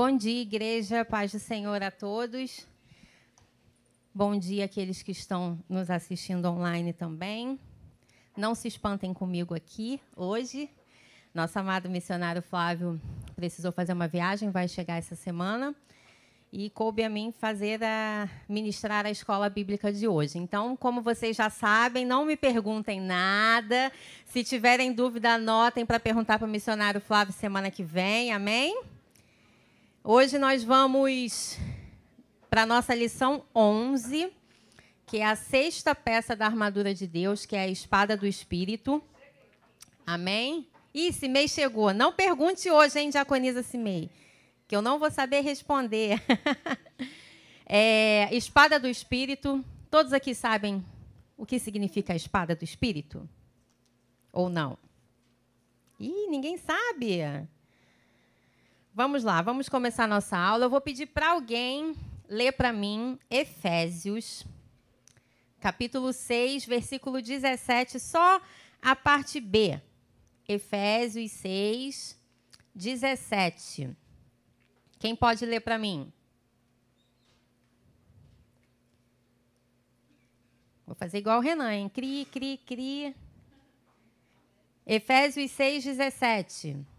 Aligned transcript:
Bom 0.00 0.16
dia, 0.16 0.42
igreja, 0.42 1.04
paz 1.04 1.32
do 1.32 1.40
Senhor 1.40 1.82
a 1.82 1.90
todos. 1.90 2.64
Bom 4.14 4.38
dia 4.38 4.64
àqueles 4.64 5.02
que 5.02 5.10
estão 5.10 5.58
nos 5.68 5.90
assistindo 5.90 6.46
online 6.46 6.92
também. 6.92 7.58
Não 8.36 8.54
se 8.54 8.68
espantem 8.68 9.12
comigo 9.12 9.56
aqui 9.56 10.00
hoje. 10.14 10.70
Nosso 11.34 11.58
amado 11.58 11.90
missionário 11.90 12.40
Flávio 12.40 13.00
precisou 13.34 13.72
fazer 13.72 13.92
uma 13.92 14.06
viagem, 14.06 14.52
vai 14.52 14.68
chegar 14.68 14.98
essa 14.98 15.16
semana. 15.16 15.74
E 16.52 16.70
coube 16.70 17.02
a 17.02 17.08
mim 17.08 17.34
fazer 17.36 17.82
a 17.82 18.30
ministrar 18.48 19.04
a 19.04 19.10
escola 19.10 19.50
bíblica 19.50 19.92
de 19.92 20.06
hoje. 20.06 20.38
Então, 20.38 20.76
como 20.76 21.02
vocês 21.02 21.36
já 21.36 21.50
sabem, 21.50 22.06
não 22.06 22.24
me 22.24 22.36
perguntem 22.36 23.00
nada. 23.00 23.90
Se 24.26 24.44
tiverem 24.44 24.92
dúvida, 24.92 25.30
anotem 25.30 25.84
para 25.84 25.98
perguntar 25.98 26.38
para 26.38 26.46
o 26.46 26.48
missionário 26.48 27.00
Flávio 27.00 27.34
semana 27.34 27.68
que 27.68 27.82
vem. 27.82 28.30
Amém? 28.32 28.80
Hoje 30.04 30.38
nós 30.38 30.62
vamos 30.62 31.58
para 32.48 32.62
a 32.62 32.66
nossa 32.66 32.94
lição 32.94 33.44
11, 33.54 34.32
que 35.04 35.18
é 35.18 35.26
a 35.26 35.34
sexta 35.34 35.94
peça 35.94 36.36
da 36.36 36.46
armadura 36.46 36.94
de 36.94 37.06
Deus, 37.06 37.44
que 37.44 37.56
é 37.56 37.62
a 37.62 37.68
espada 37.68 38.16
do 38.16 38.26
Espírito. 38.26 39.02
Amém? 40.06 40.66
Ih, 40.94 41.12
Cimei 41.12 41.48
chegou. 41.48 41.92
Não 41.92 42.12
pergunte 42.12 42.70
hoje, 42.70 42.98
hein, 42.98 43.10
Diaconisa 43.10 43.62
Cimei, 43.62 44.08
que 44.66 44.74
eu 44.74 44.80
não 44.80 44.98
vou 44.98 45.10
saber 45.10 45.40
responder. 45.40 46.22
é, 47.66 48.28
espada 48.34 48.78
do 48.78 48.88
Espírito. 48.88 49.62
Todos 49.90 50.12
aqui 50.12 50.34
sabem 50.34 50.82
o 51.36 51.44
que 51.44 51.58
significa 51.58 52.12
a 52.12 52.16
espada 52.16 52.54
do 52.54 52.64
Espírito? 52.64 53.28
Ou 54.32 54.48
não? 54.48 54.78
Ih, 55.98 56.28
ninguém 56.28 56.56
sabe. 56.56 57.20
Vamos 58.98 59.22
lá, 59.22 59.40
vamos 59.40 59.68
começar 59.68 60.02
a 60.02 60.08
nossa 60.08 60.36
aula. 60.36 60.64
Eu 60.64 60.70
vou 60.70 60.80
pedir 60.80 61.06
para 61.06 61.30
alguém 61.30 61.94
ler 62.28 62.50
para 62.50 62.72
mim 62.72 63.16
Efésios, 63.30 64.44
capítulo 65.60 66.12
6, 66.12 66.66
versículo 66.66 67.22
17, 67.22 68.00
só 68.00 68.42
a 68.82 68.96
parte 68.96 69.40
B. 69.40 69.80
Efésios 70.48 71.30
6, 71.30 72.20
17. 72.74 73.96
Quem 74.98 75.14
pode 75.14 75.46
ler 75.46 75.60
para 75.60 75.78
mim? 75.78 76.12
Vou 80.84 80.96
fazer 80.96 81.18
igual 81.18 81.38
o 81.38 81.40
Renan, 81.40 81.72
hein? 81.72 81.88
Cri, 81.88 82.24
cri, 82.32 82.58
cri. 82.66 83.14
Efésios 84.84 85.52
6, 85.52 85.84
17. 85.84 86.97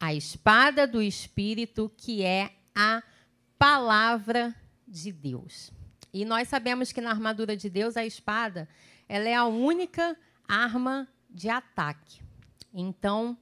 A 0.00 0.14
espada 0.14 0.86
do 0.86 1.02
Espírito, 1.02 1.90
que 1.96 2.22
é 2.22 2.52
a 2.74 3.02
palavra 3.58 4.54
de 4.86 5.12
Deus. 5.12 5.72
E 6.12 6.24
nós 6.24 6.48
sabemos 6.48 6.92
que 6.92 7.00
na 7.00 7.10
armadura 7.10 7.56
de 7.56 7.68
Deus, 7.68 7.96
a 7.96 8.06
espada 8.06 8.68
ela 9.08 9.28
é 9.28 9.34
a 9.34 9.46
única 9.46 10.16
arma 10.46 11.08
de 11.28 11.48
ataque. 11.48 12.22
Então, 12.72 13.36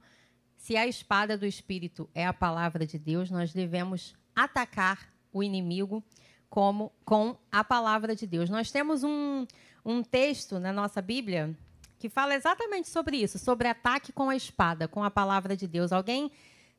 se 0.57 0.75
a 0.75 0.87
espada 0.87 1.37
do 1.37 1.45
Espírito 1.45 2.09
é 2.13 2.25
a 2.25 2.33
palavra 2.33 2.85
de 2.85 2.97
Deus, 2.97 3.29
nós 3.29 3.53
devemos 3.53 4.15
atacar 4.35 5.13
o 5.31 5.43
inimigo 5.43 6.03
como 6.49 6.91
com 7.05 7.37
a 7.51 7.63
palavra 7.63 8.15
de 8.15 8.25
Deus. 8.25 8.49
Nós 8.49 8.71
temos 8.71 9.03
um, 9.03 9.45
um 9.85 10.01
texto 10.01 10.59
na 10.59 10.71
nossa 10.73 11.01
Bíblia 11.01 11.55
que 11.99 12.09
fala 12.09 12.35
exatamente 12.35 12.89
sobre 12.89 13.17
isso, 13.17 13.39
sobre 13.39 13.67
ataque 13.67 14.11
com 14.11 14.29
a 14.29 14.35
espada, 14.35 14.87
com 14.87 15.03
a 15.03 15.11
palavra 15.11 15.55
de 15.55 15.67
Deus. 15.67 15.91
Alguém 15.91 16.31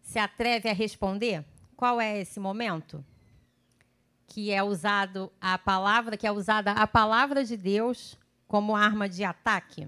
se 0.09 0.19
atreve 0.19 0.71
a 0.71 0.73
responder? 0.73 1.45
Qual 1.77 2.01
é 2.01 2.19
esse 2.19 2.41
momento? 2.41 3.05
Que 4.27 4.51
é 4.51 4.63
usado 4.63 5.31
a 5.39 5.59
palavra, 5.59 6.17
que 6.17 6.27
é 6.27 6.33
usada 6.33 6.73
a 6.73 6.87
palavra 6.87 7.45
de 7.45 7.59
Deus 7.59 8.19
como 8.47 8.75
arma 8.75 9.07
de 9.07 9.23
ataque? 9.23 9.87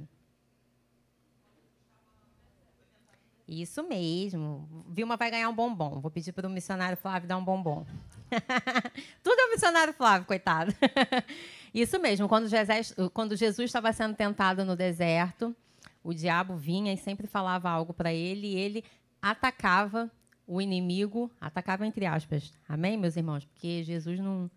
Isso 3.48 3.82
mesmo. 3.82 4.84
Vilma 4.90 5.16
vai 5.16 5.30
ganhar 5.30 5.48
um 5.48 5.54
bombom. 5.54 6.00
Vou 6.00 6.10
pedir 6.10 6.32
para 6.32 6.46
o 6.46 6.50
missionário 6.50 6.98
Flávio 6.98 7.26
dar 7.26 7.38
um 7.38 7.44
bombom. 7.44 7.86
Tudo 9.24 9.40
é 9.40 9.46
o 9.46 9.50
missionário 9.52 9.94
Flávio, 9.94 10.26
coitado. 10.26 10.74
Isso 11.72 11.98
mesmo. 11.98 12.28
Quando 12.28 12.46
Jesus, 12.46 12.94
quando 13.14 13.34
Jesus 13.34 13.70
estava 13.70 13.90
sendo 13.94 14.14
tentado 14.14 14.66
no 14.66 14.76
deserto, 14.76 15.56
o 16.04 16.12
diabo 16.12 16.56
vinha 16.56 16.92
e 16.92 16.98
sempre 16.98 17.26
falava 17.26 17.70
algo 17.70 17.94
para 17.94 18.12
ele 18.12 18.48
e 18.48 18.56
ele 18.56 18.84
atacava 19.20 20.10
o 20.46 20.60
inimigo, 20.60 21.30
atacava 21.40 21.86
entre 21.86 22.06
aspas. 22.06 22.52
Amém, 22.68 22.96
meus 22.96 23.16
irmãos? 23.16 23.44
Porque 23.44 23.82
Jesus 23.84 24.18
não, 24.18 24.50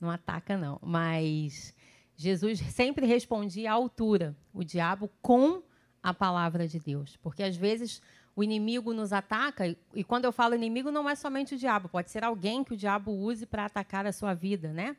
não 0.00 0.10
ataca, 0.10 0.56
não. 0.56 0.78
Mas 0.82 1.74
Jesus 2.16 2.60
sempre 2.60 3.06
respondia 3.06 3.72
à 3.72 3.74
altura, 3.74 4.36
o 4.54 4.62
diabo 4.62 5.10
com 5.20 5.62
a 6.02 6.14
palavra 6.14 6.68
de 6.68 6.78
Deus. 6.78 7.16
Porque 7.22 7.42
às 7.42 7.56
vezes 7.56 8.00
o 8.34 8.42
inimigo 8.42 8.94
nos 8.94 9.12
ataca, 9.12 9.76
e 9.94 10.02
quando 10.02 10.24
eu 10.24 10.32
falo 10.32 10.54
inimigo, 10.54 10.90
não 10.90 11.08
é 11.08 11.14
somente 11.14 11.54
o 11.54 11.58
diabo, 11.58 11.88
pode 11.88 12.10
ser 12.10 12.24
alguém 12.24 12.64
que 12.64 12.72
o 12.72 12.76
diabo 12.76 13.10
use 13.10 13.44
para 13.44 13.66
atacar 13.66 14.06
a 14.06 14.12
sua 14.12 14.32
vida, 14.32 14.72
né? 14.72 14.96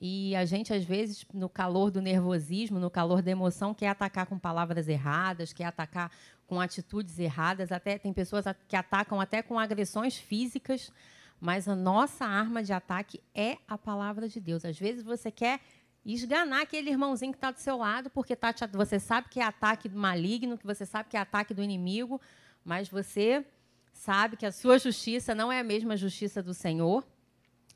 E 0.00 0.34
a 0.34 0.44
gente, 0.44 0.72
às 0.72 0.82
vezes, 0.82 1.24
no 1.32 1.48
calor 1.48 1.90
do 1.90 2.00
nervosismo, 2.00 2.80
no 2.80 2.90
calor 2.90 3.22
da 3.22 3.30
emoção, 3.30 3.72
quer 3.72 3.88
atacar 3.88 4.26
com 4.26 4.38
palavras 4.38 4.88
erradas, 4.88 5.52
quer 5.52 5.66
atacar 5.66 6.10
com 6.46 6.60
atitudes 6.60 7.18
erradas, 7.18 7.72
até 7.72 7.98
tem 7.98 8.12
pessoas 8.12 8.44
que 8.68 8.76
atacam 8.76 9.20
até 9.20 9.42
com 9.42 9.58
agressões 9.58 10.16
físicas, 10.16 10.92
mas 11.40 11.68
a 11.68 11.74
nossa 11.74 12.24
arma 12.24 12.62
de 12.62 12.72
ataque 12.72 13.20
é 13.34 13.58
a 13.66 13.76
palavra 13.76 14.28
de 14.28 14.40
Deus. 14.40 14.64
Às 14.64 14.78
vezes 14.78 15.02
você 15.02 15.30
quer 15.30 15.60
esganar 16.04 16.62
aquele 16.62 16.90
irmãozinho 16.90 17.32
que 17.32 17.38
está 17.38 17.50
do 17.50 17.58
seu 17.58 17.78
lado, 17.78 18.10
porque 18.10 18.36
tá, 18.36 18.54
você 18.72 19.00
sabe 19.00 19.28
que 19.28 19.40
é 19.40 19.44
ataque 19.44 19.88
maligno, 19.88 20.58
que 20.58 20.66
você 20.66 20.84
sabe 20.84 21.08
que 21.08 21.16
é 21.16 21.20
ataque 21.20 21.54
do 21.54 21.62
inimigo, 21.62 22.20
mas 22.64 22.88
você 22.88 23.44
sabe 23.92 24.36
que 24.36 24.44
a 24.44 24.52
sua 24.52 24.78
justiça 24.78 25.34
não 25.34 25.50
é 25.50 25.60
a 25.60 25.64
mesma 25.64 25.96
justiça 25.96 26.42
do 26.42 26.52
Senhor. 26.52 27.06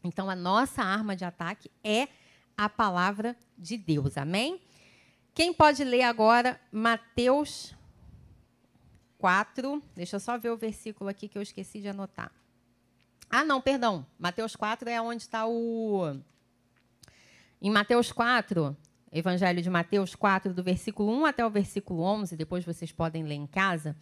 Então, 0.05 0.29
a 0.29 0.37
nossa 0.37 0.83
arma 0.83 1.17
de 1.17 1.25
ataque 1.25 1.71
é 1.83 2.09
a 2.57 2.69
palavra 2.69 3.37
de 3.57 3.77
Deus. 3.77 4.17
Amém? 4.19 4.61
Quem 5.33 5.53
pode 5.53 5.85
ler 5.85 6.03
agora 6.03 6.61
Mateus 6.71 7.75
4? 9.19 9.83
Deixa 9.95 10.17
eu 10.17 10.21
só 10.21 10.39
ver 10.39 10.51
o 10.51 10.57
versículo 10.57 11.11
aqui 11.11 11.29
que 11.29 11.37
eu 11.37 11.43
esqueci 11.43 11.81
de 11.81 11.89
anotar. 11.89 12.33
Ah, 13.29 13.45
não, 13.45 13.61
perdão. 13.61 14.07
Mateus 14.19 14.57
4 14.57 14.89
é 14.89 15.01
onde 15.01 15.23
está 15.23 15.47
o. 15.47 16.17
Em 17.61 17.71
Mateus 17.71 18.13
4, 18.13 18.75
Evangelho 19.13 19.61
de 19.61 19.69
Mateus 19.69 20.15
4, 20.15 20.55
do 20.55 20.63
versículo 20.63 21.13
1 21.13 21.27
até 21.27 21.45
o 21.45 21.51
versículo 21.51 22.03
11, 22.03 22.37
depois 22.37 22.65
vocês 22.65 22.93
podem 22.93 23.25
ler 23.25 23.35
em 23.35 23.47
casa, 23.47 23.97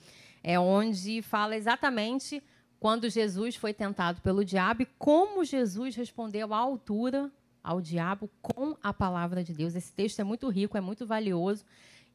é 0.45 0.61
onde 0.61 1.23
fala 1.23 1.57
exatamente 1.57 2.43
quando 2.79 3.09
Jesus 3.09 3.57
foi 3.57 3.73
tentado 3.73 4.21
pelo 4.21 4.45
diabo 4.45 4.83
e 4.83 4.87
como 4.99 5.45
Jesus 5.45 5.97
respondeu 5.97 6.53
à 6.53 6.59
altura 6.59 7.33
ao 7.65 7.81
diabo 7.81 8.31
com 8.43 8.77
a 8.83 8.93
palavra 8.93 9.43
de 9.43 9.53
Deus. 9.53 9.75
Esse 9.75 9.93
texto 9.93 10.21
é 10.21 10.25
muito 10.25 10.49
rico, 10.49 10.77
é 10.77 10.81
muito 10.81 11.07
valioso 11.07 11.65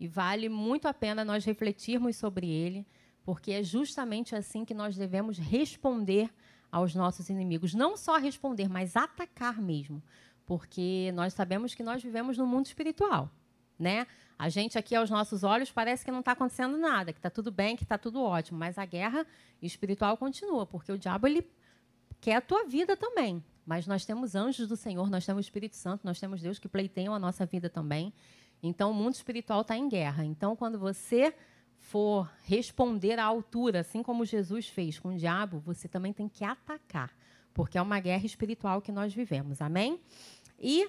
e 0.02 0.08
vale 0.08 0.50
muito 0.50 0.88
a 0.88 0.94
pena 0.96 1.24
nós 1.24 1.46
refletirmos 1.46 2.16
sobre 2.16 2.50
ele, 2.50 2.88
porque 3.24 3.52
é 3.52 3.62
justamente 3.62 4.36
assim 4.36 4.66
que 4.66 4.74
nós 4.74 4.98
devemos 4.98 5.38
responder 5.38 6.28
aos 6.72 6.96
nossos 6.96 7.30
inimigos. 7.30 7.76
Não 7.76 7.96
só 7.96 8.18
responder, 8.18 8.68
mas 8.68 8.96
atacar 8.96 9.62
mesmo, 9.62 10.02
porque 10.44 11.12
nós 11.14 11.36
sabemos 11.36 11.76
que 11.76 11.84
nós 11.84 12.02
vivemos 12.02 12.36
no 12.36 12.48
mundo 12.48 12.66
espiritual. 12.66 13.30
Né? 13.78 14.08
A 14.40 14.50
gente 14.50 14.76
aqui 14.76 14.96
aos 14.96 15.12
nossos 15.12 15.44
olhos 15.44 15.72
parece 15.72 16.04
que 16.04 16.10
não 16.10 16.22
está 16.22 16.32
acontecendo 16.32 16.80
nada, 16.80 17.14
que 17.14 17.20
está 17.20 17.30
tudo 17.30 17.52
bem, 17.52 17.76
que 17.76 17.84
está 17.84 17.96
tudo 17.96 18.24
ótimo, 18.24 18.58
mas 18.58 18.80
a 18.80 18.86
guerra 18.86 19.24
espiritual 19.62 20.18
continua, 20.18 20.66
porque 20.66 20.92
o 20.92 20.98
diabo 20.98 21.28
ele 21.28 21.48
quer 22.20 22.38
a 22.38 22.42
tua 22.42 22.66
vida 22.66 22.98
também. 22.98 23.44
Mas 23.64 23.86
nós 23.86 24.04
temos 24.04 24.34
anjos 24.34 24.68
do 24.68 24.76
Senhor, 24.76 25.12
nós 25.12 25.28
temos 25.28 25.46
Espírito 25.46 25.76
Santo, 25.76 26.02
nós 26.04 26.20
temos 26.20 26.42
Deus 26.42 26.58
que 26.58 26.68
pleiteiam 26.68 27.14
a 27.14 27.20
nossa 27.20 27.46
vida 27.46 27.70
também. 27.70 28.12
Então 28.62 28.92
o 28.92 28.94
mundo 28.94 29.16
espiritual 29.16 29.62
está 29.62 29.78
em 29.78 29.90
guerra. 29.90 30.26
Então 30.26 30.56
quando 30.56 30.78
você 30.78 31.34
for 31.80 32.32
responder 32.46 33.20
à 33.20 33.26
altura, 33.26 33.80
assim 33.80 34.04
como 34.04 34.24
Jesus 34.26 34.68
fez 34.68 35.00
com 35.00 35.10
o 35.10 35.18
diabo, 35.18 35.60
você 35.60 35.88
também 35.88 36.14
tem 36.14 36.30
que 36.30 36.44
atacar, 36.44 37.12
porque 37.54 37.78
é 37.78 37.82
uma 37.82 38.00
guerra 38.00 38.26
espiritual 38.26 38.82
que 38.82 38.92
nós 38.92 39.14
vivemos. 39.14 39.62
Amém? 39.62 40.00
E 40.60 40.88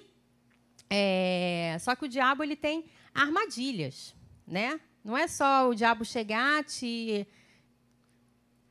é, 0.89 1.75
só 1.79 1.95
que 1.95 2.05
o 2.05 2.09
diabo 2.09 2.43
ele 2.43 2.55
tem 2.55 2.85
armadilhas, 3.13 4.15
né? 4.45 4.79
Não 5.03 5.17
é 5.17 5.27
só 5.27 5.69
o 5.69 5.75
diabo 5.75 6.05
chegar, 6.05 6.63
te 6.63 7.27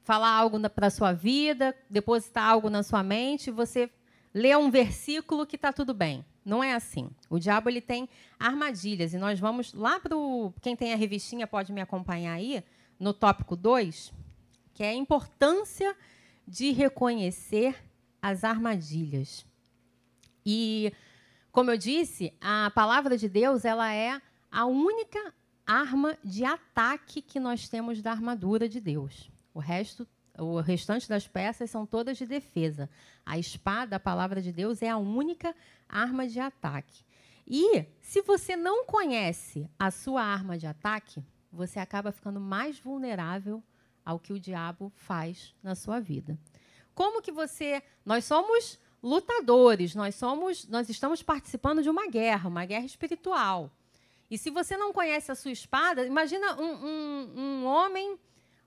falar 0.02 0.30
algo 0.30 0.58
para 0.70 0.90
sua 0.90 1.12
vida, 1.12 1.76
depositar 1.88 2.44
algo 2.44 2.70
na 2.70 2.82
sua 2.82 3.02
mente, 3.02 3.50
você 3.50 3.90
lê 4.32 4.54
um 4.56 4.70
versículo 4.70 5.46
que 5.46 5.56
está 5.56 5.72
tudo 5.72 5.92
bem. 5.92 6.24
Não 6.44 6.62
é 6.62 6.74
assim. 6.74 7.10
O 7.30 7.38
diabo 7.38 7.68
ele 7.68 7.80
tem 7.80 8.08
armadilhas 8.38 9.14
e 9.14 9.18
nós 9.18 9.38
vamos 9.38 9.72
lá 9.72 10.00
para 10.00 10.16
quem 10.60 10.74
tem 10.74 10.92
a 10.92 10.96
revistinha 10.96 11.46
pode 11.46 11.72
me 11.72 11.80
acompanhar 11.80 12.34
aí 12.34 12.62
no 12.98 13.12
tópico 13.12 13.56
2, 13.56 14.12
que 14.74 14.82
é 14.82 14.90
a 14.90 14.94
importância 14.94 15.96
de 16.46 16.72
reconhecer 16.72 17.76
as 18.20 18.44
armadilhas. 18.44 19.46
E 20.44 20.92
como 21.50 21.70
eu 21.70 21.76
disse, 21.76 22.32
a 22.40 22.70
palavra 22.74 23.16
de 23.16 23.28
Deus 23.28 23.64
ela 23.64 23.92
é 23.92 24.20
a 24.50 24.66
única 24.66 25.34
arma 25.66 26.16
de 26.24 26.44
ataque 26.44 27.22
que 27.22 27.38
nós 27.38 27.68
temos 27.68 28.02
da 28.02 28.10
armadura 28.10 28.68
de 28.68 28.80
Deus. 28.80 29.30
O 29.54 29.58
resto 29.58 30.06
o 30.38 30.60
restante 30.60 31.08
das 31.08 31.28
peças 31.28 31.70
são 31.70 31.84
todas 31.84 32.16
de 32.16 32.26
defesa. 32.26 32.88
A 33.24 33.38
espada, 33.38 33.96
a 33.96 34.00
palavra 34.00 34.40
de 34.40 34.52
Deus, 34.52 34.82
é 34.82 34.88
a 34.88 34.96
única 34.96 35.54
arma 35.88 36.26
de 36.26 36.40
ataque. 36.40 37.04
E 37.46 37.84
se 38.00 38.22
você 38.22 38.56
não 38.56 38.84
conhece 38.84 39.68
a 39.78 39.90
sua 39.90 40.22
arma 40.22 40.56
de 40.56 40.66
ataque, 40.66 41.22
você 41.52 41.78
acaba 41.78 42.12
ficando 42.12 42.40
mais 42.40 42.78
vulnerável 42.78 43.62
ao 44.04 44.18
que 44.18 44.32
o 44.32 44.40
diabo 44.40 44.90
faz 44.96 45.54
na 45.62 45.74
sua 45.74 46.00
vida. 46.00 46.38
Como 46.94 47.22
que 47.22 47.30
você, 47.30 47.82
nós 48.04 48.24
somos 48.24 48.78
lutadores, 49.02 49.94
nós 49.94 50.14
somos, 50.14 50.66
nós 50.68 50.88
estamos 50.88 51.22
participando 51.22 51.82
de 51.82 51.90
uma 51.90 52.06
guerra, 52.06 52.48
uma 52.48 52.64
guerra 52.64 52.86
espiritual. 52.86 53.70
E 54.30 54.38
se 54.38 54.50
você 54.50 54.76
não 54.76 54.92
conhece 54.92 55.30
a 55.30 55.34
sua 55.34 55.50
espada, 55.50 56.06
imagina 56.06 56.54
um, 56.60 56.86
um, 56.86 57.32
um 57.36 57.66
homem 57.66 58.18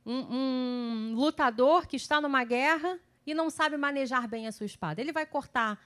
um, 0.06 1.12
um 1.12 1.14
lutador 1.16 1.88
que 1.88 1.96
está 1.96 2.22
numa 2.22 2.44
guerra 2.44 3.00
e 3.26 3.34
não 3.34 3.50
sabe 3.50 3.76
manejar 3.76 4.28
bem 4.28 4.48
a 4.48 4.52
sua 4.52 4.66
espada. 4.66 5.02
Ele 5.02 5.12
vai 5.12 5.26
cortar 5.26 5.80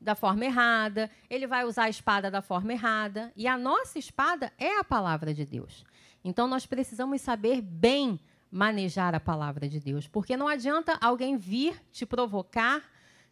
da 0.00 0.14
forma 0.14 0.44
errada, 0.44 1.10
ele 1.28 1.46
vai 1.46 1.64
usar 1.64 1.84
a 1.84 1.88
espada 1.88 2.30
da 2.30 2.40
forma 2.40 2.72
errada. 2.72 3.32
E 3.34 3.48
a 3.48 3.58
nossa 3.58 3.98
espada 3.98 4.52
é 4.56 4.78
a 4.78 4.84
palavra 4.84 5.34
de 5.34 5.44
Deus. 5.44 5.84
Então 6.22 6.46
nós 6.46 6.66
precisamos 6.66 7.20
saber 7.20 7.60
bem 7.60 8.20
manejar 8.50 9.14
a 9.14 9.20
palavra 9.20 9.68
de 9.68 9.78
Deus, 9.78 10.06
porque 10.08 10.36
não 10.36 10.48
adianta 10.48 10.96
alguém 11.00 11.36
vir 11.36 11.80
te 11.92 12.06
provocar, 12.06 12.82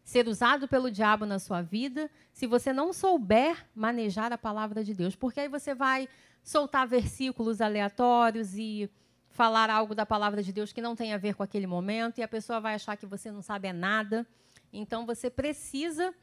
ser 0.02 0.28
usado 0.28 0.68
pelo 0.68 0.90
diabo 0.90 1.24
na 1.24 1.38
sua 1.38 1.62
vida, 1.62 2.10
se 2.32 2.46
você 2.46 2.72
não 2.72 2.92
souber 2.92 3.66
manejar 3.74 4.32
a 4.32 4.38
palavra 4.38 4.84
de 4.84 4.94
Deus, 4.94 5.16
porque 5.16 5.40
aí 5.40 5.48
você 5.48 5.74
vai 5.74 6.08
soltar 6.42 6.86
versículos 6.86 7.60
aleatórios 7.60 8.54
e 8.56 8.90
falar 9.36 9.68
algo 9.68 9.94
da 9.94 10.06
palavra 10.06 10.42
de 10.42 10.50
Deus 10.50 10.72
que 10.72 10.80
não 10.80 10.96
tem 10.96 11.12
a 11.12 11.18
ver 11.18 11.34
com 11.34 11.42
aquele 11.42 11.66
momento 11.66 12.18
e 12.18 12.22
a 12.22 12.28
pessoa 12.28 12.58
vai 12.58 12.74
achar 12.74 12.96
que 12.96 13.04
você 13.04 13.30
não 13.30 13.42
sabe 13.42 13.68
é 13.68 13.72
nada. 13.72 14.26
Então 14.72 15.04
você 15.04 15.28
precisa 15.28 16.14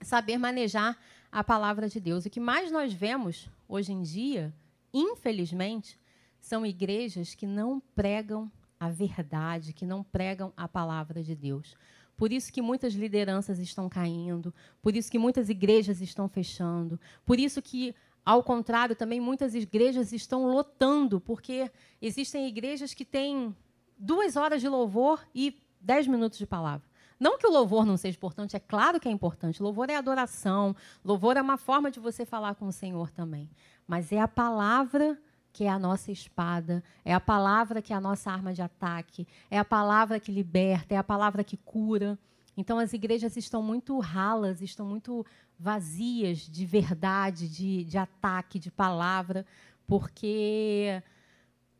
saber 0.00 0.38
manejar 0.38 0.98
a 1.30 1.44
palavra 1.44 1.88
de 1.88 2.00
Deus. 2.00 2.24
O 2.24 2.30
que 2.30 2.40
mais 2.40 2.72
nós 2.72 2.92
vemos 2.92 3.50
hoje 3.68 3.92
em 3.92 4.02
dia, 4.02 4.52
infelizmente, 4.94 6.00
são 6.40 6.64
igrejas 6.64 7.34
que 7.34 7.46
não 7.46 7.80
pregam 7.94 8.50
a 8.80 8.88
verdade, 8.88 9.74
que 9.74 9.84
não 9.84 10.02
pregam 10.02 10.50
a 10.56 10.66
palavra 10.66 11.22
de 11.22 11.36
Deus. 11.36 11.76
Por 12.16 12.32
isso 12.32 12.50
que 12.50 12.62
muitas 12.62 12.94
lideranças 12.94 13.58
estão 13.58 13.90
caindo, 13.90 14.54
por 14.80 14.96
isso 14.96 15.10
que 15.10 15.18
muitas 15.18 15.50
igrejas 15.50 16.00
estão 16.00 16.28
fechando, 16.28 16.98
por 17.26 17.38
isso 17.38 17.60
que 17.60 17.94
ao 18.28 18.42
contrário, 18.42 18.94
também 18.94 19.18
muitas 19.18 19.54
igrejas 19.54 20.12
estão 20.12 20.44
lotando, 20.44 21.18
porque 21.18 21.70
existem 21.98 22.46
igrejas 22.46 22.92
que 22.92 23.02
têm 23.02 23.56
duas 23.98 24.36
horas 24.36 24.60
de 24.60 24.68
louvor 24.68 25.26
e 25.34 25.58
dez 25.80 26.06
minutos 26.06 26.38
de 26.38 26.46
palavra. 26.46 26.86
Não 27.18 27.38
que 27.38 27.46
o 27.46 27.50
louvor 27.50 27.86
não 27.86 27.96
seja 27.96 28.18
importante, 28.18 28.54
é 28.54 28.60
claro 28.60 29.00
que 29.00 29.08
é 29.08 29.10
importante. 29.10 29.62
Louvor 29.62 29.88
é 29.88 29.96
adoração, 29.96 30.76
louvor 31.02 31.38
é 31.38 31.40
uma 31.40 31.56
forma 31.56 31.90
de 31.90 31.98
você 31.98 32.26
falar 32.26 32.54
com 32.56 32.66
o 32.66 32.72
Senhor 32.72 33.10
também. 33.10 33.48
Mas 33.86 34.12
é 34.12 34.20
a 34.20 34.28
palavra 34.28 35.18
que 35.50 35.64
é 35.64 35.70
a 35.70 35.78
nossa 35.78 36.12
espada, 36.12 36.84
é 37.06 37.14
a 37.14 37.20
palavra 37.20 37.80
que 37.80 37.94
é 37.94 37.96
a 37.96 38.00
nossa 38.00 38.30
arma 38.30 38.52
de 38.52 38.60
ataque, 38.60 39.26
é 39.50 39.58
a 39.58 39.64
palavra 39.64 40.20
que 40.20 40.30
liberta, 40.30 40.94
é 40.94 40.98
a 40.98 41.02
palavra 41.02 41.42
que 41.42 41.56
cura. 41.56 42.18
Então 42.58 42.76
as 42.80 42.92
igrejas 42.92 43.36
estão 43.36 43.62
muito 43.62 43.96
ralas, 44.00 44.60
estão 44.60 44.84
muito 44.84 45.24
vazias 45.56 46.38
de 46.38 46.66
verdade, 46.66 47.48
de, 47.48 47.84
de 47.84 47.96
ataque, 47.96 48.58
de 48.58 48.68
palavra, 48.68 49.46
porque 49.86 51.00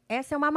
essa 0.08 0.36
é 0.36 0.38
uma, 0.38 0.50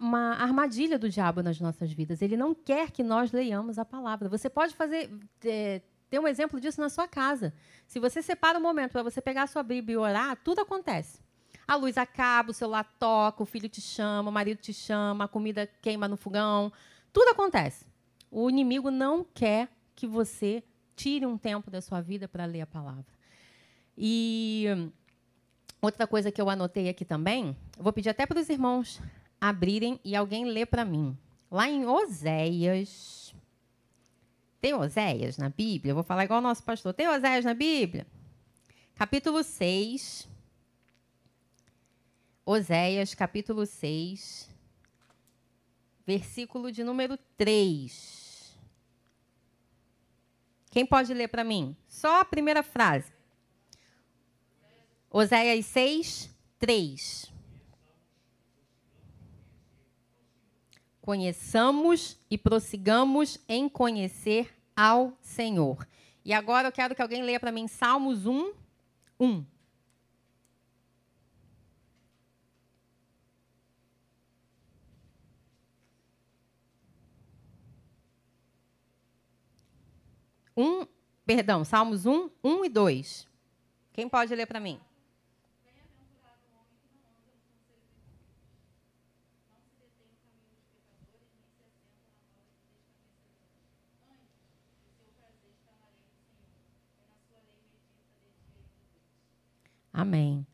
uma 0.00 0.34
armadilha 0.34 0.98
do 0.98 1.08
diabo 1.08 1.44
nas 1.44 1.60
nossas 1.60 1.92
vidas. 1.92 2.20
Ele 2.20 2.36
não 2.36 2.56
quer 2.56 2.90
que 2.90 3.04
nós 3.04 3.30
leiamos 3.30 3.78
a 3.78 3.84
palavra. 3.84 4.28
Você 4.28 4.50
pode 4.50 4.74
fazer. 4.74 5.16
É, 5.44 5.80
ter 6.10 6.18
um 6.18 6.26
exemplo 6.26 6.60
disso 6.60 6.80
na 6.80 6.88
sua 6.88 7.06
casa. 7.06 7.54
Se 7.86 8.00
você 8.00 8.20
separa 8.20 8.58
um 8.58 8.62
momento 8.62 8.92
para 8.92 9.02
você 9.04 9.20
pegar 9.20 9.44
a 9.44 9.46
sua 9.46 9.62
Bíblia 9.62 9.94
e 9.94 9.96
orar, 9.96 10.36
tudo 10.42 10.60
acontece. 10.60 11.20
A 11.68 11.76
luz 11.76 11.96
acaba, 11.96 12.50
o 12.50 12.54
celular 12.54 12.84
toca, 12.98 13.42
o 13.42 13.46
filho 13.46 13.68
te 13.68 13.80
chama, 13.80 14.30
o 14.30 14.32
marido 14.32 14.58
te 14.58 14.72
chama, 14.72 15.26
a 15.26 15.28
comida 15.28 15.68
queima 15.80 16.08
no 16.08 16.16
fogão. 16.16 16.72
Tudo 17.12 17.28
acontece. 17.28 17.87
O 18.30 18.48
inimigo 18.50 18.90
não 18.90 19.24
quer 19.24 19.68
que 19.94 20.06
você 20.06 20.62
tire 20.94 21.24
um 21.24 21.38
tempo 21.38 21.70
da 21.70 21.80
sua 21.80 22.00
vida 22.00 22.28
para 22.28 22.44
ler 22.44 22.62
a 22.62 22.66
palavra. 22.66 23.06
E 23.96 24.66
outra 25.80 26.06
coisa 26.06 26.30
que 26.30 26.40
eu 26.40 26.50
anotei 26.50 26.88
aqui 26.88 27.04
também, 27.04 27.56
vou 27.78 27.92
pedir 27.92 28.10
até 28.10 28.26
para 28.26 28.40
os 28.40 28.48
irmãos 28.48 29.00
abrirem 29.40 30.00
e 30.04 30.14
alguém 30.16 30.44
ler 30.44 30.66
para 30.66 30.84
mim. 30.84 31.16
Lá 31.50 31.68
em 31.68 31.86
Oséias. 31.86 33.34
Tem 34.60 34.74
Oséias 34.74 35.38
na 35.38 35.48
Bíblia? 35.48 35.92
Eu 35.92 35.94
vou 35.94 36.04
falar 36.04 36.24
igual 36.24 36.40
o 36.40 36.42
nosso 36.42 36.62
pastor. 36.62 36.92
Tem 36.92 37.08
Oséias 37.08 37.44
na 37.44 37.54
Bíblia? 37.54 38.06
Capítulo 38.94 39.42
6. 39.42 40.28
Oséias, 42.44 43.14
capítulo 43.14 43.64
6. 43.64 44.50
Versículo 46.06 46.72
de 46.72 46.82
número 46.82 47.16
3. 47.36 48.17
Quem 50.70 50.84
pode 50.84 51.12
ler 51.14 51.28
para 51.28 51.44
mim? 51.44 51.76
Só 51.86 52.20
a 52.20 52.24
primeira 52.24 52.62
frase. 52.62 53.12
Oséias 55.10 55.64
6, 55.66 56.30
3. 56.58 57.32
Conheçamos 61.00 62.18
e 62.30 62.36
prossigamos 62.36 63.40
em 63.48 63.68
conhecer 63.68 64.54
ao 64.76 65.16
Senhor. 65.22 65.88
E 66.22 66.34
agora 66.34 66.68
eu 66.68 66.72
quero 66.72 66.94
que 66.94 67.00
alguém 67.00 67.22
leia 67.22 67.40
para 67.40 67.50
mim 67.50 67.66
Salmos 67.66 68.26
1, 68.26 68.52
1. 69.18 69.44
Um, 80.60 80.84
perdão, 81.24 81.62
Salmos 81.62 82.04
1, 82.04 82.30
1 82.42 82.64
e 82.64 82.68
2. 82.68 83.28
Quem 83.92 84.08
pode 84.08 84.34
ler 84.34 84.44
para 84.44 84.58
mim? 84.58 84.80
Amém. 99.92 100.44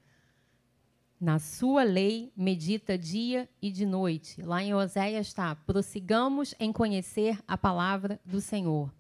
Na 1.18 1.38
sua 1.38 1.82
lei 1.82 2.30
medita 2.36 2.98
dia 2.98 3.48
e 3.62 3.70
de 3.70 3.86
noite. 3.86 4.42
Lá 4.42 4.62
em 4.62 4.74
Oséias 4.74 5.28
está: 5.28 5.54
prossigamos 5.54 6.54
em 6.60 6.70
conhecer 6.70 7.42
a 7.48 7.56
palavra 7.56 8.20
do 8.22 8.42
Senhor. 8.42 8.92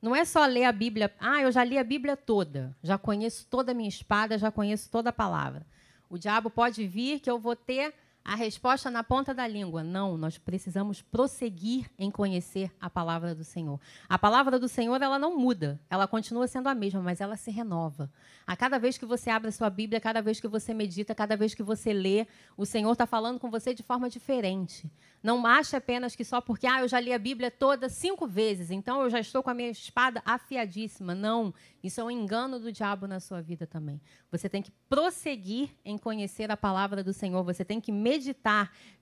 Não 0.00 0.16
é 0.16 0.24
só 0.24 0.46
ler 0.46 0.64
a 0.64 0.72
Bíblia. 0.72 1.12
Ah, 1.20 1.42
eu 1.42 1.52
já 1.52 1.62
li 1.62 1.76
a 1.76 1.84
Bíblia 1.84 2.16
toda. 2.16 2.74
Já 2.82 2.96
conheço 2.96 3.46
toda 3.50 3.72
a 3.72 3.74
minha 3.74 3.88
espada, 3.88 4.38
já 4.38 4.50
conheço 4.50 4.90
toda 4.90 5.10
a 5.10 5.12
palavra. 5.12 5.66
O 6.08 6.18
diabo 6.18 6.50
pode 6.50 6.86
vir 6.86 7.20
que 7.20 7.30
eu 7.30 7.38
vou 7.38 7.54
ter 7.54 7.94
a 8.24 8.34
resposta 8.34 8.90
na 8.90 9.02
ponta 9.02 9.32
da 9.32 9.46
língua. 9.46 9.82
Não, 9.82 10.16
nós 10.16 10.38
precisamos 10.38 11.02
prosseguir 11.02 11.90
em 11.98 12.10
conhecer 12.10 12.70
a 12.80 12.90
palavra 12.90 13.34
do 13.34 13.42
Senhor. 13.42 13.80
A 14.08 14.18
palavra 14.18 14.58
do 14.58 14.68
Senhor, 14.68 15.00
ela 15.00 15.18
não 15.18 15.36
muda, 15.36 15.80
ela 15.88 16.06
continua 16.06 16.46
sendo 16.46 16.68
a 16.68 16.74
mesma, 16.74 17.00
mas 17.00 17.20
ela 17.20 17.36
se 17.36 17.50
renova. 17.50 18.10
A 18.46 18.56
cada 18.56 18.78
vez 18.78 18.98
que 18.98 19.06
você 19.06 19.30
abre 19.30 19.48
a 19.48 19.52
sua 19.52 19.70
Bíblia, 19.70 20.00
cada 20.00 20.20
vez 20.20 20.38
que 20.38 20.48
você 20.48 20.74
medita, 20.74 21.14
cada 21.14 21.36
vez 21.36 21.54
que 21.54 21.62
você 21.62 21.92
lê, 21.92 22.26
o 22.56 22.66
Senhor 22.66 22.92
está 22.92 23.06
falando 23.06 23.40
com 23.40 23.50
você 23.50 23.74
de 23.74 23.82
forma 23.82 24.08
diferente. 24.08 24.90
Não 25.22 25.46
ache 25.46 25.76
apenas 25.76 26.16
que 26.16 26.24
só 26.24 26.40
porque 26.40 26.66
ah, 26.66 26.80
eu 26.80 26.88
já 26.88 26.98
li 26.98 27.12
a 27.12 27.18
Bíblia 27.18 27.50
toda 27.50 27.88
cinco 27.88 28.26
vezes, 28.26 28.70
então 28.70 29.02
eu 29.02 29.10
já 29.10 29.20
estou 29.20 29.42
com 29.42 29.50
a 29.50 29.54
minha 29.54 29.70
espada 29.70 30.22
afiadíssima. 30.24 31.14
Não, 31.14 31.52
isso 31.82 32.00
é 32.00 32.04
um 32.04 32.10
engano 32.10 32.58
do 32.58 32.72
diabo 32.72 33.06
na 33.06 33.20
sua 33.20 33.42
vida 33.42 33.66
também. 33.66 34.00
Você 34.30 34.48
tem 34.48 34.62
que 34.62 34.70
prosseguir 34.88 35.70
em 35.84 35.98
conhecer 35.98 36.50
a 36.50 36.56
palavra 36.56 37.04
do 37.04 37.12
Senhor, 37.12 37.42
você 37.42 37.64
tem 37.64 37.80
que 37.80 37.92
meditar 37.92 38.09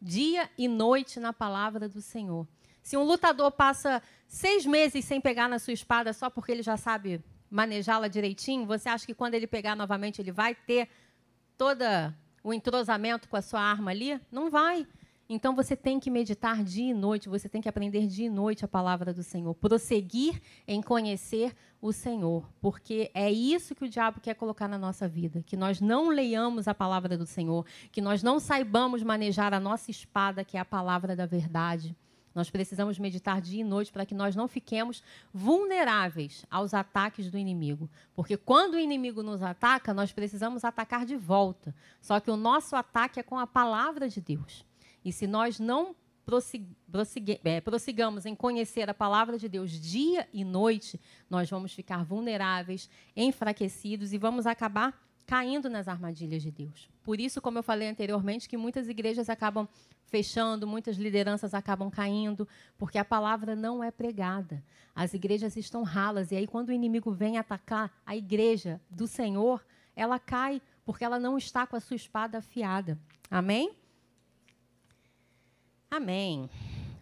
dia 0.01 0.51
e 0.59 0.69
noite 0.69 1.19
na 1.19 1.33
palavra 1.33 1.89
do 1.89 2.01
Senhor. 2.01 2.47
Se 2.83 2.97
um 2.97 3.03
lutador 3.03 3.51
passa 3.53 4.03
seis 4.27 4.65
meses 4.65 5.05
sem 5.05 5.21
pegar 5.21 5.49
na 5.49 5.59
sua 5.59 5.73
espada 5.73 6.13
só 6.13 6.31
porque 6.31 6.53
ele 6.53 6.63
já 6.63 6.77
sabe 6.77 7.23
manejá-la 7.51 8.09
direitinho? 8.09 8.67
Você 8.67 8.89
acha 8.89 9.07
que 9.07 9.15
quando 9.15 9.35
ele 9.35 9.47
pegar 9.47 9.77
novamente 9.77 10.21
ele 10.21 10.33
vai 10.33 10.55
ter 10.55 10.89
toda 11.57 12.17
o 12.43 12.53
entrosamento 12.53 13.29
com 13.29 13.37
a 13.37 13.43
sua 13.43 13.61
arma 13.61 13.91
ali? 13.91 14.21
Não 14.31 14.51
vai. 14.51 14.87
Então 15.29 15.55
você 15.55 15.77
tem 15.77 16.01
que 16.01 16.11
meditar 16.11 16.65
dia 16.65 16.91
e 16.91 16.95
noite, 16.95 17.29
você 17.29 17.49
tem 17.49 17.61
que 17.61 17.69
aprender 17.69 18.07
dia 18.07 18.27
e 18.27 18.31
noite 18.31 18.65
a 18.65 18.69
palavra 18.69 19.13
do 19.13 19.23
Senhor, 19.23 19.55
prosseguir 19.55 20.41
em 20.67 20.81
conhecer 20.81 21.55
o 21.81 21.93
Senhor, 21.93 22.49
porque 22.61 23.11
é 23.15 23.31
isso 23.31 23.75
que 23.75 23.85
o 23.85 23.89
diabo 23.89 24.21
quer 24.21 24.35
colocar 24.35 24.67
na 24.67 24.79
nossa 24.79 25.07
vida, 25.07 25.43
que 25.47 25.57
nós 25.57 25.81
não 25.81 26.09
leiamos 26.09 26.67
a 26.67 26.75
palavra 26.75 27.17
do 27.17 27.25
Senhor, 27.25 27.65
que 27.93 28.01
nós 28.01 28.23
não 28.23 28.41
saibamos 28.41 29.03
manejar 29.03 29.55
a 29.55 29.61
nossa 29.61 29.91
espada, 29.91 30.45
que 30.45 30.57
é 30.57 30.61
a 30.61 30.65
palavra 30.65 31.15
da 31.15 31.25
verdade. 31.25 31.97
Nós 32.35 32.51
precisamos 32.51 32.99
meditar 32.99 33.41
dia 33.41 33.63
e 33.63 33.65
noite 33.65 33.93
para 33.93 34.07
que 34.07 34.15
nós 34.15 34.37
não 34.37 34.47
fiquemos 34.47 35.03
vulneráveis 35.33 36.45
aos 36.51 36.75
ataques 36.75 37.31
do 37.31 37.39
inimigo. 37.39 37.91
Porque 38.15 38.37
quando 38.37 38.75
o 38.75 38.79
inimigo 38.79 39.23
nos 39.23 39.43
ataca, 39.43 39.95
nós 39.95 40.13
precisamos 40.13 40.65
atacar 40.65 41.05
de 41.05 41.17
volta. 41.17 41.75
Só 42.01 42.21
que 42.21 42.31
o 42.31 42.37
nosso 42.37 42.77
ataque 42.77 43.19
é 43.19 43.23
com 43.23 43.39
a 43.39 43.47
palavra 43.47 44.09
de 44.09 44.21
Deus. 44.21 44.65
E 45.05 45.13
se 45.13 45.27
nós 45.27 45.59
não 45.59 45.97
é, 47.45 47.61
prossigamos 47.61 48.27
em 48.27 48.35
conhecer 48.35 48.91
a 48.91 48.95
palavra 48.95 49.39
de 49.39 49.49
Deus 49.49 49.71
dia 49.71 50.29
e 50.33 50.45
noite, 50.45 51.01
nós 51.31 51.49
vamos 51.49 51.73
ficar 51.73 52.05
vulneráveis, 52.05 52.91
enfraquecidos 53.17 54.13
e 54.13 54.19
vamos 54.19 54.47
acabar 54.47 54.99
caindo 55.27 55.69
nas 55.69 55.89
armadilhas 55.89 56.43
de 56.43 56.51
Deus. 56.51 56.89
Por 57.03 57.21
isso, 57.21 57.41
como 57.41 57.59
eu 57.59 57.63
falei 57.63 57.89
anteriormente, 57.89 58.49
que 58.49 58.57
muitas 58.57 58.89
igrejas 58.89 59.29
acabam 59.29 59.69
fechando, 60.07 60.67
muitas 60.67 60.97
lideranças 60.97 61.53
acabam 61.53 61.91
caindo, 61.91 62.49
porque 62.79 62.99
a 62.99 63.05
palavra 63.05 63.55
não 63.55 63.85
é 63.85 63.91
pregada. 63.91 64.63
As 64.95 65.15
igrejas 65.15 65.57
estão 65.57 65.83
ralas 65.83 66.33
e 66.33 66.37
aí 66.37 66.47
quando 66.47 66.71
o 66.71 66.73
inimigo 66.73 67.11
vem 67.13 67.39
atacar 67.39 67.93
a 68.05 68.17
igreja 68.17 68.81
do 68.91 69.07
Senhor, 69.07 69.65
ela 69.95 70.19
cai 70.19 70.63
porque 70.85 71.05
ela 71.05 71.19
não 71.19 71.37
está 71.37 71.67
com 71.67 71.77
a 71.77 71.81
sua 71.81 71.97
espada 71.97 72.39
afiada. 72.39 72.99
Amém? 73.31 73.77
Amém. 75.91 76.51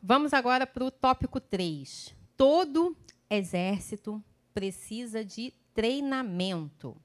Vamos 0.03 0.33
agora 0.33 0.67
para 0.67 0.85
o 0.85 0.91
tópico 0.91 1.41
3. 1.41 2.15
Todo 2.37 2.97
exército 3.29 4.23
precisa 4.55 5.25
de 5.25 5.53
treinamento. 5.75 6.97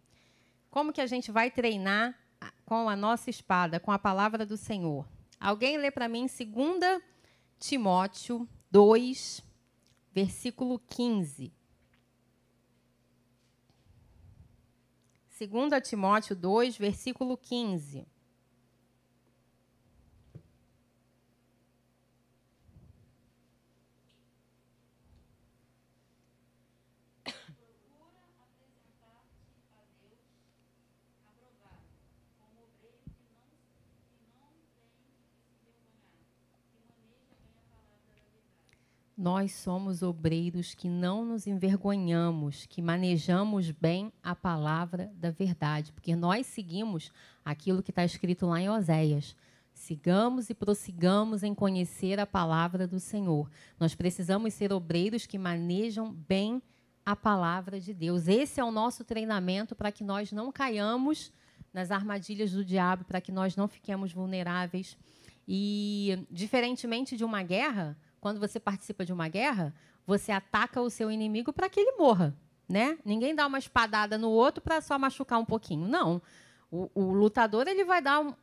Como 0.70 0.94
que 0.94 1.02
a 1.02 1.08
gente 1.08 1.32
vai 1.32 1.50
treinar 1.50 2.18
com 2.66 2.88
a 2.88 2.96
nossa 2.96 3.30
espada, 3.30 3.80
com 3.80 3.92
a 3.92 4.00
palavra 4.00 4.46
do 4.46 4.56
Senhor? 4.56 5.08
Alguém 5.40 5.78
lê 5.78 5.90
para 5.90 6.08
mim 6.08 6.28
2 6.28 7.02
Timóteo 7.60 8.48
2, 8.70 9.44
versículo 10.14 10.80
15. 10.88 11.52
2 15.40 15.90
Timóteo 15.90 16.36
2, 16.36 16.78
versículo 16.78 17.36
15. 17.36 18.06
Nós 39.22 39.52
somos 39.52 40.02
obreiros 40.02 40.74
que 40.74 40.90
não 40.90 41.24
nos 41.24 41.46
envergonhamos, 41.46 42.66
que 42.66 42.82
manejamos 42.82 43.70
bem 43.70 44.12
a 44.24 44.34
palavra 44.34 45.12
da 45.14 45.30
verdade, 45.30 45.92
porque 45.92 46.16
nós 46.16 46.48
seguimos 46.48 47.12
aquilo 47.46 47.84
que 47.84 47.92
está 47.92 48.04
escrito 48.04 48.48
lá 48.48 48.60
em 48.60 48.68
Oséias. 48.68 49.36
Sigamos 49.76 50.50
e 50.50 50.56
prossigamos 50.56 51.44
em 51.44 51.54
conhecer 51.54 52.20
a 52.20 52.26
palavra 52.26 52.88
do 52.88 53.00
Senhor. 53.00 53.48
Nós 53.80 53.94
precisamos 53.94 54.56
ser 54.56 54.74
obreiros 54.74 55.28
que 55.28 55.38
manejam 55.38 56.12
bem 56.12 56.60
a 57.06 57.16
palavra 57.16 57.80
de 57.80 57.94
Deus. 57.94 58.28
Esse 58.28 58.60
é 58.60 58.64
o 58.64 58.72
nosso 58.72 59.04
treinamento 59.04 59.76
para 59.76 59.92
que 59.92 60.04
nós 60.04 60.32
não 60.32 60.52
caiamos 60.52 61.32
nas 61.72 61.92
armadilhas 61.92 62.54
do 62.54 62.66
diabo, 62.66 63.06
para 63.06 63.22
que 63.22 63.32
nós 63.32 63.56
não 63.56 63.68
fiquemos 63.68 64.12
vulneráveis. 64.12 64.98
E, 65.48 66.26
diferentemente 66.32 67.16
de 67.16 67.24
uma 67.24 67.44
guerra, 67.44 67.96
quando 68.22 68.40
você 68.40 68.60
participa 68.60 69.04
de 69.04 69.12
uma 69.12 69.28
guerra, 69.28 69.74
você 70.06 70.32
ataca 70.32 70.80
o 70.80 70.90
seu 70.90 71.12
inimigo 71.12 71.52
para 71.52 71.68
que 71.68 71.80
ele 71.80 71.98
morra, 71.98 72.36
né? 72.70 72.98
Ninguém 73.04 73.34
dá 73.36 73.48
uma 73.48 73.58
espadada 73.58 74.18
no 74.18 74.30
outro 74.30 74.62
para 74.62 74.80
só 74.80 74.98
machucar 74.98 75.40
um 75.40 75.46
pouquinho. 75.46 75.88
Não. 75.88 76.22
O, 76.70 76.90
o 76.94 77.12
lutador 77.12 77.68
ele 77.68 77.84
vai 77.84 78.02
dar 78.02 78.20
um, 78.20 78.34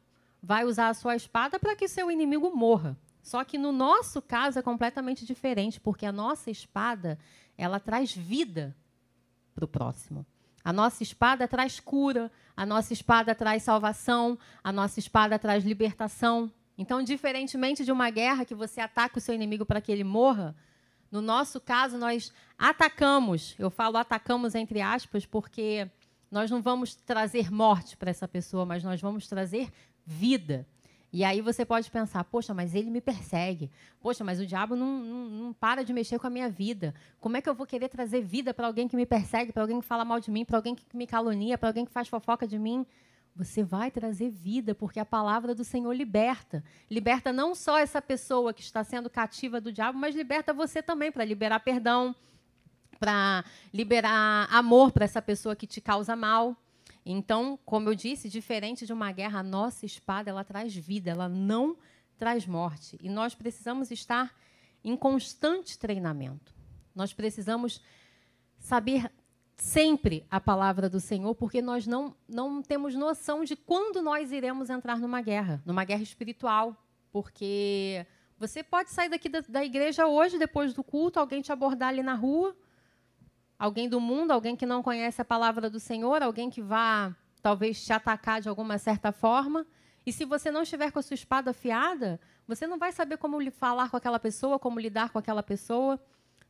vai 0.42 0.64
usar 0.64 0.88
a 0.88 0.94
sua 0.94 1.14
espada 1.14 1.58
para 1.58 1.76
que 1.76 1.88
seu 1.88 2.10
inimigo 2.10 2.54
morra. 2.54 2.98
Só 3.22 3.44
que 3.44 3.56
no 3.56 3.72
nosso 3.72 4.20
caso 4.20 4.58
é 4.58 4.62
completamente 4.62 5.24
diferente, 5.24 5.80
porque 5.80 6.04
a 6.04 6.12
nossa 6.12 6.50
espada 6.50 7.18
ela 7.56 7.78
traz 7.78 8.14
vida 8.14 8.76
para 9.54 9.64
o 9.64 9.68
próximo. 9.68 10.26
A 10.64 10.72
nossa 10.72 11.02
espada 11.02 11.46
traz 11.46 11.78
cura, 11.78 12.30
a 12.56 12.66
nossa 12.66 12.92
espada 12.92 13.34
traz 13.34 13.62
salvação, 13.62 14.38
a 14.62 14.72
nossa 14.72 14.98
espada 14.98 15.38
traz 15.38 15.64
libertação. 15.64 16.50
Então, 16.78 17.02
diferentemente 17.02 17.84
de 17.84 17.90
uma 17.90 18.08
guerra 18.08 18.44
que 18.44 18.54
você 18.54 18.80
ataca 18.80 19.18
o 19.18 19.20
seu 19.20 19.34
inimigo 19.34 19.66
para 19.66 19.80
que 19.80 19.90
ele 19.90 20.04
morra, 20.04 20.54
no 21.10 21.20
nosso 21.20 21.60
caso, 21.60 21.98
nós 21.98 22.32
atacamos. 22.56 23.56
Eu 23.58 23.68
falo 23.68 23.96
atacamos 23.96 24.54
entre 24.54 24.80
aspas 24.80 25.26
porque 25.26 25.90
nós 26.30 26.48
não 26.50 26.62
vamos 26.62 26.94
trazer 26.94 27.50
morte 27.50 27.96
para 27.96 28.10
essa 28.10 28.28
pessoa, 28.28 28.64
mas 28.64 28.84
nós 28.84 29.00
vamos 29.00 29.26
trazer 29.26 29.72
vida. 30.06 30.64
E 31.10 31.24
aí 31.24 31.40
você 31.40 31.64
pode 31.64 31.90
pensar, 31.90 32.22
poxa, 32.24 32.52
mas 32.52 32.74
ele 32.74 32.90
me 32.90 33.00
persegue. 33.00 33.70
Poxa, 33.98 34.22
mas 34.22 34.38
o 34.38 34.46
diabo 34.46 34.76
não, 34.76 34.98
não, 34.98 35.28
não 35.30 35.52
para 35.54 35.82
de 35.82 35.92
mexer 35.92 36.18
com 36.18 36.26
a 36.26 36.30
minha 36.30 36.50
vida. 36.50 36.94
Como 37.18 37.36
é 37.36 37.40
que 37.40 37.48
eu 37.48 37.54
vou 37.54 37.66
querer 37.66 37.88
trazer 37.88 38.20
vida 38.20 38.52
para 38.52 38.66
alguém 38.66 38.86
que 38.86 38.94
me 38.94 39.06
persegue, 39.06 39.50
para 39.50 39.62
alguém 39.62 39.80
que 39.80 39.86
fala 39.86 40.04
mal 40.04 40.20
de 40.20 40.30
mim, 40.30 40.44
para 40.44 40.58
alguém 40.58 40.74
que 40.74 40.84
me 40.94 41.06
calunia, 41.06 41.56
para 41.56 41.70
alguém 41.70 41.86
que 41.86 41.90
faz 41.90 42.06
fofoca 42.06 42.46
de 42.46 42.58
mim? 42.58 42.86
Você 43.38 43.62
vai 43.62 43.88
trazer 43.88 44.30
vida, 44.30 44.74
porque 44.74 44.98
a 44.98 45.04
palavra 45.04 45.54
do 45.54 45.62
Senhor 45.62 45.92
liberta. 45.92 46.64
Liberta 46.90 47.32
não 47.32 47.54
só 47.54 47.78
essa 47.78 48.02
pessoa 48.02 48.52
que 48.52 48.60
está 48.60 48.82
sendo 48.82 49.08
cativa 49.08 49.60
do 49.60 49.72
diabo, 49.72 49.96
mas 49.96 50.16
liberta 50.16 50.52
você 50.52 50.82
também 50.82 51.12
para 51.12 51.24
liberar 51.24 51.60
perdão, 51.60 52.12
para 52.98 53.44
liberar 53.72 54.48
amor 54.50 54.90
para 54.90 55.04
essa 55.04 55.22
pessoa 55.22 55.54
que 55.54 55.68
te 55.68 55.80
causa 55.80 56.16
mal. 56.16 56.56
Então, 57.06 57.56
como 57.64 57.88
eu 57.88 57.94
disse, 57.94 58.28
diferente 58.28 58.84
de 58.84 58.92
uma 58.92 59.12
guerra, 59.12 59.38
a 59.38 59.44
nossa 59.44 59.86
espada 59.86 60.28
ela 60.30 60.42
traz 60.42 60.74
vida, 60.74 61.12
ela 61.12 61.28
não 61.28 61.76
traz 62.18 62.44
morte. 62.44 62.98
E 63.00 63.08
nós 63.08 63.36
precisamos 63.36 63.92
estar 63.92 64.34
em 64.82 64.96
constante 64.96 65.78
treinamento. 65.78 66.52
Nós 66.92 67.12
precisamos 67.12 67.80
saber 68.58 69.08
sempre 69.58 70.24
a 70.30 70.40
palavra 70.40 70.88
do 70.88 71.00
Senhor, 71.00 71.34
porque 71.34 71.60
nós 71.60 71.86
não, 71.86 72.14
não 72.28 72.62
temos 72.62 72.94
noção 72.94 73.44
de 73.44 73.56
quando 73.56 74.00
nós 74.00 74.32
iremos 74.32 74.70
entrar 74.70 74.98
numa 74.98 75.20
guerra, 75.20 75.60
numa 75.66 75.84
guerra 75.84 76.02
espiritual. 76.02 76.76
Porque 77.10 78.06
você 78.38 78.62
pode 78.62 78.90
sair 78.90 79.08
daqui 79.08 79.28
da, 79.28 79.40
da 79.40 79.64
igreja 79.64 80.06
hoje, 80.06 80.38
depois 80.38 80.72
do 80.72 80.84
culto, 80.84 81.18
alguém 81.18 81.42
te 81.42 81.52
abordar 81.52 81.88
ali 81.88 82.02
na 82.02 82.14
rua, 82.14 82.56
alguém 83.58 83.88
do 83.88 84.00
mundo, 84.00 84.30
alguém 84.30 84.54
que 84.54 84.64
não 84.64 84.82
conhece 84.82 85.20
a 85.20 85.24
palavra 85.24 85.68
do 85.68 85.80
Senhor, 85.80 86.22
alguém 86.22 86.48
que 86.48 86.62
vá 86.62 87.14
talvez 87.42 87.84
te 87.84 87.92
atacar 87.92 88.40
de 88.40 88.48
alguma 88.48 88.78
certa 88.78 89.10
forma. 89.10 89.66
E 90.06 90.12
se 90.12 90.24
você 90.24 90.50
não 90.50 90.62
estiver 90.62 90.92
com 90.92 90.98
a 90.98 91.02
sua 91.02 91.14
espada 91.14 91.50
afiada, 91.50 92.20
você 92.46 92.66
não 92.66 92.78
vai 92.78 92.92
saber 92.92 93.18
como 93.18 93.38
falar 93.50 93.90
com 93.90 93.96
aquela 93.96 94.18
pessoa, 94.18 94.58
como 94.58 94.78
lidar 94.78 95.10
com 95.10 95.18
aquela 95.18 95.42
pessoa. 95.42 96.00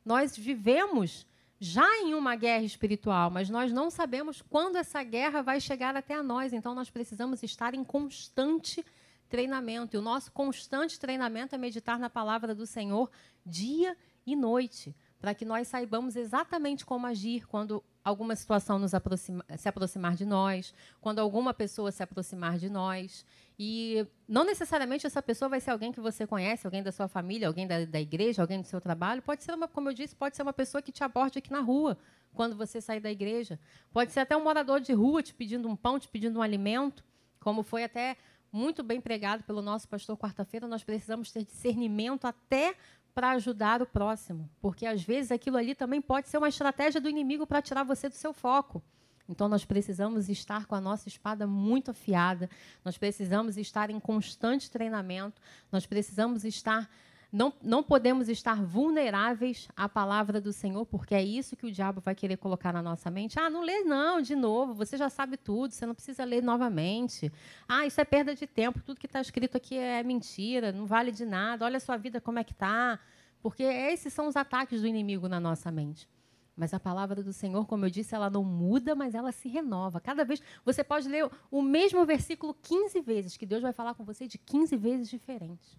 Nós 0.05 0.37
vivemos 0.37 1.25
já 1.59 1.87
em 1.97 2.13
uma 2.13 2.35
guerra 2.35 2.63
espiritual, 2.63 3.29
mas 3.29 3.49
nós 3.49 3.71
não 3.71 3.89
sabemos 3.89 4.41
quando 4.41 4.77
essa 4.77 5.03
guerra 5.03 5.41
vai 5.41 5.59
chegar 5.59 5.95
até 5.95 6.21
nós. 6.21 6.53
Então, 6.53 6.73
nós 6.73 6.89
precisamos 6.89 7.43
estar 7.43 7.73
em 7.73 7.83
constante 7.83 8.85
treinamento. 9.27 9.95
E 9.95 9.99
o 9.99 10.01
nosso 10.01 10.31
constante 10.31 10.99
treinamento 10.99 11.53
é 11.53 11.57
meditar 11.57 11.99
na 11.99 12.09
palavra 12.09 12.55
do 12.55 12.65
Senhor 12.65 13.11
dia 13.45 13.95
e 14.25 14.35
noite, 14.35 14.95
para 15.19 15.33
que 15.33 15.43
nós 15.43 15.67
saibamos 15.67 16.15
exatamente 16.15 16.85
como 16.85 17.05
agir 17.05 17.45
quando 17.45 17.83
alguma 18.03 18.35
situação 18.35 18.79
nos 18.79 18.93
aproxima, 18.93 19.43
se 19.57 19.67
aproximar 19.67 20.15
de 20.15 20.25
nós, 20.25 20.73
quando 21.01 21.19
alguma 21.19 21.53
pessoa 21.53 21.91
se 21.91 22.01
aproximar 22.01 22.57
de 22.57 22.69
nós. 22.69 23.25
E 23.57 24.07
não 24.27 24.45
necessariamente 24.45 25.05
essa 25.05 25.21
pessoa 25.21 25.49
vai 25.49 25.59
ser 25.59 25.71
alguém 25.71 25.91
que 25.91 25.99
você 25.99 26.25
conhece, 26.25 26.65
alguém 26.65 26.81
da 26.81 26.91
sua 26.91 27.09
família, 27.09 27.47
alguém 27.47 27.67
da, 27.67 27.83
da 27.83 27.99
igreja, 27.99 28.41
alguém 28.41 28.61
do 28.61 28.67
seu 28.67 28.79
trabalho. 28.79 29.21
Pode 29.21 29.43
ser, 29.43 29.53
uma, 29.53 29.67
como 29.67 29.89
eu 29.89 29.93
disse, 29.93 30.15
pode 30.15 30.35
ser 30.35 30.43
uma 30.43 30.53
pessoa 30.53 30.81
que 30.81 30.91
te 30.91 31.03
aborde 31.03 31.39
aqui 31.39 31.51
na 31.51 31.59
rua, 31.59 31.97
quando 32.33 32.55
você 32.55 32.79
sair 32.79 33.01
da 33.01 33.11
igreja. 33.11 33.59
Pode 33.91 34.11
ser 34.13 34.21
até 34.21 34.37
um 34.37 34.43
morador 34.43 34.79
de 34.79 34.93
rua 34.93 35.21
te 35.21 35.33
pedindo 35.33 35.67
um 35.67 35.75
pão, 35.75 35.99
te 35.99 36.07
pedindo 36.07 36.39
um 36.39 36.41
alimento, 36.41 37.03
como 37.39 37.63
foi 37.63 37.83
até 37.83 38.15
muito 38.51 38.81
bem 38.81 38.99
pregado 38.99 39.43
pelo 39.43 39.61
nosso 39.61 39.87
pastor 39.87 40.17
quarta-feira. 40.17 40.67
Nós 40.67 40.83
precisamos 40.83 41.31
ter 41.31 41.43
discernimento 41.43 42.25
até 42.25 42.75
para 43.19 43.31
ajudar 43.31 43.81
o 43.81 43.85
próximo, 43.85 44.49
porque 44.61 44.85
às 44.85 45.03
vezes 45.03 45.29
aquilo 45.29 45.57
ali 45.57 45.75
também 45.75 46.01
pode 46.01 46.29
ser 46.29 46.37
uma 46.37 46.47
estratégia 46.47 47.01
do 47.01 47.09
inimigo 47.09 47.45
para 47.45 47.61
tirar 47.61 47.83
você 47.83 48.07
do 48.07 48.15
seu 48.15 48.31
foco. 48.31 48.81
Então 49.27 49.49
nós 49.49 49.65
precisamos 49.65 50.29
estar 50.29 50.65
com 50.65 50.73
a 50.73 50.79
nossa 50.79 51.09
espada 51.09 51.45
muito 51.45 51.91
afiada, 51.91 52.49
nós 52.81 52.97
precisamos 52.97 53.57
estar 53.57 53.89
em 53.89 53.99
constante 53.99 54.71
treinamento, 54.71 55.41
nós 55.69 55.85
precisamos 55.85 56.45
estar 56.45 56.89
não, 57.31 57.53
não 57.61 57.83
podemos 57.83 58.27
estar 58.27 58.63
vulneráveis 58.63 59.67
à 59.75 59.87
palavra 59.87 60.41
do 60.41 60.51
Senhor, 60.51 60.83
porque 60.85 61.13
é 61.13 61.23
isso 61.23 61.55
que 61.55 61.67
o 61.67 61.71
diabo 61.71 62.01
vai 62.01 62.15
querer 62.15 62.37
colocar 62.37 62.73
na 62.73 62.81
nossa 62.81 63.11
mente. 63.11 63.39
Ah, 63.39 63.49
não 63.49 63.61
lê 63.61 63.81
não, 63.81 64.19
de 64.19 64.35
novo, 64.35 64.73
você 64.73 64.97
já 64.97 65.09
sabe 65.09 65.37
tudo, 65.37 65.71
você 65.71 65.85
não 65.85 65.93
precisa 65.93 66.23
ler 66.23 66.41
novamente. 66.41 67.31
Ah, 67.67 67.85
isso 67.85 68.01
é 68.01 68.05
perda 68.05 68.33
de 68.33 68.47
tempo, 68.47 68.81
tudo 68.81 68.99
que 68.99 69.05
está 69.05 69.21
escrito 69.21 69.57
aqui 69.57 69.77
é 69.77 70.01
mentira, 70.01 70.71
não 70.71 70.87
vale 70.87 71.11
de 71.11 71.23
nada, 71.23 71.65
olha 71.65 71.77
a 71.77 71.79
sua 71.79 71.97
vida 71.97 72.19
como 72.19 72.39
é 72.39 72.43
que 72.43 72.53
está. 72.53 72.99
Porque 73.43 73.63
esses 73.63 74.11
são 74.11 74.27
os 74.27 74.35
ataques 74.35 74.81
do 74.81 74.87
inimigo 74.87 75.29
na 75.29 75.39
nossa 75.39 75.71
mente. 75.71 76.09
Mas 76.57 76.73
a 76.73 76.79
palavra 76.79 77.23
do 77.23 77.31
Senhor, 77.31 77.65
como 77.67 77.85
eu 77.85 77.89
disse, 77.89 78.13
ela 78.13 78.29
não 78.29 78.43
muda, 78.43 78.95
mas 78.95 79.13
ela 79.13 79.31
se 79.31 79.47
renova. 79.47 80.01
Cada 80.01 80.25
vez 80.25 80.41
você 80.65 80.83
pode 80.83 81.07
ler 81.07 81.29
o 81.49 81.61
mesmo 81.61 82.03
versículo 82.05 82.55
15 82.61 82.99
vezes, 83.01 83.37
que 83.37 83.45
Deus 83.45 83.61
vai 83.61 83.71
falar 83.71 83.93
com 83.93 84.03
você 84.03 84.27
de 84.27 84.37
15 84.39 84.75
vezes 84.75 85.09
diferentes 85.09 85.77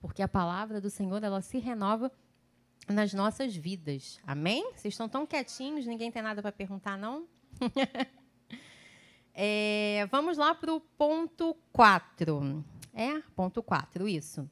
porque 0.00 0.22
a 0.22 0.28
palavra 0.28 0.80
do 0.80 0.90
Senhor 0.90 1.22
ela 1.22 1.40
se 1.40 1.58
renova 1.58 2.10
nas 2.88 3.12
nossas 3.12 3.54
vidas. 3.54 4.18
Amém? 4.26 4.72
Vocês 4.74 4.94
estão 4.94 5.08
tão 5.08 5.26
quietinhos, 5.26 5.86
ninguém 5.86 6.10
tem 6.10 6.22
nada 6.22 6.40
para 6.40 6.52
perguntar, 6.52 6.96
não? 6.96 7.26
é, 9.34 10.06
vamos 10.10 10.36
lá 10.36 10.54
para 10.54 10.72
o 10.72 10.80
ponto 10.80 11.56
4. 11.72 12.64
É, 12.94 13.20
ponto 13.34 13.62
4, 13.62 14.08
isso. 14.08 14.48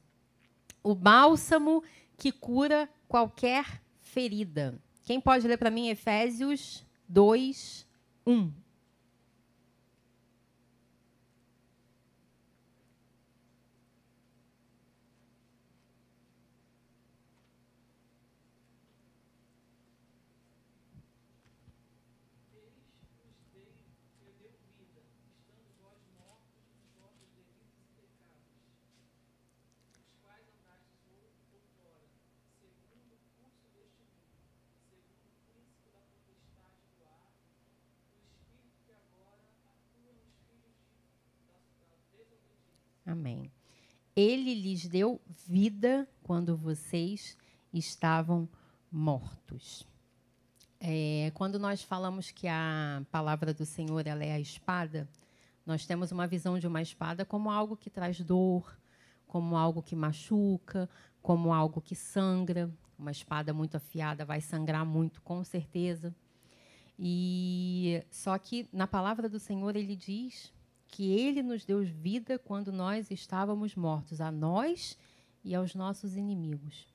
O 0.83 0.93
bálsamo 0.93 1.83
que 2.17 2.31
cura 2.31 2.89
qualquer 3.07 3.81
ferida. 4.01 4.79
Quem 5.03 5.19
pode 5.19 5.47
ler 5.47 5.57
para 5.57 5.71
mim 5.71 5.89
Efésios 5.89 6.85
2, 7.07 7.87
1? 8.25 8.51
Amém. 43.17 43.51
Ele 44.15 44.53
lhes 44.53 44.87
deu 44.87 45.19
vida 45.47 46.07
quando 46.21 46.55
vocês 46.55 47.35
estavam 47.73 48.47
mortos. 48.91 49.87
É, 50.79 51.31
quando 51.33 51.57
nós 51.57 51.81
falamos 51.81 52.29
que 52.29 52.47
a 52.47 53.03
palavra 53.11 53.55
do 53.55 53.65
Senhor 53.65 54.05
ela 54.05 54.23
é 54.23 54.33
a 54.33 54.39
espada, 54.39 55.09
nós 55.65 55.83
temos 55.83 56.11
uma 56.11 56.27
visão 56.27 56.59
de 56.59 56.67
uma 56.67 56.79
espada 56.79 57.25
como 57.25 57.49
algo 57.49 57.75
que 57.75 57.89
traz 57.89 58.21
dor, 58.21 58.77
como 59.25 59.57
algo 59.57 59.81
que 59.81 59.95
machuca, 59.95 60.87
como 61.19 61.51
algo 61.51 61.81
que 61.81 61.95
sangra. 61.95 62.71
Uma 62.99 63.09
espada 63.09 63.51
muito 63.51 63.77
afiada 63.77 64.25
vai 64.25 64.41
sangrar 64.41 64.85
muito, 64.85 65.23
com 65.23 65.43
certeza. 65.43 66.15
E 66.99 68.03
só 68.11 68.37
que 68.37 68.69
na 68.71 68.85
palavra 68.85 69.27
do 69.27 69.39
Senhor 69.39 69.75
ele 69.75 69.95
diz 69.95 70.55
que 70.87 71.11
ele 71.11 71.43
nos 71.43 71.65
deu 71.65 71.83
vida 71.83 72.39
quando 72.39 72.71
nós 72.71 73.11
estávamos 73.11 73.75
mortos, 73.75 74.21
a 74.21 74.31
nós 74.31 74.97
e 75.43 75.53
aos 75.53 75.75
nossos 75.75 76.15
inimigos. 76.15 76.87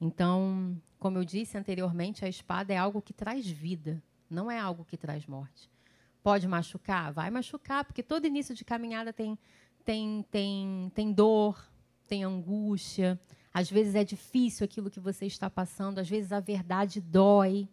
Então, 0.00 0.80
como 0.98 1.18
eu 1.18 1.24
disse 1.24 1.58
anteriormente, 1.58 2.24
a 2.24 2.28
espada 2.28 2.72
é 2.72 2.76
algo 2.76 3.02
que 3.02 3.12
traz 3.12 3.46
vida, 3.46 4.02
não 4.28 4.50
é 4.50 4.58
algo 4.58 4.84
que 4.84 4.96
traz 4.96 5.26
morte. 5.26 5.70
Pode 6.22 6.46
machucar? 6.46 7.12
Vai 7.12 7.30
machucar, 7.30 7.84
porque 7.84 8.02
todo 8.02 8.26
início 8.26 8.54
de 8.54 8.64
caminhada 8.64 9.12
tem, 9.12 9.38
tem, 9.84 10.24
tem, 10.30 10.92
tem 10.94 11.12
dor, 11.12 11.70
tem 12.06 12.24
angústia. 12.24 13.18
Às 13.52 13.70
vezes 13.70 13.94
é 13.94 14.04
difícil 14.04 14.64
aquilo 14.64 14.90
que 14.90 15.00
você 15.00 15.26
está 15.26 15.48
passando, 15.50 15.98
às 15.98 16.08
vezes 16.08 16.32
a 16.32 16.40
verdade 16.40 17.00
dói. 17.00 17.68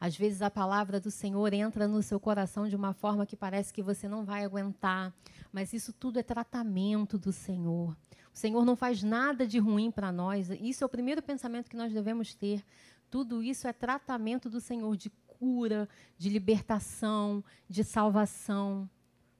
Às 0.00 0.16
vezes 0.16 0.40
a 0.40 0.50
palavra 0.50 0.98
do 0.98 1.10
Senhor 1.10 1.52
entra 1.52 1.86
no 1.86 2.02
seu 2.02 2.18
coração 2.18 2.66
de 2.66 2.74
uma 2.74 2.94
forma 2.94 3.26
que 3.26 3.36
parece 3.36 3.70
que 3.70 3.82
você 3.82 4.08
não 4.08 4.24
vai 4.24 4.44
aguentar, 4.44 5.12
mas 5.52 5.74
isso 5.74 5.92
tudo 5.92 6.18
é 6.18 6.22
tratamento 6.22 7.18
do 7.18 7.30
Senhor. 7.30 7.94
O 8.32 8.38
Senhor 8.38 8.64
não 8.64 8.74
faz 8.74 9.02
nada 9.02 9.46
de 9.46 9.58
ruim 9.58 9.90
para 9.90 10.10
nós. 10.10 10.48
Isso 10.58 10.82
é 10.82 10.86
o 10.86 10.88
primeiro 10.88 11.20
pensamento 11.20 11.68
que 11.68 11.76
nós 11.76 11.92
devemos 11.92 12.34
ter. 12.34 12.64
Tudo 13.10 13.42
isso 13.42 13.68
é 13.68 13.72
tratamento 13.74 14.48
do 14.48 14.60
Senhor 14.60 14.96
de 14.96 15.10
cura, 15.26 15.86
de 16.16 16.30
libertação, 16.30 17.44
de 17.68 17.84
salvação. 17.84 18.88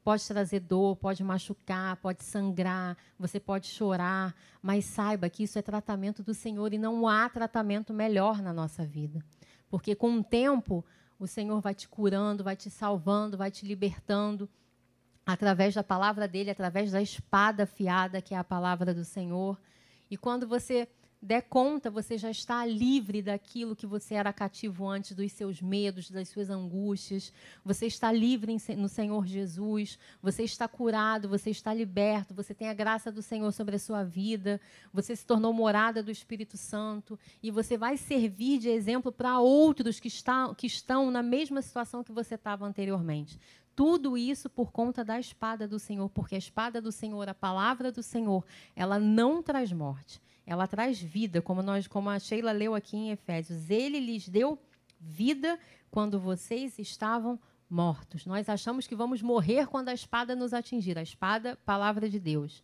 Pode 0.03 0.27
trazer 0.27 0.61
dor, 0.61 0.96
pode 0.96 1.23
machucar, 1.23 1.96
pode 1.96 2.25
sangrar, 2.25 2.96
você 3.18 3.38
pode 3.38 3.66
chorar, 3.66 4.35
mas 4.61 4.85
saiba 4.85 5.31
que 5.31 5.44
isso 5.44 5.59
é 5.59 5.62
tratamento 5.62 6.23
do 6.23 6.35
Senhor 6.35 6.73
e 6.75 6.79
não 6.79 7.07
há 7.07 7.29
tratamento 7.29 7.94
melhor 7.94 8.42
na 8.42 8.53
nossa 8.53 8.85
vida. 8.85 9.25
Porque 9.70 9.94
com 9.94 10.18
o 10.18 10.24
tempo, 10.24 10.85
o 11.18 11.26
Senhor 11.26 11.61
vai 11.61 11.74
te 11.74 11.88
curando, 11.88 12.44
vai 12.44 12.56
te 12.56 12.68
salvando, 12.68 13.38
vai 13.38 13.50
te 13.50 13.64
libertando 13.64 14.50
através 15.24 15.74
da 15.74 15.85
palavra 15.85 16.26
dele, 16.26 16.50
através 16.50 16.90
da 16.90 17.00
espada 17.00 17.62
afiada, 17.62 18.20
que 18.20 18.35
é 18.35 18.37
a 18.37 18.44
palavra 18.44 18.92
do 18.92 19.04
Senhor. 19.04 19.59
E 20.11 20.16
quando 20.16 20.46
você 20.46 20.88
der 21.22 21.42
conta, 21.42 21.90
você 21.90 22.16
já 22.16 22.30
está 22.30 22.64
livre 22.64 23.20
daquilo 23.20 23.76
que 23.76 23.85
você 23.85 24.14
era 24.14 24.33
cativo 24.33 24.88
antes, 24.88 25.12
dos 25.12 25.30
seus 25.33 25.61
medos, 25.61 26.11
das 26.11 26.30
suas 26.30 26.48
angústias. 26.48 27.30
Você 27.62 27.87
está 27.87 28.11
livre 28.11 28.56
no 28.76 28.88
Senhor 28.88 29.26
Jesus. 29.26 29.98
Você 30.22 30.44
está 30.44 30.66
curado, 30.66 31.28
você 31.28 31.50
está 31.50 31.74
liberto. 31.74 32.33
Você 32.33 32.54
tem 32.54 32.70
a 32.70 32.74
graça 32.74 33.12
do 33.12 33.20
Senhor 33.20 33.52
sobre 33.52 33.76
a 33.76 33.78
sua 33.78 34.02
vida. 34.02 34.59
Você 34.94 35.14
se 35.14 35.26
tornou 35.26 35.52
morada 35.52 36.02
do 36.02 36.11
Espírito 36.11 36.56
Santo. 36.56 37.18
E 37.42 37.50
você 37.50 37.76
vai 37.76 37.98
servir 37.98 38.59
de 38.59 38.70
exemplo 38.70 39.12
para 39.12 39.40
outros 39.40 40.00
que, 40.00 40.09
está, 40.09 40.54
que 40.54 40.66
estão 40.66 41.11
na 41.11 41.22
mesma 41.22 41.61
situação 41.61 42.02
que 42.02 42.12
você 42.12 42.37
estava 42.37 42.64
anteriormente. 42.64 43.38
Tudo 43.76 44.16
isso 44.16 44.48
por 44.48 44.72
conta 44.72 45.04
da 45.04 45.20
espada 45.20 45.68
do 45.68 45.78
Senhor, 45.78 46.09
porque 46.09 46.35
a 46.35 46.38
espada 46.38 46.80
do 46.80 46.90
Senhor, 46.90 47.28
a 47.28 47.35
palavra 47.35 47.92
do 47.92 48.02
Senhor, 48.02 48.42
ela 48.74 48.98
não 48.98 49.42
traz 49.42 49.70
morte 49.70 50.20
ela 50.46 50.66
traz 50.66 51.00
vida, 51.00 51.40
como 51.40 51.62
nós, 51.62 51.87
como 51.87 52.11
a 52.11 52.18
Sheila 52.18 52.53
leu 52.53 52.74
aqui 52.74 52.96
em 52.96 53.11
Efésios. 53.11 53.70
Ele 53.70 54.00
lhes 54.00 54.29
deu 54.29 54.59
vida 54.98 55.59
quando 55.90 56.18
vocês 56.18 56.79
estavam 56.79 57.38
mortos. 57.68 58.26
Nós 58.26 58.48
achamos 58.48 58.87
que 58.87 58.96
vamos 58.96 59.22
morrer 59.22 59.66
quando 59.66 59.88
a 59.88 59.94
espada 59.94 60.35
nos 60.35 60.53
atingir. 60.53 60.98
A 60.98 61.03
espada, 61.03 61.57
palavra 61.64 62.09
de 62.09 62.18
Deus. 62.18 62.62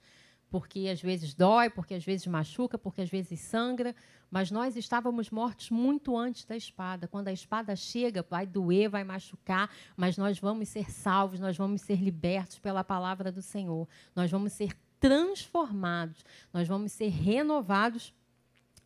Porque 0.51 0.89
às 0.89 1.01
vezes 1.01 1.35
dói, 1.35 1.71
porque 1.71 1.95
às 1.95 2.05
vezes 2.05 2.27
machuca, 2.27 2.79
porque 2.79 3.03
às 3.03 3.11
vezes 3.11 3.41
sangra, 3.41 3.95
mas 4.31 4.51
nós 4.51 4.77
estávamos 4.77 5.31
mortos 5.31 5.71
muito 5.71 6.17
antes 6.17 6.45
da 6.45 6.57
espada. 6.57 7.09
Quando 7.09 7.29
a 7.29 7.33
espada 7.33 7.75
chega, 7.75 8.25
vai 8.29 8.47
doer, 8.47 8.89
vai 8.89 9.05
machucar, 9.05 9.71
mas 9.97 10.17
nós 10.17 10.39
vamos 10.39 10.69
ser 10.69 10.91
salvos, 10.91 11.41
nós 11.41 11.57
vamos 11.57 11.83
ser 11.83 12.01
libertos 12.01 12.59
pela 12.59 12.85
palavra 12.85 13.31
do 13.31 13.43
Senhor. 13.43 13.89
Nós 14.15 14.31
vamos 14.31 14.53
ser 14.53 14.77
transformados, 15.01 16.25
nós 16.53 16.67
vamos 16.67 16.93
ser 16.93 17.09
renovados 17.09 18.15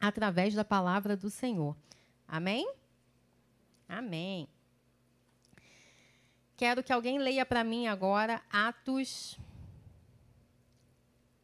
através 0.01 0.55
da 0.55 0.65
palavra 0.65 1.17
do 1.17 1.31
Senhor. 1.31 1.77
Amém? 2.27 2.71
Amém. 3.89 4.49
Quero 6.57 6.83
que 6.83 6.93
alguém 6.93 7.19
leia 7.19 7.45
para 7.47 7.65
mim 7.65 7.87
agora 7.87 8.43
Atos, 8.51 9.39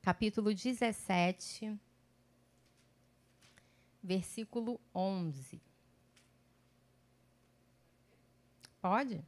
capítulo 0.02 0.54
17, 0.54 1.78
versículo 4.02 4.80
11. 4.94 5.60
Pode? 8.80 9.24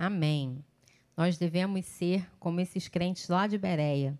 Amém. 0.00 0.64
Nós 1.16 1.36
devemos 1.36 1.84
ser 1.84 2.24
como 2.38 2.60
esses 2.60 2.86
crentes 2.86 3.26
lá 3.26 3.48
de 3.48 3.58
Bereia, 3.58 4.16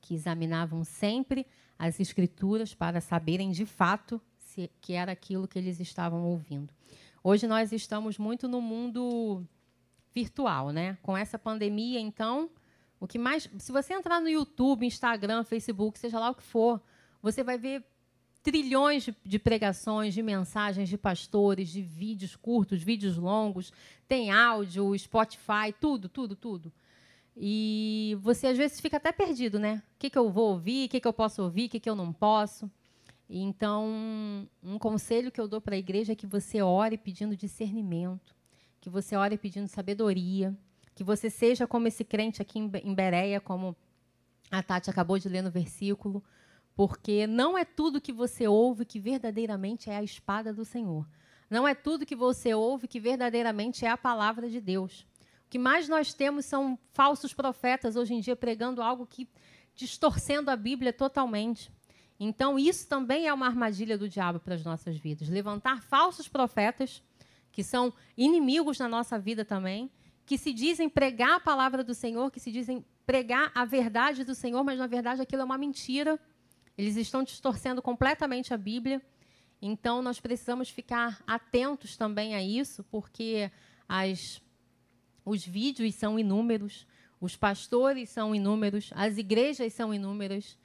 que 0.00 0.14
examinavam 0.14 0.84
sempre 0.84 1.44
as 1.76 1.98
Escrituras 1.98 2.72
para 2.72 3.00
saberem 3.00 3.50
de 3.50 3.66
fato 3.66 4.20
se 4.38 4.70
que 4.80 4.92
era 4.92 5.10
aquilo 5.10 5.48
que 5.48 5.58
eles 5.58 5.80
estavam 5.80 6.22
ouvindo. 6.22 6.72
Hoje 7.24 7.48
nós 7.48 7.72
estamos 7.72 8.18
muito 8.18 8.46
no 8.46 8.60
mundo 8.60 9.44
virtual, 10.14 10.70
né? 10.70 10.96
Com 11.02 11.16
essa 11.16 11.36
pandemia, 11.36 11.98
então, 11.98 12.48
o 13.00 13.08
que 13.08 13.18
mais, 13.18 13.50
se 13.58 13.72
você 13.72 13.94
entrar 13.94 14.20
no 14.20 14.28
YouTube, 14.28 14.86
Instagram, 14.86 15.42
Facebook, 15.42 15.98
seja 15.98 16.20
lá 16.20 16.30
o 16.30 16.36
que 16.36 16.44
for, 16.44 16.80
você 17.20 17.42
vai 17.42 17.58
ver 17.58 17.84
trilhões 18.46 19.02
de, 19.02 19.16
de, 19.24 19.40
pregações, 19.40 20.14
de 20.14 20.22
mensagens 20.22 20.88
de 20.88 20.96
pastores, 20.96 21.68
de 21.68 21.82
vídeos 21.82 22.36
curtos, 22.36 22.80
vídeos 22.80 23.16
longos, 23.16 23.72
tem 24.06 24.30
áudio, 24.30 24.96
Spotify, 24.96 25.74
tudo, 25.80 26.08
tudo, 26.08 26.36
tudo. 26.36 26.72
E 27.36 28.16
você 28.20 28.46
às 28.46 28.56
vezes 28.56 28.80
fica 28.80 28.98
até 28.98 29.10
perdido, 29.10 29.58
né? 29.58 29.82
O 29.96 29.98
que, 29.98 30.08
que 30.08 30.16
eu 30.16 30.30
vou 30.30 30.52
ouvir, 30.52 30.86
o 30.86 30.88
que, 30.88 31.00
que 31.00 31.08
eu 31.08 31.12
posso 31.12 31.42
ouvir, 31.42 31.66
o 31.66 31.68
que, 31.70 31.80
que 31.80 31.90
eu 31.90 31.96
não 31.96 32.12
posso. 32.12 32.70
Então, 33.28 34.48
um 34.62 34.78
conselho 34.78 35.32
que 35.32 35.40
eu 35.40 35.48
dou 35.48 35.60
para 35.60 35.74
a 35.74 35.78
igreja 35.78 36.12
é 36.12 36.16
que 36.16 36.24
você 36.24 36.62
ore 36.62 36.96
pedindo 36.96 37.36
discernimento, 37.36 38.32
que 38.80 38.88
você 38.88 39.16
ore 39.16 39.36
pedindo 39.36 39.66
sabedoria, 39.66 40.56
que 40.94 41.02
você 41.02 41.28
seja 41.28 41.66
como 41.66 41.88
esse 41.88 42.04
crente 42.04 42.40
aqui 42.40 42.60
em 42.60 42.94
Bereia, 42.94 43.40
como 43.40 43.74
a 44.52 44.62
Tati 44.62 44.88
acabou 44.88 45.18
de 45.18 45.28
ler 45.28 45.42
no 45.42 45.50
versículo, 45.50 46.22
porque 46.76 47.26
não 47.26 47.56
é 47.56 47.64
tudo 47.64 48.02
que 48.02 48.12
você 48.12 48.46
ouve 48.46 48.84
que 48.84 49.00
verdadeiramente 49.00 49.88
é 49.88 49.96
a 49.96 50.02
espada 50.02 50.52
do 50.52 50.62
Senhor. 50.62 51.08
Não 51.48 51.66
é 51.66 51.74
tudo 51.74 52.04
que 52.04 52.14
você 52.14 52.52
ouve 52.52 52.86
que 52.86 53.00
verdadeiramente 53.00 53.86
é 53.86 53.88
a 53.88 53.96
palavra 53.96 54.50
de 54.50 54.60
Deus. 54.60 55.06
O 55.46 55.48
que 55.48 55.58
mais 55.58 55.88
nós 55.88 56.12
temos 56.12 56.44
são 56.44 56.78
falsos 56.92 57.32
profetas 57.32 57.96
hoje 57.96 58.12
em 58.12 58.20
dia 58.20 58.36
pregando 58.36 58.82
algo 58.82 59.06
que 59.06 59.26
distorcendo 59.74 60.50
a 60.50 60.56
Bíblia 60.56 60.92
totalmente. 60.92 61.72
Então, 62.20 62.58
isso 62.58 62.86
também 62.86 63.26
é 63.26 63.32
uma 63.32 63.46
armadilha 63.46 63.96
do 63.96 64.08
diabo 64.08 64.38
para 64.38 64.54
as 64.54 64.64
nossas 64.64 64.96
vidas. 64.96 65.28
Levantar 65.28 65.82
falsos 65.82 66.28
profetas, 66.28 67.02
que 67.52 67.62
são 67.62 67.92
inimigos 68.16 68.78
na 68.78 68.88
nossa 68.88 69.18
vida 69.18 69.44
também, 69.44 69.90
que 70.26 70.36
se 70.36 70.52
dizem 70.52 70.88
pregar 70.90 71.36
a 71.36 71.40
palavra 71.40 71.82
do 71.82 71.94
Senhor, 71.94 72.30
que 72.30 72.40
se 72.40 72.50
dizem 72.50 72.84
pregar 73.06 73.50
a 73.54 73.64
verdade 73.64 74.24
do 74.24 74.34
Senhor, 74.34 74.62
mas 74.64 74.78
na 74.78 74.86
verdade 74.86 75.22
aquilo 75.22 75.42
é 75.42 75.44
uma 75.44 75.56
mentira 75.56 76.18
eles 76.76 76.96
estão 76.96 77.22
distorcendo 77.22 77.80
completamente 77.80 78.52
a 78.52 78.56
Bíblia. 78.56 79.00
Então, 79.60 80.02
nós 80.02 80.20
precisamos 80.20 80.68
ficar 80.68 81.22
atentos 81.26 81.96
também 81.96 82.34
a 82.34 82.42
isso, 82.42 82.84
porque 82.84 83.50
as, 83.88 84.42
os 85.24 85.44
vídeos 85.44 85.94
são 85.94 86.18
inúmeros, 86.18 86.86
os 87.20 87.34
pastores 87.34 88.10
são 88.10 88.34
inúmeros, 88.34 88.90
as 88.94 89.16
igrejas 89.16 89.72
são 89.72 89.94
inúmeras. 89.94 90.58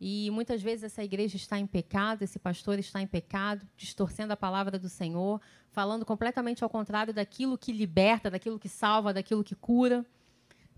E 0.00 0.30
muitas 0.30 0.62
vezes 0.62 0.84
essa 0.84 1.02
igreja 1.02 1.36
está 1.36 1.58
em 1.58 1.66
pecado, 1.66 2.22
esse 2.22 2.38
pastor 2.38 2.78
está 2.78 3.02
em 3.02 3.06
pecado, 3.06 3.66
distorcendo 3.76 4.32
a 4.32 4.36
palavra 4.36 4.78
do 4.78 4.88
Senhor, 4.88 5.40
falando 5.70 6.06
completamente 6.06 6.62
ao 6.62 6.70
contrário 6.70 7.12
daquilo 7.12 7.58
que 7.58 7.72
liberta, 7.72 8.30
daquilo 8.30 8.58
que 8.58 8.68
salva, 8.68 9.12
daquilo 9.12 9.42
que 9.42 9.56
cura, 9.56 10.06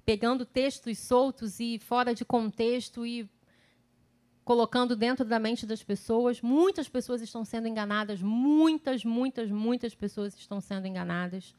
pegando 0.04 0.46
textos 0.46 0.98
soltos 0.98 1.60
e 1.60 1.78
fora 1.78 2.14
de 2.14 2.24
contexto 2.24 3.06
e 3.06 3.28
colocando 4.44 4.96
dentro 4.96 5.24
da 5.24 5.38
mente 5.38 5.66
das 5.66 5.82
pessoas. 5.82 6.40
Muitas 6.40 6.88
pessoas 6.88 7.20
estão 7.20 7.44
sendo 7.44 7.68
enganadas, 7.68 8.22
muitas, 8.22 9.04
muitas, 9.04 9.50
muitas 9.50 9.94
pessoas 9.94 10.36
estão 10.36 10.60
sendo 10.60 10.86
enganadas. 10.86 11.54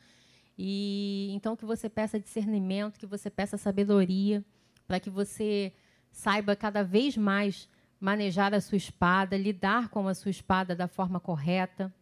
E 0.58 1.30
então 1.34 1.56
que 1.56 1.65
você 1.65 1.89
peça 1.89 2.20
discernimento, 2.20 3.00
que 3.00 3.06
você 3.06 3.30
peça 3.30 3.58
sabedoria, 3.58 4.44
para 4.88 5.00
que 5.00 5.10
você 5.10 5.74
saiba 6.12 6.56
cada 6.56 6.84
vez 6.84 7.15
mais 7.15 7.70
manejar 8.00 8.54
a 8.54 8.60
sua 8.60 8.78
espada, 8.78 9.38
lidar 9.38 9.89
com 9.89 10.08
a 10.08 10.13
sua 10.13 10.32
espada 10.32 10.76
da 10.76 10.88
forma 10.88 11.20
correta. 11.20 11.94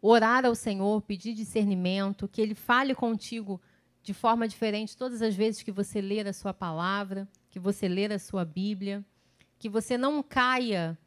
Orar 0.00 0.44
ao 0.44 0.54
Senhor, 0.54 1.02
pedir 1.02 1.34
discernimento, 1.34 2.28
que 2.28 2.40
ele 2.40 2.54
fale 2.54 2.94
contigo 2.94 3.60
de 4.02 4.14
forma 4.14 4.46
diferente 4.46 4.96
todas 4.96 5.20
as 5.20 5.34
vezes 5.34 5.62
que 5.62 5.72
você 5.72 6.00
ler 6.00 6.26
a 6.26 6.32
sua 6.32 6.54
palavra, 6.54 7.28
que 7.50 7.58
você 7.58 7.88
ler 7.88 8.12
a 8.12 8.18
sua 8.18 8.44
Bíblia 8.44 9.04
que 9.58 9.68
você 9.68 9.96
não 9.96 10.22
caia 10.22 10.98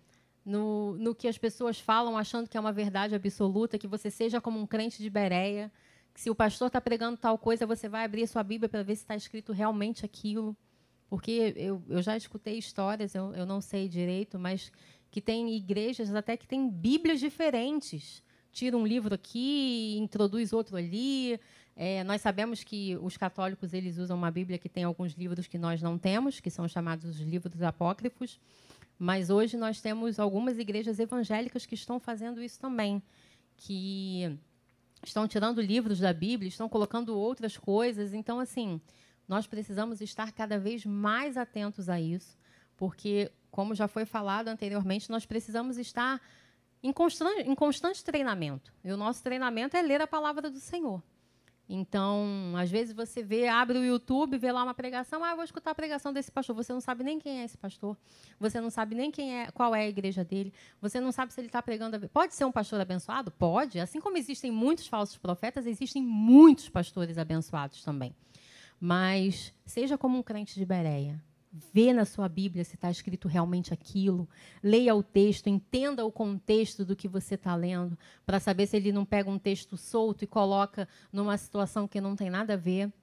no, 0.46 0.98
no 0.98 1.14
que 1.14 1.28
as 1.28 1.38
pessoas 1.38 1.80
falam 1.80 2.18
achando 2.18 2.50
que 2.50 2.58
é 2.58 2.60
uma 2.60 2.72
verdade 2.72 3.14
absoluta, 3.14 3.78
que 3.78 3.88
você 3.88 4.10
seja 4.10 4.42
como 4.42 4.60
um 4.60 4.66
crente 4.66 5.02
de 5.02 5.10
Bereia, 5.10 5.72
que 6.14 6.22
se 6.22 6.30
o 6.30 6.36
pastor 6.36 6.68
está 6.68 6.82
pregando 6.82 7.18
tal 7.18 7.38
coisa, 7.38 7.66
você 7.66 7.88
vai 7.88 8.04
abrir 8.04 8.24
a 8.24 8.28
sua 8.28 8.44
Bíblia 8.44 8.68
para 8.68 8.84
ver 8.84 8.96
se 8.96 9.04
está 9.04 9.16
escrito 9.16 9.54
realmente 9.54 10.06
aquilo. 10.06 10.58
Porque 11.10 11.54
eu, 11.56 11.82
eu 11.88 12.02
já 12.02 12.16
escutei 12.16 12.58
histórias, 12.58 13.16
eu, 13.16 13.34
eu 13.34 13.46
não 13.46 13.62
sei 13.62 13.88
direito, 13.88 14.38
mas 14.38 14.72
que 15.10 15.22
tem 15.22 15.56
igrejas 15.56 16.14
até 16.14 16.38
que 16.38 16.48
têm 16.48 16.70
Bíblias 16.70 17.20
diferentes. 17.20 18.24
Tira 18.52 18.78
um 18.78 18.86
livro 18.86 19.14
aqui, 19.14 19.98
introduz 19.98 20.54
outro 20.54 20.78
ali. 20.78 21.40
É, 21.82 22.04
nós 22.04 22.20
sabemos 22.20 22.62
que 22.62 22.98
os 23.02 23.16
católicos 23.16 23.74
eles 23.74 23.98
usam 23.98 24.18
uma 24.18 24.30
Bíblia 24.30 24.58
que 24.58 24.68
tem 24.68 24.84
alguns 24.84 25.14
livros 25.14 25.48
que 25.48 25.58
nós 25.58 25.82
não 25.82 25.98
temos, 25.98 26.42
que 26.42 26.50
são 26.50 26.68
chamados 26.68 27.06
os 27.06 27.22
livros 27.22 27.62
apócrifos. 27.62 28.38
Mas 28.98 29.30
hoje 29.30 29.56
nós 29.56 29.80
temos 29.80 30.20
algumas 30.20 30.60
igrejas 30.60 31.00
evangélicas 31.00 31.66
que 31.66 31.76
estão 31.76 31.98
fazendo 31.98 32.44
isso 32.44 32.60
também, 32.60 33.02
que 33.56 34.38
estão 35.06 35.26
tirando 35.26 35.62
livros 35.62 36.00
da 36.00 36.12
Bíblia, 36.12 36.50
estão 36.50 36.68
colocando 36.68 37.18
outras 37.18 37.56
coisas. 37.56 38.14
Então, 38.14 38.42
assim, 38.42 38.82
nós 39.26 39.48
precisamos 39.48 40.02
estar 40.02 40.34
cada 40.34 40.60
vez 40.60 40.86
mais 40.86 41.38
atentos 41.38 41.88
a 41.88 41.98
isso, 41.98 42.38
porque, 42.76 43.32
como 43.50 43.74
já 43.74 43.88
foi 43.88 44.04
falado 44.04 44.50
anteriormente, 44.50 45.10
nós 45.10 45.26
precisamos 45.26 45.78
estar 45.78 46.22
em 46.84 46.92
constante, 46.92 47.50
em 47.50 47.56
constante 47.56 48.04
treinamento. 48.04 48.74
E 48.84 48.92
o 48.92 48.98
nosso 48.98 49.24
treinamento 49.24 49.78
é 49.78 49.82
ler 49.82 50.02
a 50.02 50.08
palavra 50.08 50.50
do 50.50 50.60
Senhor. 50.60 51.02
Então, 51.72 52.56
às 52.58 52.72
vezes 52.72 52.96
você 52.96 53.22
vê, 53.22 53.48
abre 53.48 53.78
o 53.78 53.86
YouTube, 53.86 54.40
vê 54.40 54.52
lá 54.52 54.64
uma 54.64 54.74
pregação, 54.74 55.24
ah, 55.24 55.36
vou 55.36 55.44
escutar 55.44 55.70
a 55.70 55.76
pregação 55.76 56.12
desse 56.12 56.32
pastor. 56.32 56.56
Você 56.56 56.74
não 56.74 56.82
sabe 56.82 57.04
nem 57.04 57.20
quem 57.20 57.42
é 57.42 57.46
esse 57.46 57.56
pastor. 57.56 57.96
Você 58.40 58.60
não 58.60 58.72
sabe 58.72 58.96
nem 58.96 59.12
quem 59.12 59.40
é, 59.40 59.52
qual 59.52 59.76
é 59.76 59.82
a 59.82 59.88
igreja 59.88 60.26
dele. 60.26 60.52
Você 60.82 61.00
não 61.00 61.12
sabe 61.12 61.32
se 61.32 61.40
ele 61.40 61.48
está 61.48 61.62
pregando. 61.62 62.10
Pode 62.10 62.34
ser 62.34 62.44
um 62.44 62.52
pastor 62.52 62.82
abençoado? 62.82 63.30
Pode. 63.30 63.80
Assim 63.80 64.02
como 64.02 64.18
existem 64.18 64.50
muitos 64.50 64.88
falsos 64.88 65.18
profetas, 65.18 65.68
existem 65.68 66.02
muitos 66.02 66.68
pastores 66.70 67.20
abençoados 67.20 67.84
também. 67.84 68.16
Mas 68.80 69.54
seja 69.64 69.96
como 69.96 70.18
um 70.18 70.24
crente 70.24 70.56
de 70.56 70.66
Bereia. 70.66 71.22
Vê 71.52 71.92
na 71.94 72.06
sua 72.06 72.30
Bíblia 72.30 72.64
se 72.64 72.76
está 72.76 72.92
escrito 72.92 73.28
realmente 73.28 73.74
aquilo. 73.74 74.30
Leia 74.62 74.94
o 74.94 75.02
texto, 75.02 75.48
entenda 75.48 76.06
o 76.06 76.12
contexto 76.12 76.86
do 76.86 76.96
que 76.96 77.08
você 77.08 77.36
está 77.36 77.56
lendo, 77.56 77.98
para 78.26 78.40
saber 78.40 78.68
se 78.68 78.78
ele 78.78 78.92
não 78.92 79.04
pega 79.04 79.30
um 79.30 79.40
texto 79.40 79.76
solto 79.76 80.24
e 80.24 80.28
coloca 80.28 80.88
numa 81.12 81.36
situação 81.38 81.88
que 81.88 82.00
não 82.00 82.16
tem 82.16 82.30
nada 82.30 82.54
a 82.54 82.58
ver, 82.58 82.94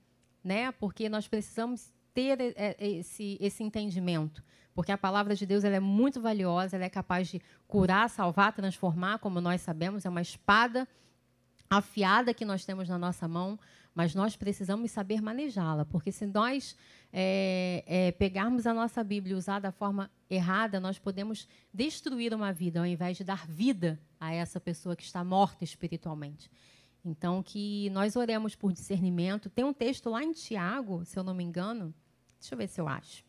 né? 0.45 0.71
Porque 0.73 1.09
nós 1.09 1.27
precisamos 1.27 1.93
ter 2.15 2.39
esse, 2.79 3.37
esse 3.41 3.63
entendimento, 3.63 4.43
porque 4.75 4.91
a 4.91 4.97
palavra 4.97 5.35
de 5.35 5.45
Deus 5.45 5.65
ela 5.65 5.77
é 5.77 5.81
muito 5.81 6.19
valiosa, 6.19 6.77
ela 6.77 6.87
é 6.87 6.89
capaz 6.89 7.29
de 7.29 7.43
curar, 7.69 8.09
salvar, 8.09 8.55
transformar, 8.55 9.19
como 9.19 9.39
nós 9.39 9.61
sabemos, 9.61 10.07
é 10.07 10.09
uma 10.09 10.23
espada 10.23 10.89
afiada 11.69 12.33
que 12.33 12.45
nós 12.45 12.65
temos 12.65 12.89
na 12.89 12.97
nossa 12.97 13.29
mão, 13.29 13.59
mas 13.97 14.15
nós 14.15 14.37
precisamos 14.37 14.91
saber 14.91 15.23
manejá-la, 15.23 15.87
porque 15.87 16.13
se 16.13 16.27
nós 16.27 16.77
é, 17.11 17.83
é, 17.87 18.13
pegarmos 18.13 18.67
a 18.67 18.75
nossa 18.75 19.03
Bíblia 19.03 19.35
e 19.35 19.39
usar 19.39 19.59
da 19.59 19.73
forma 19.73 20.11
errada, 20.29 20.79
nós 20.79 20.99
podemos 20.99 21.49
destruir 21.73 22.35
uma 22.35 22.53
vida, 22.53 22.79
ao 22.79 22.85
invés 22.85 23.17
de 23.17 23.25
dar 23.25 23.47
vida 23.47 23.99
a 24.21 24.35
essa 24.35 24.61
pessoa 24.61 24.95
que 24.95 25.03
está 25.03 25.25
morta 25.25 25.65
espiritualmente. 25.65 26.51
Então, 27.03 27.43
que 27.43 27.89
nós 27.89 28.17
oremos 28.17 28.55
por 28.55 28.71
discernimento. 28.71 29.49
Tem 29.49 29.65
um 29.65 29.73
texto 29.73 30.11
lá 30.11 30.23
em 30.23 30.33
Tiago, 30.33 31.03
se 31.07 31.19
eu 31.19 31.25
não 31.25 31.33
me 31.33 31.43
engano, 31.43 31.95
deixa 32.39 32.55
eu 32.55 32.59
ver 32.59 32.69
se 32.69 32.79
eu 32.79 32.87
acho. 32.87 33.25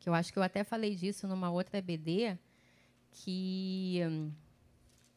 Que 0.00 0.08
eu 0.08 0.14
acho 0.14 0.32
que 0.32 0.40
eu 0.40 0.42
até 0.42 0.64
falei 0.64 0.96
disso 0.96 1.28
numa 1.28 1.50
outra 1.50 1.78
EBD, 1.78 2.36
que 3.12 4.00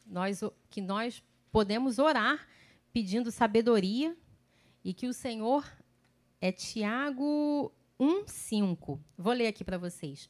nós, 0.05 0.43
que 0.69 0.81
nós 0.81 1.23
podemos 1.51 1.97
orar 1.97 2.47
pedindo 2.91 3.31
sabedoria 3.31 4.15
e 4.83 4.93
que 4.93 5.07
o 5.07 5.13
Senhor 5.13 5.65
é 6.41 6.51
Tiago 6.51 7.71
1:5. 7.99 8.99
Vou 9.17 9.33
ler 9.33 9.47
aqui 9.47 9.63
para 9.63 9.77
vocês. 9.77 10.29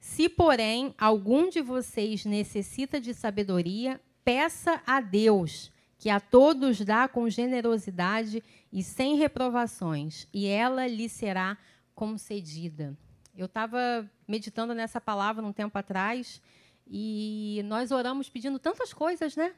Se, 0.00 0.28
porém, 0.28 0.94
algum 0.98 1.48
de 1.48 1.60
vocês 1.60 2.24
necessita 2.24 3.00
de 3.00 3.14
sabedoria, 3.14 4.00
peça 4.24 4.82
a 4.86 5.00
Deus, 5.00 5.72
que 5.98 6.10
a 6.10 6.20
todos 6.20 6.80
dá 6.80 7.08
com 7.08 7.28
generosidade 7.28 8.42
e 8.72 8.82
sem 8.82 9.16
reprovações, 9.16 10.26
e 10.32 10.46
ela 10.46 10.86
lhe 10.86 11.08
será 11.08 11.56
concedida. 11.94 12.96
Eu 13.36 13.46
estava 13.46 14.08
meditando 14.26 14.74
nessa 14.74 15.00
palavra 15.00 15.44
um 15.44 15.52
tempo 15.52 15.76
atrás 15.76 16.40
e 16.86 17.60
nós 17.64 17.90
oramos 17.90 18.28
pedindo 18.28 18.58
tantas 18.58 18.92
coisas, 18.92 19.36
né? 19.36 19.54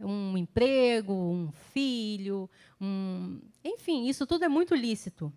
Um 0.00 0.36
emprego, 0.36 1.12
um 1.12 1.50
filho, 1.72 2.48
um... 2.80 3.40
enfim, 3.64 4.08
isso 4.08 4.26
tudo 4.26 4.44
é 4.44 4.48
muito 4.48 4.74
lícito. 4.74 5.32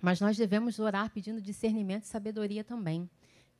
Mas 0.00 0.20
nós 0.20 0.36
devemos 0.36 0.78
orar 0.78 1.10
pedindo 1.10 1.40
discernimento 1.40 2.04
e 2.04 2.08
sabedoria 2.08 2.64
também. 2.64 3.08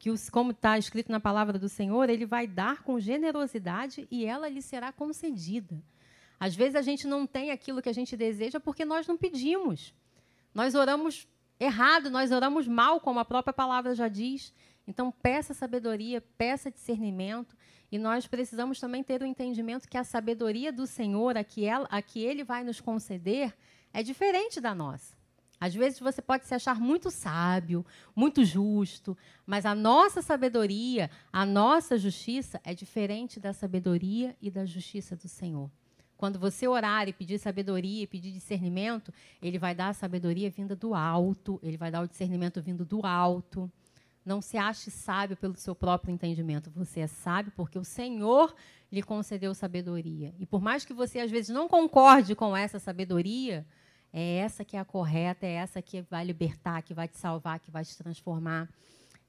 que, 0.03 0.11
os, 0.11 0.29
como 0.29 0.51
está 0.51 0.77
escrito 0.77 1.13
na 1.13 1.21
palavra 1.21 1.57
do 1.61 1.69
Senhor, 1.69 2.11
ele 2.11 2.27
vai 2.27 2.45
dar 2.45 2.83
com 2.83 2.99
generosidade 2.99 4.09
e 4.11 4.25
ela 4.25 4.49
lhe 4.49 4.61
será 4.61 4.91
concedida. 4.91 5.81
Às 6.41 6.57
vezes 6.57 6.75
a 6.75 6.83
gente 6.83 7.07
não 7.07 7.25
tem 7.25 7.53
aquilo 7.53 7.81
que 7.81 7.89
a 7.89 7.93
gente 7.93 8.17
deseja 8.17 8.59
porque 8.59 8.85
nós 8.85 9.07
não 9.07 9.17
pedimos. 9.17 9.95
Nós 10.53 10.75
oramos 10.75 11.29
errado, 11.61 12.11
nós 12.11 12.33
oramos 12.33 12.67
mal, 12.67 13.01
como 13.01 13.21
a 13.21 13.25
própria 13.25 13.53
palavra 13.53 13.95
já 13.95 14.09
diz. 14.09 14.53
Então, 14.87 15.13
peça 15.13 15.55
sabedoria, 15.55 16.21
peça 16.37 16.71
discernimento. 16.71 17.57
E 17.91 17.99
nós 17.99 18.27
precisamos 18.27 18.81
também 18.81 19.03
ter 19.03 19.23
o 19.23 19.27
entendimento 19.27 19.89
que 19.89 19.99
a 19.99 20.05
sabedoria 20.05 20.73
do 20.73 20.87
Senhor, 20.87 21.37
a 21.37 21.45
que, 21.45 21.65
ela, 21.65 21.87
a 21.91 22.01
que 22.01 22.21
Ele 22.21 22.43
vai 22.43 22.65
nos 22.65 22.81
conceder, 22.81 23.55
é 23.93 24.03
diferente 24.03 24.61
da 24.61 24.75
nossa. 24.75 25.17
Às 25.63 25.75
vezes 25.75 26.01
você 26.01 26.21
pode 26.21 26.45
se 26.45 26.55
achar 26.55 26.81
muito 26.81 27.09
sábio, 27.09 27.87
muito 28.17 28.45
justo, 28.45 29.17
mas 29.47 29.65
a 29.65 29.77
nossa 29.77 30.21
sabedoria, 30.21 31.09
a 31.33 31.47
nossa 31.47 31.97
justiça 31.97 32.61
é 32.65 32.75
diferente 32.75 33.39
da 33.39 33.53
sabedoria 33.53 34.37
e 34.43 34.51
da 34.51 34.67
justiça 34.67 35.15
do 35.15 35.29
Senhor. 35.29 35.71
Quando 36.17 36.37
você 36.37 36.67
orar 36.67 37.09
e 37.09 37.13
pedir 37.13 37.39
sabedoria 37.39 38.03
e 38.03 38.07
pedir 38.09 38.33
discernimento, 38.33 39.15
ele 39.41 39.57
vai 39.57 39.73
dar 39.73 39.91
a 39.91 39.93
sabedoria 39.93 40.51
vinda 40.51 40.75
do 40.75 40.95
alto, 40.95 41.61
ele 41.63 41.77
vai 41.77 41.93
dar 41.93 42.03
o 42.03 42.09
discernimento 42.09 42.61
vindo 42.61 42.85
do 42.85 43.07
alto. 43.07 43.71
Não 44.25 44.41
se 44.41 44.57
ache 44.57 44.91
sábio 44.91 45.37
pelo 45.37 45.57
seu 45.57 45.75
próprio 45.75 46.13
entendimento. 46.13 46.71
Você 46.71 47.01
é 47.01 47.07
sábio 47.07 47.53
porque 47.57 47.79
o 47.79 47.85
Senhor 47.85 48.55
lhe 48.91 49.03
concedeu 49.03 49.55
sabedoria. 49.55 50.35
E 50.39 50.47
por 50.47 50.61
mais 50.61 50.85
que 50.85 50.93
você 50.93 51.19
às 51.19 51.31
vezes 51.31 51.49
não 51.51 51.69
concorde 51.69 52.35
com 52.35 52.57
essa 52.57 52.79
sabedoria, 52.79 53.67
é 54.13 54.37
essa 54.37 54.65
que 54.65 54.77
é 54.77 54.81
a 54.81 54.85
correta, 54.85 55.47
é 55.47 55.53
essa 55.53 55.81
que 55.81 56.03
vai 56.03 56.25
libertar, 56.25 56.83
que 56.83 56.93
vai 56.93 57.09
te 57.09 57.17
salvar, 57.17 57.59
que 57.59 57.71
vai 57.71 57.85
te 57.85 57.97
transformar. 57.97 58.69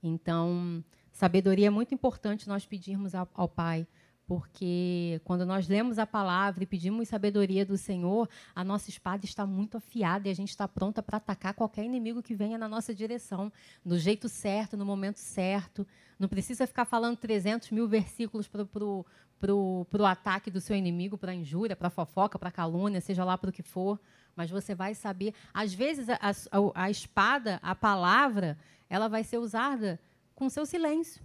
Então, 0.01 0.83
sabedoria 1.11 1.67
é 1.67 1.69
muito 1.69 1.93
importante 1.93 2.47
nós 2.47 2.65
pedirmos 2.65 3.15
ao, 3.15 3.27
ao 3.33 3.47
Pai, 3.47 3.87
porque 4.25 5.21
quando 5.23 5.45
nós 5.45 5.67
lemos 5.67 5.99
a 5.99 6.07
palavra 6.07 6.63
e 6.63 6.67
pedimos 6.67 7.09
sabedoria 7.09 7.65
do 7.65 7.77
Senhor, 7.77 8.29
a 8.55 8.63
nossa 8.63 8.89
espada 8.89 9.25
está 9.25 9.45
muito 9.45 9.77
afiada 9.77 10.27
e 10.27 10.31
a 10.31 10.35
gente 10.35 10.49
está 10.49 10.67
pronta 10.67 11.03
para 11.03 11.17
atacar 11.17 11.53
qualquer 11.53 11.83
inimigo 11.83 12.23
que 12.23 12.33
venha 12.33 12.57
na 12.57 12.67
nossa 12.67 12.93
direção, 12.93 13.51
do 13.85 13.97
jeito 13.97 14.29
certo, 14.29 14.77
no 14.77 14.85
momento 14.85 15.17
certo. 15.17 15.85
Não 16.17 16.29
precisa 16.29 16.65
ficar 16.65 16.85
falando 16.85 17.17
300 17.17 17.71
mil 17.71 17.87
versículos 17.87 18.47
para 18.47 19.53
o 19.53 20.05
ataque 20.05 20.49
do 20.49 20.61
seu 20.61 20.75
inimigo, 20.75 21.17
para 21.17 21.31
a 21.31 21.35
injúria, 21.35 21.75
para 21.75 21.87
a 21.87 21.91
fofoca, 21.91 22.39
para 22.39 22.49
a 22.49 22.51
calúnia, 22.51 23.01
seja 23.01 23.23
lá 23.23 23.37
para 23.37 23.49
o 23.49 23.53
que 23.53 23.63
for 23.63 23.99
mas 24.35 24.49
você 24.49 24.73
vai 24.73 24.95
saber. 24.95 25.33
Às 25.53 25.73
vezes, 25.73 26.09
a, 26.09 26.17
a, 26.19 26.85
a 26.85 26.89
espada, 26.89 27.59
a 27.61 27.75
palavra, 27.75 28.57
ela 28.89 29.07
vai 29.07 29.23
ser 29.23 29.37
usada 29.37 29.99
com 30.35 30.49
seu 30.49 30.65
silêncio. 30.65 31.23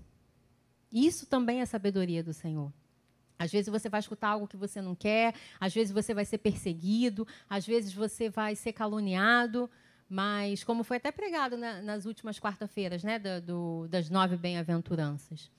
Isso 0.90 1.26
também 1.26 1.60
é 1.60 1.66
sabedoria 1.66 2.22
do 2.22 2.32
Senhor. 2.32 2.72
Às 3.38 3.52
vezes 3.52 3.68
você 3.68 3.88
vai 3.88 4.00
escutar 4.00 4.28
algo 4.28 4.48
que 4.48 4.56
você 4.56 4.82
não 4.82 4.94
quer, 4.94 5.34
às 5.60 5.72
vezes 5.72 5.92
você 5.92 6.12
vai 6.12 6.24
ser 6.24 6.38
perseguido, 6.38 7.26
às 7.48 7.66
vezes 7.66 7.92
você 7.92 8.28
vai 8.28 8.56
ser 8.56 8.72
caluniado, 8.72 9.70
mas 10.08 10.64
como 10.64 10.82
foi 10.82 10.96
até 10.96 11.12
pregado 11.12 11.56
na, 11.56 11.82
nas 11.82 12.06
últimas 12.06 12.40
quarta-feiras, 12.40 13.04
né, 13.04 13.18
do, 13.18 13.86
das 13.88 14.08
nove 14.08 14.36
bem-aventuranças, 14.36 15.50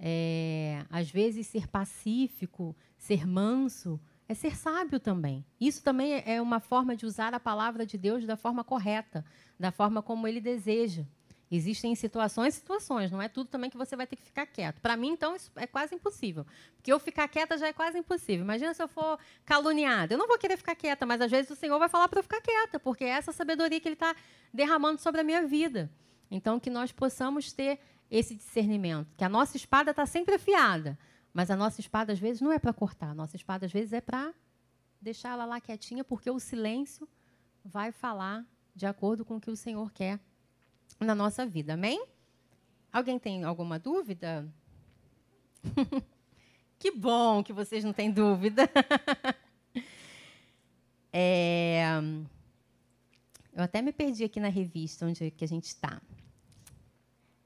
é, 0.00 0.84
às 0.90 1.10
vezes 1.10 1.46
ser 1.46 1.68
pacífico, 1.68 2.74
ser 2.96 3.26
manso, 3.26 4.00
é 4.28 4.34
ser 4.34 4.56
sábio 4.56 5.00
também. 5.00 5.44
Isso 5.60 5.82
também 5.82 6.22
é 6.26 6.40
uma 6.40 6.60
forma 6.60 6.94
de 6.94 7.06
usar 7.06 7.32
a 7.34 7.40
palavra 7.40 7.86
de 7.86 7.96
Deus 7.96 8.26
da 8.26 8.36
forma 8.36 8.62
correta, 8.62 9.24
da 9.58 9.70
forma 9.70 10.02
como 10.02 10.26
ele 10.26 10.40
deseja. 10.40 11.04
Existem 11.50 11.94
situações 11.94 12.54
situações, 12.54 13.10
não 13.10 13.22
é 13.22 13.28
tudo 13.28 13.48
também 13.48 13.70
que 13.70 13.76
você 13.76 13.96
vai 13.96 14.06
ter 14.06 14.16
que 14.16 14.22
ficar 14.22 14.44
quieto. 14.44 14.80
Para 14.80 14.96
mim, 14.96 15.08
então, 15.08 15.34
isso 15.34 15.50
é 15.56 15.66
quase 15.66 15.94
impossível. 15.94 16.46
Porque 16.76 16.92
eu 16.92 16.98
ficar 16.98 17.26
quieta 17.26 17.56
já 17.56 17.68
é 17.68 17.72
quase 17.72 17.98
impossível. 17.98 18.44
Imagina 18.44 18.74
se 18.74 18.82
eu 18.82 18.88
for 18.88 19.18
caluniada. 19.46 20.12
Eu 20.12 20.18
não 20.18 20.28
vou 20.28 20.38
querer 20.38 20.58
ficar 20.58 20.74
quieta, 20.74 21.06
mas 21.06 21.22
às 21.22 21.30
vezes 21.30 21.50
o 21.50 21.56
Senhor 21.56 21.78
vai 21.78 21.88
falar 21.88 22.06
para 22.08 22.18
eu 22.18 22.22
ficar 22.22 22.42
quieta, 22.42 22.78
porque 22.78 23.04
é 23.04 23.08
essa 23.08 23.32
sabedoria 23.32 23.80
que 23.80 23.88
Ele 23.88 23.94
está 23.94 24.14
derramando 24.52 25.00
sobre 25.00 25.22
a 25.22 25.24
minha 25.24 25.46
vida. 25.46 25.90
Então, 26.30 26.60
que 26.60 26.68
nós 26.68 26.92
possamos 26.92 27.50
ter 27.50 27.80
esse 28.10 28.34
discernimento, 28.34 29.08
que 29.16 29.24
a 29.24 29.28
nossa 29.28 29.56
espada 29.56 29.90
está 29.90 30.04
sempre 30.04 30.34
afiada, 30.34 30.98
mas 31.32 31.50
a 31.50 31.56
nossa 31.56 31.80
espada, 31.80 32.12
às 32.12 32.18
vezes, 32.18 32.42
não 32.42 32.52
é 32.52 32.58
para 32.58 32.74
cortar. 32.74 33.10
A 33.10 33.14
nossa 33.14 33.36
espada, 33.36 33.64
às 33.64 33.72
vezes, 33.72 33.94
é 33.94 34.02
para 34.02 34.34
deixar 35.00 35.30
ela 35.30 35.46
lá 35.46 35.60
quietinha, 35.60 36.04
porque 36.04 36.30
o 36.30 36.38
silêncio 36.38 37.08
vai 37.64 37.90
falar 37.90 38.44
de 38.74 38.84
acordo 38.84 39.24
com 39.24 39.36
o 39.36 39.40
que 39.40 39.50
o 39.50 39.56
Senhor 39.56 39.90
quer 39.92 40.20
na 41.00 41.14
nossa 41.14 41.46
vida. 41.46 41.74
Amém? 41.74 42.04
Alguém 42.92 43.18
tem 43.18 43.44
alguma 43.44 43.78
dúvida? 43.78 44.46
que 46.78 46.90
bom 46.90 47.42
que 47.42 47.52
vocês 47.52 47.84
não 47.84 47.92
têm 47.92 48.10
dúvida. 48.10 48.68
é... 51.12 51.84
Eu 53.52 53.64
até 53.64 53.82
me 53.82 53.92
perdi 53.92 54.24
aqui 54.24 54.38
na 54.38 54.48
revista 54.48 55.04
onde 55.04 55.30
que 55.30 55.44
a 55.44 55.48
gente 55.48 55.64
está. 55.64 56.00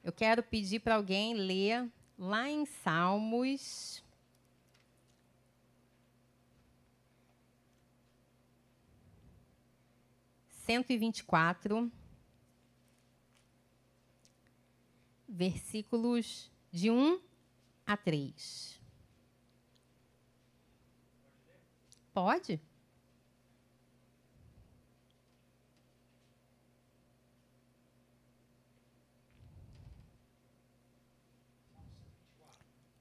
Eu 0.05 0.13
quero 0.13 0.43
pedir 0.43 0.81
para 0.81 0.97
alguém 0.97 1.33
ler 1.35 1.91
lá 2.19 2.51
em 2.51 2.67
Salmos. 2.67 4.03
Cento 10.67 10.91
e 10.91 10.97
vinte 10.97 11.19
e 11.19 11.25
quatro, 11.25 11.91
versículos 15.33 16.51
de 16.71 16.91
um 16.91 17.19
a 17.87 17.97
três. 17.97 18.79
Pode? 22.13 22.61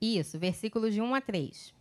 Isso, 0.01 0.39
versículos 0.39 0.93
de 0.95 0.99
1 0.99 1.13
a 1.13 1.21
3. 1.21 1.80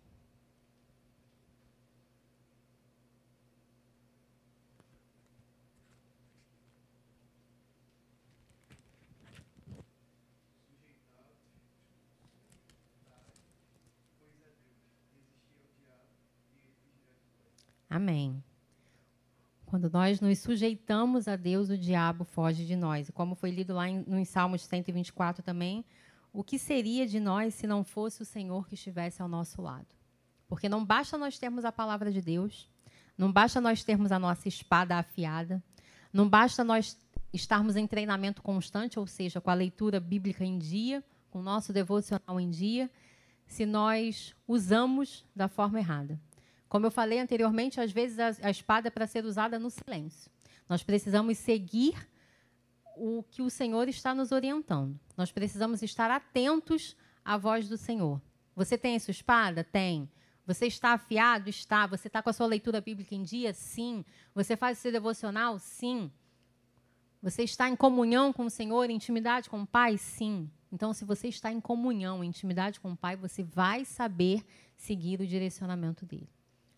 Amém. 17.91 18.41
Quando 19.65 19.89
nós 19.89 20.21
nos 20.21 20.39
sujeitamos 20.39 21.27
a 21.27 21.35
Deus, 21.35 21.69
o 21.69 21.77
diabo 21.77 22.23
foge 22.23 22.65
de 22.65 22.73
nós. 22.73 23.09
Como 23.09 23.35
foi 23.35 23.51
lido 23.51 23.73
lá 23.73 23.89
em, 23.89 24.01
no 24.07 24.25
Salmos 24.25 24.61
124 24.61 25.43
também, 25.43 25.83
o 26.31 26.41
que 26.41 26.57
seria 26.57 27.05
de 27.05 27.19
nós 27.19 27.53
se 27.53 27.67
não 27.67 27.83
fosse 27.83 28.21
o 28.21 28.25
Senhor 28.25 28.65
que 28.65 28.75
estivesse 28.75 29.21
ao 29.21 29.27
nosso 29.27 29.61
lado? 29.61 29.87
Porque 30.47 30.69
não 30.69 30.85
basta 30.85 31.17
nós 31.17 31.37
termos 31.37 31.65
a 31.65 31.71
palavra 31.71 32.09
de 32.13 32.21
Deus, 32.21 32.69
não 33.17 33.29
basta 33.29 33.59
nós 33.59 33.83
termos 33.83 34.13
a 34.13 34.17
nossa 34.17 34.47
espada 34.47 34.95
afiada, 34.95 35.61
não 36.13 36.29
basta 36.29 36.63
nós 36.63 36.97
estarmos 37.33 37.75
em 37.75 37.85
treinamento 37.85 38.41
constante, 38.41 38.97
ou 38.97 39.05
seja, 39.05 39.41
com 39.41 39.49
a 39.49 39.53
leitura 39.53 39.99
bíblica 39.99 40.45
em 40.45 40.57
dia, 40.57 41.03
com 41.29 41.39
o 41.39 41.43
nosso 41.43 41.73
devocional 41.73 42.39
em 42.39 42.49
dia, 42.49 42.89
se 43.45 43.65
nós 43.65 44.33
usamos 44.47 45.25
da 45.35 45.49
forma 45.49 45.77
errada. 45.77 46.17
Como 46.71 46.85
eu 46.85 46.91
falei 46.91 47.19
anteriormente, 47.19 47.81
às 47.81 47.91
vezes 47.91 48.17
a, 48.17 48.47
a 48.47 48.49
espada 48.49 48.87
é 48.87 48.89
para 48.89 49.05
ser 49.05 49.25
usada 49.25 49.59
no 49.59 49.69
silêncio. 49.69 50.31
Nós 50.69 50.81
precisamos 50.81 51.37
seguir 51.37 51.93
o 52.95 53.25
que 53.29 53.41
o 53.41 53.49
Senhor 53.49 53.89
está 53.89 54.15
nos 54.15 54.31
orientando. 54.31 54.97
Nós 55.17 55.33
precisamos 55.33 55.83
estar 55.83 56.09
atentos 56.09 56.95
à 57.25 57.37
voz 57.37 57.67
do 57.67 57.75
Senhor. 57.75 58.21
Você 58.55 58.77
tem 58.77 58.95
a 58.95 59.01
sua 59.01 59.11
espada? 59.11 59.65
Tem. 59.65 60.09
Você 60.47 60.65
está 60.65 60.93
afiado? 60.93 61.49
Está. 61.49 61.85
Você 61.87 62.07
está 62.07 62.21
com 62.21 62.29
a 62.29 62.33
sua 62.33 62.47
leitura 62.47 62.79
bíblica 62.79 63.13
em 63.13 63.23
dia? 63.23 63.53
Sim. 63.53 64.05
Você 64.33 64.55
faz 64.55 64.77
o 64.77 64.81
seu 64.81 64.93
devocional? 64.93 65.59
Sim. 65.59 66.09
Você 67.21 67.43
está 67.43 67.67
em 67.67 67.75
comunhão 67.75 68.31
com 68.31 68.45
o 68.45 68.49
Senhor, 68.49 68.89
intimidade 68.89 69.49
com 69.49 69.63
o 69.63 69.67
Pai? 69.67 69.97
Sim. 69.97 70.49
Então, 70.71 70.93
se 70.93 71.03
você 71.03 71.27
está 71.27 71.51
em 71.51 71.59
comunhão, 71.59 72.23
intimidade 72.23 72.79
com 72.79 72.93
o 72.93 72.97
Pai, 72.97 73.17
você 73.17 73.43
vai 73.43 73.83
saber 73.83 74.41
seguir 74.77 75.19
o 75.19 75.27
direcionamento 75.27 76.05
dele. 76.05 76.29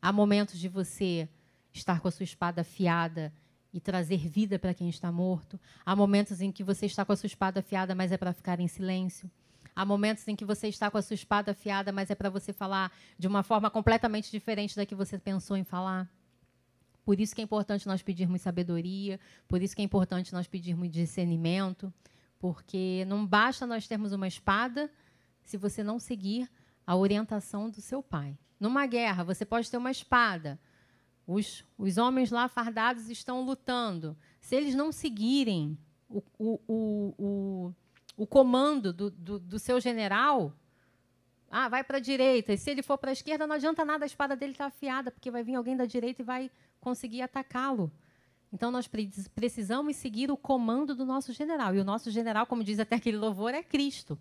Há 0.03 0.11
momentos 0.11 0.59
de 0.59 0.67
você 0.67 1.29
estar 1.71 2.01
com 2.01 2.09
a 2.09 2.11
sua 2.11 2.25
espada 2.25 2.59
afiada 2.59 3.31
e 3.73 3.79
trazer 3.79 4.17
vida 4.17 4.59
para 4.59 4.73
quem 4.73 4.89
está 4.89 5.09
morto. 5.09 5.57
Há 5.85 5.95
momentos 5.95 6.41
em 6.41 6.51
que 6.51 6.61
você 6.61 6.87
está 6.87 7.05
com 7.05 7.13
a 7.13 7.15
sua 7.15 7.27
espada 7.27 7.61
afiada, 7.61 7.95
mas 7.95 8.11
é 8.11 8.17
para 8.17 8.33
ficar 8.33 8.59
em 8.59 8.67
silêncio. 8.67 9.31
Há 9.73 9.85
momentos 9.85 10.27
em 10.27 10.35
que 10.35 10.43
você 10.43 10.67
está 10.67 10.91
com 10.91 10.97
a 10.97 11.01
sua 11.01 11.13
espada 11.13 11.51
afiada, 11.51 11.93
mas 11.93 12.09
é 12.09 12.15
para 12.15 12.29
você 12.29 12.51
falar 12.51 12.91
de 13.17 13.29
uma 13.29 13.43
forma 13.43 13.71
completamente 13.71 14.29
diferente 14.29 14.75
da 14.75 14.85
que 14.85 14.93
você 14.93 15.17
pensou 15.17 15.55
em 15.55 15.63
falar. 15.63 16.11
Por 17.05 17.21
isso 17.21 17.33
que 17.33 17.39
é 17.39 17.45
importante 17.45 17.87
nós 17.87 18.01
pedirmos 18.01 18.41
sabedoria, 18.41 19.17
por 19.47 19.61
isso 19.61 19.73
que 19.73 19.81
é 19.81 19.85
importante 19.85 20.33
nós 20.33 20.47
pedirmos 20.47 20.91
discernimento, 20.91 21.93
porque 22.39 23.05
não 23.07 23.25
basta 23.25 23.65
nós 23.65 23.87
termos 23.87 24.11
uma 24.11 24.27
espada 24.27 24.91
se 25.45 25.55
você 25.55 25.81
não 25.81 25.97
seguir 25.97 26.49
a 26.85 26.95
orientação 26.95 27.69
do 27.69 27.81
seu 27.81 28.01
pai. 28.01 28.37
Numa 28.59 28.85
guerra, 28.85 29.23
você 29.23 29.45
pode 29.45 29.69
ter 29.69 29.77
uma 29.77 29.91
espada. 29.91 30.59
Os, 31.25 31.65
os 31.77 31.97
homens 31.97 32.31
lá 32.31 32.47
fardados 32.47 33.09
estão 33.09 33.41
lutando. 33.41 34.17
Se 34.39 34.55
eles 34.55 34.75
não 34.75 34.91
seguirem 34.91 35.77
o, 36.09 36.23
o, 36.37 36.59
o, 36.67 37.13
o, 37.17 37.73
o 38.17 38.27
comando 38.27 38.91
do, 38.93 39.09
do, 39.09 39.39
do 39.39 39.59
seu 39.59 39.79
general, 39.79 40.53
ah, 41.49 41.69
vai 41.69 41.83
para 41.83 41.97
a 41.97 42.01
direita. 42.01 42.53
E 42.53 42.57
se 42.57 42.71
ele 42.71 42.81
for 42.81 42.97
para 42.97 43.11
a 43.11 43.13
esquerda, 43.13 43.47
não 43.47 43.55
adianta 43.55 43.85
nada, 43.85 44.05
a 44.05 44.07
espada 44.07 44.35
dele 44.35 44.53
está 44.53 44.65
afiada, 44.65 45.11
porque 45.11 45.31
vai 45.31 45.43
vir 45.43 45.55
alguém 45.55 45.77
da 45.77 45.85
direita 45.85 46.21
e 46.21 46.25
vai 46.25 46.51
conseguir 46.81 47.21
atacá-lo. 47.21 47.91
Então, 48.51 48.69
nós 48.69 48.87
precisamos 49.33 49.95
seguir 49.95 50.29
o 50.29 50.37
comando 50.37 50.93
do 50.93 51.05
nosso 51.05 51.33
general. 51.33 51.73
E 51.75 51.79
o 51.79 51.83
nosso 51.83 52.11
general, 52.11 52.45
como 52.45 52.63
diz 52.63 52.79
até 52.79 52.95
aquele 52.95 53.17
louvor, 53.17 53.53
é 53.53 53.63
Cristo. 53.63 54.17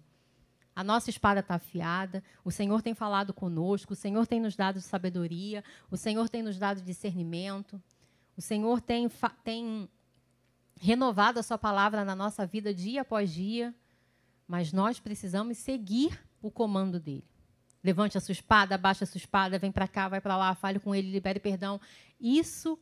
A 0.74 0.82
nossa 0.82 1.10
espada 1.10 1.40
está 1.40 1.56
afiada, 1.56 2.22
o 2.44 2.50
Senhor 2.50 2.80
tem 2.80 2.94
falado 2.94 3.34
conosco, 3.34 3.92
o 3.92 3.96
Senhor 3.96 4.26
tem 4.26 4.40
nos 4.40 4.56
dado 4.56 4.80
sabedoria, 4.80 5.62
o 5.90 5.96
Senhor 5.96 6.28
tem 6.28 6.42
nos 6.42 6.58
dado 6.58 6.80
discernimento, 6.80 7.80
o 8.36 8.40
Senhor 8.40 8.80
tem, 8.80 9.10
tem 9.44 9.88
renovado 10.80 11.38
a 11.38 11.42
Sua 11.42 11.58
palavra 11.58 12.04
na 12.04 12.16
nossa 12.16 12.46
vida 12.46 12.72
dia 12.72 13.02
após 13.02 13.30
dia, 13.30 13.74
mas 14.48 14.72
nós 14.72 14.98
precisamos 14.98 15.58
seguir 15.58 16.18
o 16.40 16.50
comando 16.50 16.98
dele. 16.98 17.24
Levante 17.82 18.16
a 18.16 18.20
sua 18.20 18.32
espada, 18.32 18.74
abaixe 18.74 19.02
a 19.02 19.06
sua 19.06 19.18
espada, 19.18 19.58
vem 19.58 19.72
para 19.72 19.88
cá, 19.88 20.08
vai 20.08 20.20
para 20.20 20.36
lá, 20.36 20.54
fale 20.54 20.78
com 20.78 20.94
ele, 20.94 21.10
libere 21.10 21.40
perdão. 21.40 21.80
Isso 22.20 22.78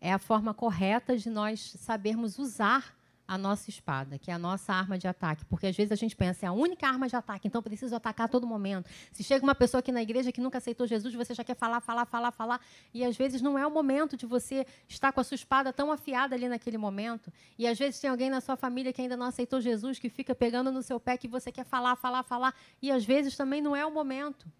é 0.00 0.12
a 0.12 0.18
forma 0.18 0.54
correta 0.54 1.16
de 1.16 1.28
nós 1.28 1.72
sabermos 1.78 2.38
usar 2.38 2.97
a 3.28 3.36
nossa 3.36 3.68
espada, 3.68 4.18
que 4.18 4.30
é 4.30 4.34
a 4.34 4.38
nossa 4.38 4.72
arma 4.72 4.96
de 4.96 5.06
ataque. 5.06 5.44
Porque 5.44 5.66
às 5.66 5.76
vezes 5.76 5.92
a 5.92 5.94
gente 5.94 6.16
pensa, 6.16 6.46
é 6.46 6.48
a 6.48 6.52
única 6.52 6.88
arma 6.88 7.06
de 7.06 7.14
ataque, 7.14 7.46
então 7.46 7.62
preciso 7.62 7.94
atacar 7.94 8.24
a 8.24 8.28
todo 8.28 8.46
momento. 8.46 8.88
Se 9.12 9.22
chega 9.22 9.44
uma 9.44 9.54
pessoa 9.54 9.80
aqui 9.80 9.92
na 9.92 10.00
igreja 10.00 10.32
que 10.32 10.40
nunca 10.40 10.56
aceitou 10.56 10.86
Jesus, 10.86 11.14
você 11.14 11.34
já 11.34 11.44
quer 11.44 11.54
falar, 11.54 11.82
falar, 11.82 12.06
falar, 12.06 12.32
falar. 12.32 12.60
E 12.94 13.04
às 13.04 13.14
vezes 13.14 13.42
não 13.42 13.58
é 13.58 13.66
o 13.66 13.70
momento 13.70 14.16
de 14.16 14.24
você 14.24 14.66
estar 14.88 15.12
com 15.12 15.20
a 15.20 15.24
sua 15.24 15.34
espada 15.34 15.70
tão 15.74 15.92
afiada 15.92 16.34
ali 16.34 16.48
naquele 16.48 16.78
momento. 16.78 17.30
E 17.58 17.66
às 17.66 17.78
vezes 17.78 18.00
tem 18.00 18.08
alguém 18.08 18.30
na 18.30 18.40
sua 18.40 18.56
família 18.56 18.94
que 18.94 19.02
ainda 19.02 19.16
não 19.16 19.26
aceitou 19.26 19.60
Jesus, 19.60 19.98
que 19.98 20.08
fica 20.08 20.34
pegando 20.34 20.72
no 20.72 20.82
seu 20.82 20.98
pé, 20.98 21.18
que 21.18 21.28
você 21.28 21.52
quer 21.52 21.66
falar, 21.66 21.96
falar, 21.96 22.22
falar. 22.22 22.54
E 22.80 22.90
às 22.90 23.04
vezes 23.04 23.36
também 23.36 23.60
não 23.60 23.76
é 23.76 23.84
o 23.84 23.92
momento. 23.92 24.50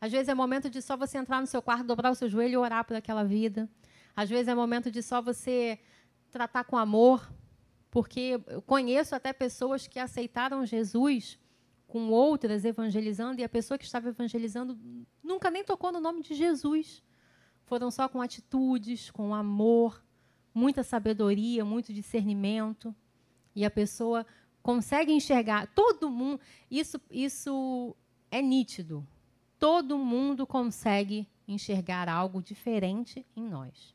Às 0.00 0.12
vezes 0.12 0.28
é 0.28 0.34
momento 0.34 0.70
de 0.70 0.80
só 0.80 0.96
você 0.96 1.18
entrar 1.18 1.40
no 1.40 1.48
seu 1.48 1.60
quarto, 1.60 1.84
dobrar 1.84 2.12
o 2.12 2.14
seu 2.14 2.28
joelho 2.28 2.52
e 2.52 2.56
orar 2.58 2.84
por 2.84 2.94
aquela 2.94 3.24
vida. 3.24 3.68
Às 4.14 4.30
vezes 4.30 4.46
é 4.46 4.54
momento 4.54 4.88
de 4.88 5.02
só 5.02 5.20
você 5.20 5.80
tratar 6.30 6.64
com 6.64 6.76
amor, 6.76 7.28
porque 7.94 8.40
eu 8.48 8.60
conheço 8.60 9.14
até 9.14 9.32
pessoas 9.32 9.86
que 9.86 10.00
aceitaram 10.00 10.66
Jesus 10.66 11.38
com 11.86 12.10
outras 12.10 12.64
evangelizando 12.64 13.40
e 13.40 13.44
a 13.44 13.48
pessoa 13.48 13.78
que 13.78 13.84
estava 13.84 14.08
evangelizando 14.08 14.76
nunca 15.22 15.48
nem 15.48 15.62
tocou 15.62 15.92
no 15.92 16.00
nome 16.00 16.20
de 16.20 16.34
Jesus. 16.34 17.04
Foram 17.66 17.92
só 17.92 18.08
com 18.08 18.20
atitudes, 18.20 19.12
com 19.12 19.32
amor, 19.32 20.04
muita 20.52 20.82
sabedoria, 20.82 21.64
muito 21.64 21.92
discernimento. 21.92 22.92
E 23.54 23.64
a 23.64 23.70
pessoa 23.70 24.26
consegue 24.60 25.12
enxergar 25.12 25.68
todo 25.68 26.10
mundo. 26.10 26.40
Isso, 26.68 27.00
isso 27.08 27.94
é 28.28 28.42
nítido. 28.42 29.06
Todo 29.56 29.96
mundo 29.96 30.44
consegue 30.48 31.28
enxergar 31.46 32.08
algo 32.08 32.42
diferente 32.42 33.24
em 33.36 33.46
nós. 33.46 33.93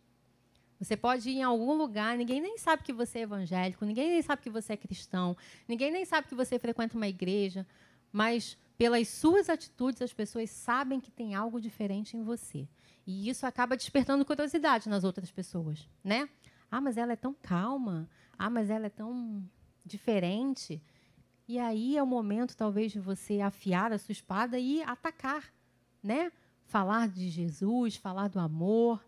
Você 0.80 0.95
pode 0.95 1.30
ir 1.30 1.38
em 1.38 1.43
algum 1.43 1.73
lugar, 1.73 2.17
ninguém 2.17 2.39
nem 2.39 2.57
sabe 2.57 2.84
que 2.84 2.93
você 2.93 3.19
é 3.19 3.21
evangélico, 3.23 3.86
ninguém 3.86 4.09
nem 4.09 4.21
sabe 4.21 4.41
que 4.41 4.49
você 4.49 4.73
é 4.73 4.77
cristão, 4.77 5.36
ninguém 5.67 5.91
nem 5.91 6.05
sabe 6.05 6.27
que 6.27 6.36
você 6.36 6.57
frequenta 6.57 6.95
uma 6.95 7.07
igreja, 7.07 7.67
mas 8.11 8.57
pelas 8.77 9.09
suas 9.09 9.49
atitudes 9.49 10.01
as 10.01 10.13
pessoas 10.13 10.49
sabem 10.49 11.01
que 11.01 11.11
tem 11.11 11.36
algo 11.36 11.59
diferente 11.59 12.15
em 12.15 12.23
você. 12.23 12.65
E 13.05 13.27
isso 13.27 13.45
acaba 13.45 13.75
despertando 13.75 14.23
curiosidade 14.23 14.88
nas 14.88 15.03
outras 15.03 15.30
pessoas, 15.30 15.88
né? 16.01 16.30
Ah, 16.71 16.80
mas 16.80 16.95
ela 16.95 17.13
é 17.13 17.15
tão 17.15 17.34
calma. 17.34 18.09
Ah, 18.38 18.49
mas 18.49 18.69
ela 18.69 18.86
é 18.86 18.89
tão 18.89 19.43
diferente. 19.84 20.82
E 21.47 21.57
aí 21.59 21.97
é 21.97 22.03
o 22.03 22.07
momento, 22.07 22.55
talvez, 22.55 22.91
de 22.91 22.99
você 22.99 23.41
afiar 23.41 23.91
a 23.91 23.97
sua 23.97 24.11
espada 24.11 24.59
e 24.59 24.84
atacar, 24.84 25.43
né? 26.01 26.32
Falar 26.67 27.07
de 27.09 27.27
Jesus, 27.27 27.95
falar 27.95 28.27
do 28.27 28.39
amor, 28.39 29.03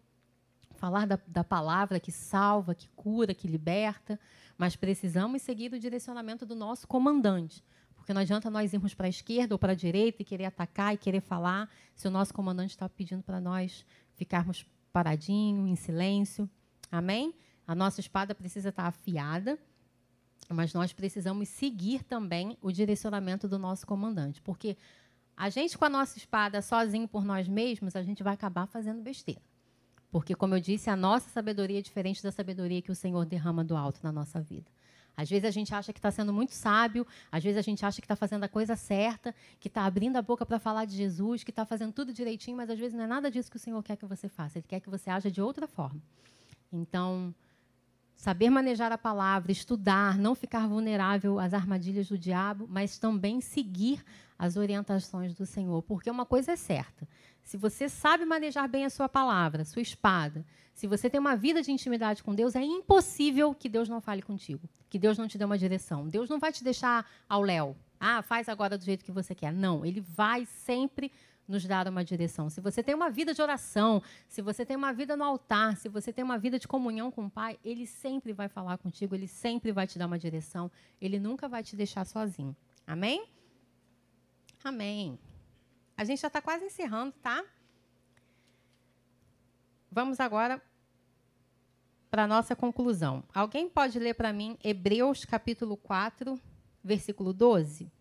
falar 0.81 1.05
da, 1.05 1.19
da 1.27 1.43
palavra 1.43 1.99
que 1.99 2.11
salva, 2.11 2.73
que 2.73 2.89
cura, 2.95 3.35
que 3.35 3.47
liberta, 3.47 4.19
mas 4.57 4.75
precisamos 4.75 5.43
seguir 5.43 5.71
o 5.71 5.79
direcionamento 5.79 6.43
do 6.43 6.55
nosso 6.55 6.87
comandante. 6.87 7.63
Porque 7.95 8.11
não 8.11 8.21
adianta 8.21 8.49
nós 8.49 8.73
irmos 8.73 8.95
para 8.95 9.05
a 9.05 9.09
esquerda 9.09 9.53
ou 9.53 9.59
para 9.59 9.73
a 9.73 9.75
direita 9.75 10.23
e 10.23 10.25
querer 10.25 10.45
atacar 10.45 10.91
e 10.91 10.97
querer 10.97 11.21
falar, 11.21 11.69
se 11.93 12.07
o 12.07 12.11
nosso 12.11 12.33
comandante 12.33 12.71
está 12.71 12.89
pedindo 12.89 13.21
para 13.21 13.39
nós 13.39 13.85
ficarmos 14.15 14.65
paradinho, 14.91 15.67
em 15.67 15.75
silêncio. 15.75 16.49
Amém? 16.91 17.31
A 17.67 17.75
nossa 17.75 17.99
espada 17.99 18.33
precisa 18.33 18.69
estar 18.69 18.87
afiada, 18.87 19.59
mas 20.49 20.73
nós 20.73 20.91
precisamos 20.91 21.47
seguir 21.47 22.03
também 22.03 22.57
o 22.59 22.71
direcionamento 22.71 23.47
do 23.47 23.59
nosso 23.59 23.85
comandante. 23.85 24.41
Porque 24.41 24.75
a 25.37 25.47
gente, 25.47 25.77
com 25.77 25.85
a 25.85 25.89
nossa 25.89 26.17
espada 26.17 26.59
sozinho 26.59 27.07
por 27.07 27.23
nós 27.23 27.47
mesmos, 27.47 27.95
a 27.95 28.01
gente 28.01 28.23
vai 28.23 28.33
acabar 28.33 28.65
fazendo 28.65 28.99
besteira. 29.03 29.50
Porque, 30.11 30.35
como 30.35 30.53
eu 30.55 30.59
disse, 30.59 30.89
a 30.89 30.95
nossa 30.95 31.29
sabedoria 31.29 31.79
é 31.79 31.81
diferente 31.81 32.21
da 32.21 32.31
sabedoria 32.31 32.81
que 32.81 32.91
o 32.91 32.95
Senhor 32.95 33.25
derrama 33.25 33.63
do 33.63 33.77
alto 33.77 34.01
na 34.03 34.11
nossa 34.11 34.41
vida. 34.41 34.69
Às 35.15 35.29
vezes 35.29 35.45
a 35.45 35.51
gente 35.51 35.73
acha 35.73 35.91
que 35.93 35.99
está 35.99 36.11
sendo 36.11 36.33
muito 36.33 36.53
sábio, 36.53 37.05
às 37.31 37.43
vezes 37.43 37.57
a 37.57 37.61
gente 37.61 37.85
acha 37.85 38.01
que 38.01 38.05
está 38.05 38.15
fazendo 38.15 38.43
a 38.43 38.49
coisa 38.49 38.75
certa, 38.75 39.33
que 39.59 39.67
está 39.67 39.85
abrindo 39.85 40.17
a 40.17 40.21
boca 40.21 40.45
para 40.45 40.59
falar 40.59 40.85
de 40.85 40.95
Jesus, 40.95 41.43
que 41.43 41.51
está 41.51 41.65
fazendo 41.65 41.93
tudo 41.93 42.13
direitinho, 42.13 42.57
mas 42.57 42.69
às 42.69 42.79
vezes 42.79 42.93
não 42.93 43.03
é 43.03 43.07
nada 43.07 43.29
disso 43.29 43.49
que 43.49 43.57
o 43.57 43.59
Senhor 43.59 43.81
quer 43.83 43.95
que 43.95 44.05
você 44.05 44.27
faça. 44.27 44.57
Ele 44.57 44.65
quer 44.67 44.79
que 44.79 44.89
você 44.89 45.09
haja 45.09 45.29
de 45.29 45.41
outra 45.41 45.67
forma. 45.67 46.01
Então, 46.71 47.33
saber 48.21 48.51
manejar 48.51 48.91
a 48.91 48.99
palavra, 48.99 49.51
estudar, 49.51 50.15
não 50.15 50.35
ficar 50.35 50.67
vulnerável 50.67 51.39
às 51.39 51.55
armadilhas 51.55 52.07
do 52.07 52.19
diabo, 52.19 52.67
mas 52.69 52.99
também 52.99 53.41
seguir 53.41 54.03
as 54.37 54.55
orientações 54.55 55.33
do 55.33 55.43
Senhor. 55.43 55.81
Porque 55.81 56.07
uma 56.07 56.23
coisa 56.23 56.51
é 56.51 56.55
certa: 56.55 57.07
se 57.41 57.57
você 57.57 57.89
sabe 57.89 58.23
manejar 58.23 58.69
bem 58.69 58.85
a 58.85 58.91
sua 58.91 59.09
palavra, 59.09 59.65
sua 59.65 59.81
espada, 59.81 60.45
se 60.71 60.85
você 60.85 61.09
tem 61.09 61.19
uma 61.19 61.35
vida 61.35 61.63
de 61.63 61.71
intimidade 61.71 62.21
com 62.21 62.35
Deus, 62.35 62.55
é 62.55 62.61
impossível 62.61 63.55
que 63.55 63.67
Deus 63.67 63.89
não 63.89 63.99
fale 63.99 64.21
contigo, 64.21 64.69
que 64.87 64.99
Deus 64.99 65.17
não 65.17 65.27
te 65.27 65.39
dê 65.39 65.43
uma 65.43 65.57
direção. 65.57 66.07
Deus 66.07 66.29
não 66.29 66.37
vai 66.37 66.51
te 66.51 66.63
deixar 66.63 67.09
ao 67.27 67.41
léu. 67.41 67.75
Ah, 67.99 68.21
faz 68.21 68.47
agora 68.47 68.77
do 68.77 68.85
jeito 68.85 69.03
que 69.03 69.11
você 69.11 69.33
quer. 69.33 69.51
Não, 69.51 69.83
ele 69.83 69.99
vai 69.99 70.45
sempre 70.45 71.11
nos 71.51 71.65
dar 71.65 71.87
uma 71.87 72.03
direção. 72.03 72.49
Se 72.49 72.59
você 72.59 72.81
tem 72.81 72.95
uma 72.95 73.09
vida 73.09 73.33
de 73.33 73.41
oração, 73.41 74.01
se 74.27 74.41
você 74.41 74.65
tem 74.65 74.75
uma 74.75 74.91
vida 74.93 75.15
no 75.15 75.23
altar, 75.23 75.77
se 75.77 75.89
você 75.89 76.11
tem 76.11 76.23
uma 76.23 76.37
vida 76.37 76.57
de 76.57 76.67
comunhão 76.67 77.11
com 77.11 77.25
o 77.25 77.29
Pai, 77.29 77.59
ele 77.63 77.85
sempre 77.85 78.33
vai 78.33 78.47
falar 78.47 78.77
contigo, 78.77 79.13
ele 79.13 79.27
sempre 79.27 79.71
vai 79.71 79.85
te 79.85 79.99
dar 79.99 80.07
uma 80.07 80.17
direção, 80.17 80.71
ele 80.99 81.19
nunca 81.19 81.47
vai 81.47 81.61
te 81.61 81.75
deixar 81.75 82.05
sozinho. 82.05 82.55
Amém? 82.87 83.27
Amém. 84.63 85.19
A 85.95 86.03
gente 86.03 86.21
já 86.21 86.27
está 86.27 86.41
quase 86.41 86.65
encerrando, 86.65 87.13
tá? 87.21 87.43
Vamos 89.91 90.19
agora 90.19 90.61
para 92.09 92.23
a 92.23 92.27
nossa 92.27 92.55
conclusão. 92.55 93.23
Alguém 93.33 93.69
pode 93.69 93.99
ler 93.99 94.13
para 94.13 94.33
mim 94.33 94.57
Hebreus 94.63 95.25
capítulo 95.25 95.77
4, 95.77 96.39
versículo 96.83 97.33
12? 97.33 97.91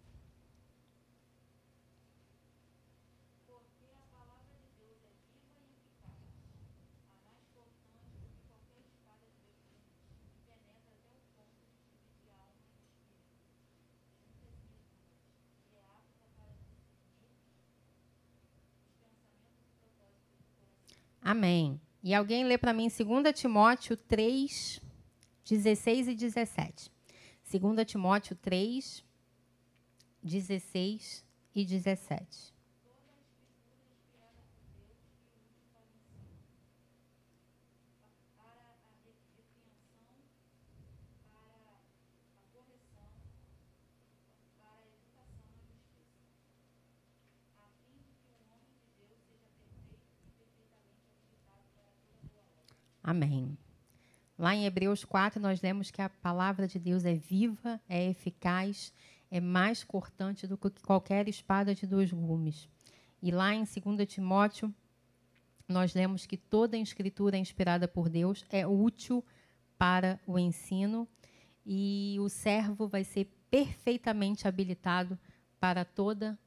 Amém. 21.30 21.80
E 22.02 22.12
alguém 22.12 22.42
lê 22.42 22.58
para 22.58 22.72
mim 22.72 22.88
2 22.88 23.40
Timóteo 23.40 23.96
3, 23.96 24.80
16 25.48 26.08
e 26.08 26.14
17. 26.16 26.90
2 27.48 27.86
Timóteo 27.86 28.34
3, 28.34 29.04
16 30.20 31.24
e 31.54 31.64
17. 31.64 32.52
Amém. 53.02 53.56
Lá 54.38 54.54
em 54.54 54.64
Hebreus 54.64 55.04
4, 55.04 55.40
nós 55.40 55.60
lemos 55.60 55.90
que 55.90 56.00
a 56.00 56.08
palavra 56.08 56.66
de 56.66 56.78
Deus 56.78 57.04
é 57.04 57.14
viva, 57.14 57.80
é 57.88 58.08
eficaz, 58.08 58.92
é 59.30 59.40
mais 59.40 59.84
cortante 59.84 60.46
do 60.46 60.56
que 60.56 60.70
qualquer 60.82 61.28
espada 61.28 61.74
de 61.74 61.86
dois 61.86 62.12
gumes. 62.12 62.68
E 63.22 63.30
lá 63.30 63.54
em 63.54 63.64
2 63.64 64.08
Timóteo, 64.08 64.74
nós 65.68 65.94
lemos 65.94 66.26
que 66.26 66.36
toda 66.36 66.76
a 66.76 66.80
escritura 66.80 67.36
inspirada 67.36 67.86
por 67.86 68.08
Deus 68.08 68.44
é 68.50 68.66
útil 68.66 69.24
para 69.78 70.18
o 70.26 70.38
ensino 70.38 71.06
e 71.64 72.16
o 72.20 72.28
servo 72.28 72.88
vai 72.88 73.04
ser 73.04 73.26
perfeitamente 73.50 74.48
habilitado 74.48 75.18
para 75.60 75.84
toda 75.84 76.38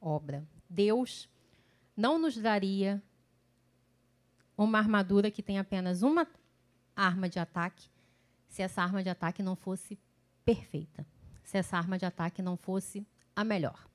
obra. 0.00 0.46
Deus 0.68 1.28
não 1.96 2.18
nos 2.18 2.36
daria 2.36 3.02
uma 4.56 4.78
armadura 4.78 5.30
que 5.30 5.42
tem 5.42 5.58
apenas 5.58 6.02
uma 6.02 6.26
arma 6.94 7.28
de 7.28 7.38
ataque, 7.38 7.88
se 8.48 8.62
essa 8.62 8.82
arma 8.82 9.02
de 9.02 9.08
ataque 9.08 9.42
não 9.42 9.56
fosse 9.56 9.98
perfeita, 10.44 11.06
se 11.42 11.56
essa 11.56 11.76
arma 11.76 11.98
de 11.98 12.04
ataque 12.04 12.42
não 12.42 12.56
fosse 12.56 13.06
a 13.34 13.44
melhor. 13.44 13.88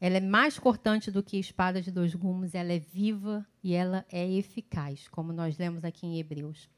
Ela 0.00 0.18
é 0.18 0.20
mais 0.20 0.58
cortante 0.58 1.10
do 1.10 1.22
que 1.22 1.38
espada 1.38 1.82
de 1.82 1.90
dois 1.90 2.14
gumes, 2.14 2.54
ela 2.54 2.72
é 2.72 2.78
viva 2.78 3.44
e 3.62 3.74
ela 3.74 4.04
é 4.10 4.30
eficaz, 4.30 5.08
como 5.08 5.32
nós 5.32 5.58
lemos 5.58 5.84
aqui 5.84 6.06
em 6.06 6.18
Hebreus. 6.18 6.68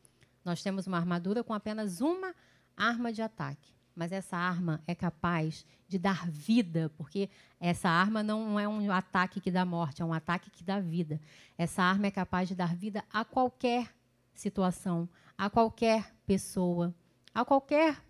Nós 0.45 0.62
temos 0.62 0.87
uma 0.87 0.97
armadura 0.97 1.45
com 1.45 1.53
apenas 1.53 2.01
uma 2.01 2.35
arma 2.77 3.12
de 3.12 3.21
ataque 3.21 3.80
mas 4.01 4.12
essa 4.12 4.34
arma 4.34 4.82
é 4.86 4.94
capaz 4.94 5.66
de 5.86 5.98
dar 5.98 6.26
vida, 6.26 6.90
porque 6.96 7.28
essa 7.61 7.86
arma 7.86 8.22
não 8.22 8.59
é 8.59 8.66
um 8.66 8.90
ataque 8.90 9.42
que 9.42 9.51
dá 9.51 9.62
morte, 9.62 10.01
é 10.01 10.05
um 10.07 10.14
ataque 10.14 10.51
que 10.51 10.64
dá 10.64 10.80
vida. 10.80 11.20
Essa 11.59 11.82
arma 11.82 12.07
é 12.07 12.11
capaz 12.11 12.48
de 12.48 12.55
dar 12.55 12.74
vida 12.74 13.05
a 13.12 13.26
qualquer 13.26 13.94
situação, 14.32 15.07
a 15.36 15.51
qualquer 15.51 16.14
pessoa, 16.24 16.94
a 17.34 17.44
qualquer 17.44 18.03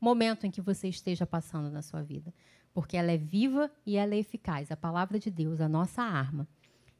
momento 0.00 0.46
em 0.46 0.50
que 0.50 0.62
você 0.62 0.88
esteja 0.88 1.26
passando 1.26 1.70
na 1.70 1.82
sua 1.82 2.02
vida, 2.02 2.32
porque 2.72 2.96
ela 2.96 3.12
é 3.12 3.18
viva 3.18 3.70
e 3.84 3.98
ela 3.98 4.14
é 4.14 4.18
eficaz. 4.18 4.72
A 4.72 4.76
palavra 4.76 5.18
de 5.18 5.30
Deus, 5.30 5.60
a 5.60 5.68
nossa 5.68 6.00
arma. 6.00 6.48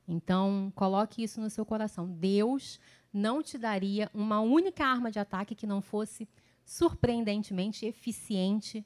Então, 0.06 0.70
coloque 0.74 1.22
isso 1.22 1.40
no 1.40 1.48
seu 1.48 1.64
coração. 1.64 2.06
Deus 2.06 2.78
não 3.10 3.42
te 3.42 3.56
daria 3.56 4.10
uma 4.12 4.40
única 4.40 4.84
arma 4.84 5.10
de 5.10 5.18
ataque 5.18 5.54
que 5.54 5.66
não 5.66 5.80
fosse 5.80 6.28
surpreendentemente 6.66 7.86
eficiente 7.86 8.84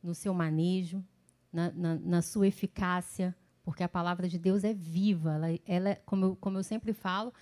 no 0.00 0.14
seu 0.14 0.32
manejo, 0.32 1.04
na, 1.52 1.72
na, 1.72 1.94
na, 1.96 2.22
sua 2.22 2.46
eficácia, 2.46 3.36
porque 3.64 3.82
a 3.82 3.88
palavra 3.88 4.28
de 4.28 4.38
Deus 4.38 4.62
é 4.62 4.72
viva. 4.72 5.34
Ela, 5.34 5.58
ela 5.66 5.96
como, 6.06 6.24
eu, 6.24 6.36
como 6.36 6.58
eu 6.58 6.62
sempre 6.62 6.92
falo, 6.92 7.34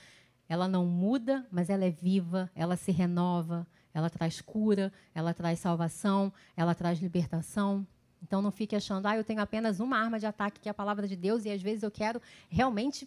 ela 0.48 0.66
não 0.66 0.86
muda, 0.86 1.46
mas 1.52 1.68
ela 1.68 1.84
é 1.84 1.90
viva, 1.90 2.50
ela 2.54 2.74
se 2.74 2.90
renova, 2.90 3.66
ela 3.92 4.08
traz 4.08 4.40
cura, 4.40 4.90
ela 5.14 5.34
traz 5.34 5.58
salvação, 5.58 6.32
ela 6.56 6.74
traz 6.74 6.98
libertação. 6.98 7.86
Então 8.22 8.40
não 8.40 8.50
fique 8.50 8.74
achando, 8.74 9.04
ah, 9.04 9.16
eu 9.16 9.24
tenho 9.24 9.42
apenas 9.42 9.78
uma 9.78 9.98
arma 9.98 10.18
de 10.18 10.24
ataque 10.24 10.58
que 10.58 10.68
é 10.68 10.70
a 10.70 10.74
palavra 10.74 11.06
de 11.06 11.16
Deus 11.16 11.44
e 11.44 11.50
às 11.50 11.60
vezes 11.60 11.82
eu 11.82 11.90
quero 11.90 12.20
realmente 12.48 13.06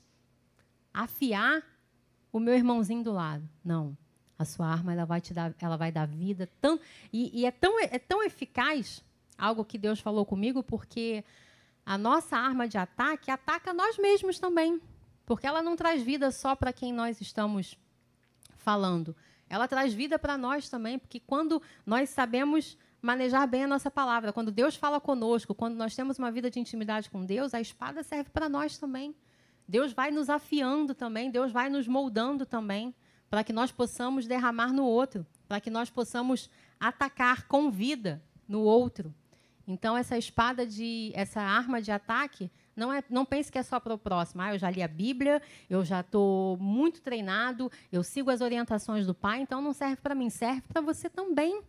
afiar 0.94 1.64
o 2.32 2.40
meu 2.40 2.54
irmãozinho 2.54 3.04
do 3.04 3.12
lado. 3.12 3.50
Não. 3.66 3.98
A 4.40 4.46
sua 4.46 4.68
arma 4.68 4.94
ela 4.94 5.06
vai 5.06 5.22
te 5.22 5.34
dar, 5.34 5.54
ela 5.60 5.76
vai 5.76 5.92
dar 5.92 6.08
vida 6.08 6.50
tão 6.62 6.80
e, 7.14 7.42
e 7.42 7.46
é 7.46 7.52
tão 7.52 7.80
é 7.82 8.00
tão 8.00 8.24
eficaz 8.24 9.04
algo 9.38 9.66
que 9.66 9.78
Deus 9.78 10.00
falou 10.00 10.26
comigo 10.26 10.64
porque 10.64 11.24
a 11.86 11.98
nossa 11.98 12.38
arma 12.38 12.68
de 12.68 12.78
ataque 12.78 13.32
ataca 13.32 13.74
nós 13.74 13.98
mesmos 13.98 14.38
também, 14.38 14.80
porque 15.26 15.48
ela 15.48 15.62
não 15.62 15.76
traz 15.76 16.04
vida 16.04 16.30
só 16.30 16.56
para 16.56 16.72
quem 16.72 16.94
nós 16.94 17.20
estamos 17.20 17.78
falando. 18.58 19.16
Ela 19.50 19.68
traz 19.68 19.94
vida 19.94 20.20
para 20.20 20.38
nós 20.38 20.70
também, 20.70 21.00
porque 21.00 21.20
quando 21.20 21.62
nós 21.86 22.10
sabemos 22.10 22.78
manejar 23.02 23.48
bem 23.48 23.64
a 23.64 23.68
nossa 23.68 23.90
palavra, 23.90 24.32
quando 24.32 24.52
Deus 24.52 24.76
fala 24.76 25.02
conosco, 25.02 25.56
quando 25.56 25.76
nós 25.76 25.96
temos 25.96 26.20
uma 26.20 26.32
vida 26.32 26.52
de 26.52 26.60
intimidade 26.60 27.10
com 27.10 27.26
Deus, 27.26 27.54
a 27.54 27.62
espada 27.62 28.04
serve 28.04 28.30
para 28.30 28.48
nós 28.48 28.78
também. 28.78 29.16
Deus 29.68 29.92
vai 29.92 30.12
nos 30.12 30.30
afiando 30.30 30.94
também, 30.94 31.32
Deus 31.32 31.52
vai 31.52 31.70
nos 31.70 31.88
moldando 31.88 32.46
também 32.46 32.94
para 33.30 33.44
que 33.44 33.54
nós 33.54 33.72
possamos 33.72 34.26
derramar 34.26 34.74
no 34.74 34.86
outro, 34.86 35.26
para 35.48 35.62
que 35.62 35.70
nós 35.70 35.90
possamos 35.90 36.50
atacar 36.80 37.48
com 37.48 37.70
vida 37.70 38.22
no 38.48 38.62
outro. 38.62 39.14
Então 39.68 39.96
essa 39.96 40.18
espada 40.18 40.66
de 40.66 41.12
essa 41.14 41.42
arma 41.42 41.82
de 41.82 41.92
ataque 41.92 42.52
não 42.76 42.92
é, 42.92 43.04
não 43.10 43.26
pense 43.26 43.52
que 43.52 43.58
é 43.58 43.64
só 43.64 43.80
para 43.80 43.94
o 43.94 43.98
próximo. 43.98 44.42
Ah, 44.42 44.54
eu 44.54 44.58
já 44.58 44.70
li 44.72 44.82
a 44.82 44.88
Bíblia, 44.88 45.42
eu 45.70 45.84
já 45.86 46.00
estou 46.00 46.58
muito 46.58 47.02
treinado, 47.02 47.72
eu 47.92 48.02
sigo 48.02 48.32
as 48.32 48.42
orientações 48.42 49.06
do 49.06 49.14
Pai, 49.14 49.42
então 49.42 49.62
não 49.62 49.74
serve 49.74 49.98
para 49.98 50.16
mim, 50.16 50.30
serve 50.30 50.62
para 50.62 50.82
você 50.82 51.10
também. 51.10 51.62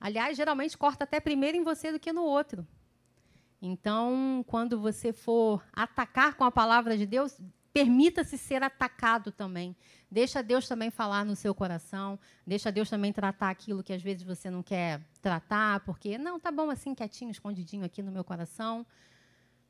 Aliás, 0.00 0.36
geralmente 0.36 0.76
corta 0.76 1.04
até 1.04 1.18
primeiro 1.20 1.56
em 1.56 1.64
você 1.64 1.90
do 1.90 1.98
que 1.98 2.12
no 2.12 2.22
outro. 2.22 2.66
Então, 3.60 4.44
quando 4.46 4.78
você 4.78 5.12
for 5.12 5.64
atacar 5.72 6.34
com 6.34 6.44
a 6.44 6.50
palavra 6.50 6.98
de 6.98 7.06
Deus, 7.06 7.40
permita-se 7.72 8.36
ser 8.36 8.62
atacado 8.62 9.32
também. 9.32 9.74
Deixa 10.10 10.42
Deus 10.42 10.68
também 10.68 10.90
falar 10.90 11.24
no 11.24 11.34
seu 11.34 11.54
coração, 11.54 12.18
deixa 12.46 12.70
Deus 12.70 12.90
também 12.90 13.12
tratar 13.12 13.50
aquilo 13.50 13.82
que 13.82 13.92
às 13.92 14.02
vezes 14.02 14.22
você 14.22 14.50
não 14.50 14.62
quer 14.62 15.00
tratar, 15.20 15.80
porque 15.80 16.18
não, 16.18 16.38
tá 16.38 16.50
bom 16.50 16.70
assim, 16.70 16.94
quietinho, 16.94 17.30
escondidinho 17.30 17.84
aqui 17.84 18.02
no 18.02 18.12
meu 18.12 18.22
coração. 18.22 18.86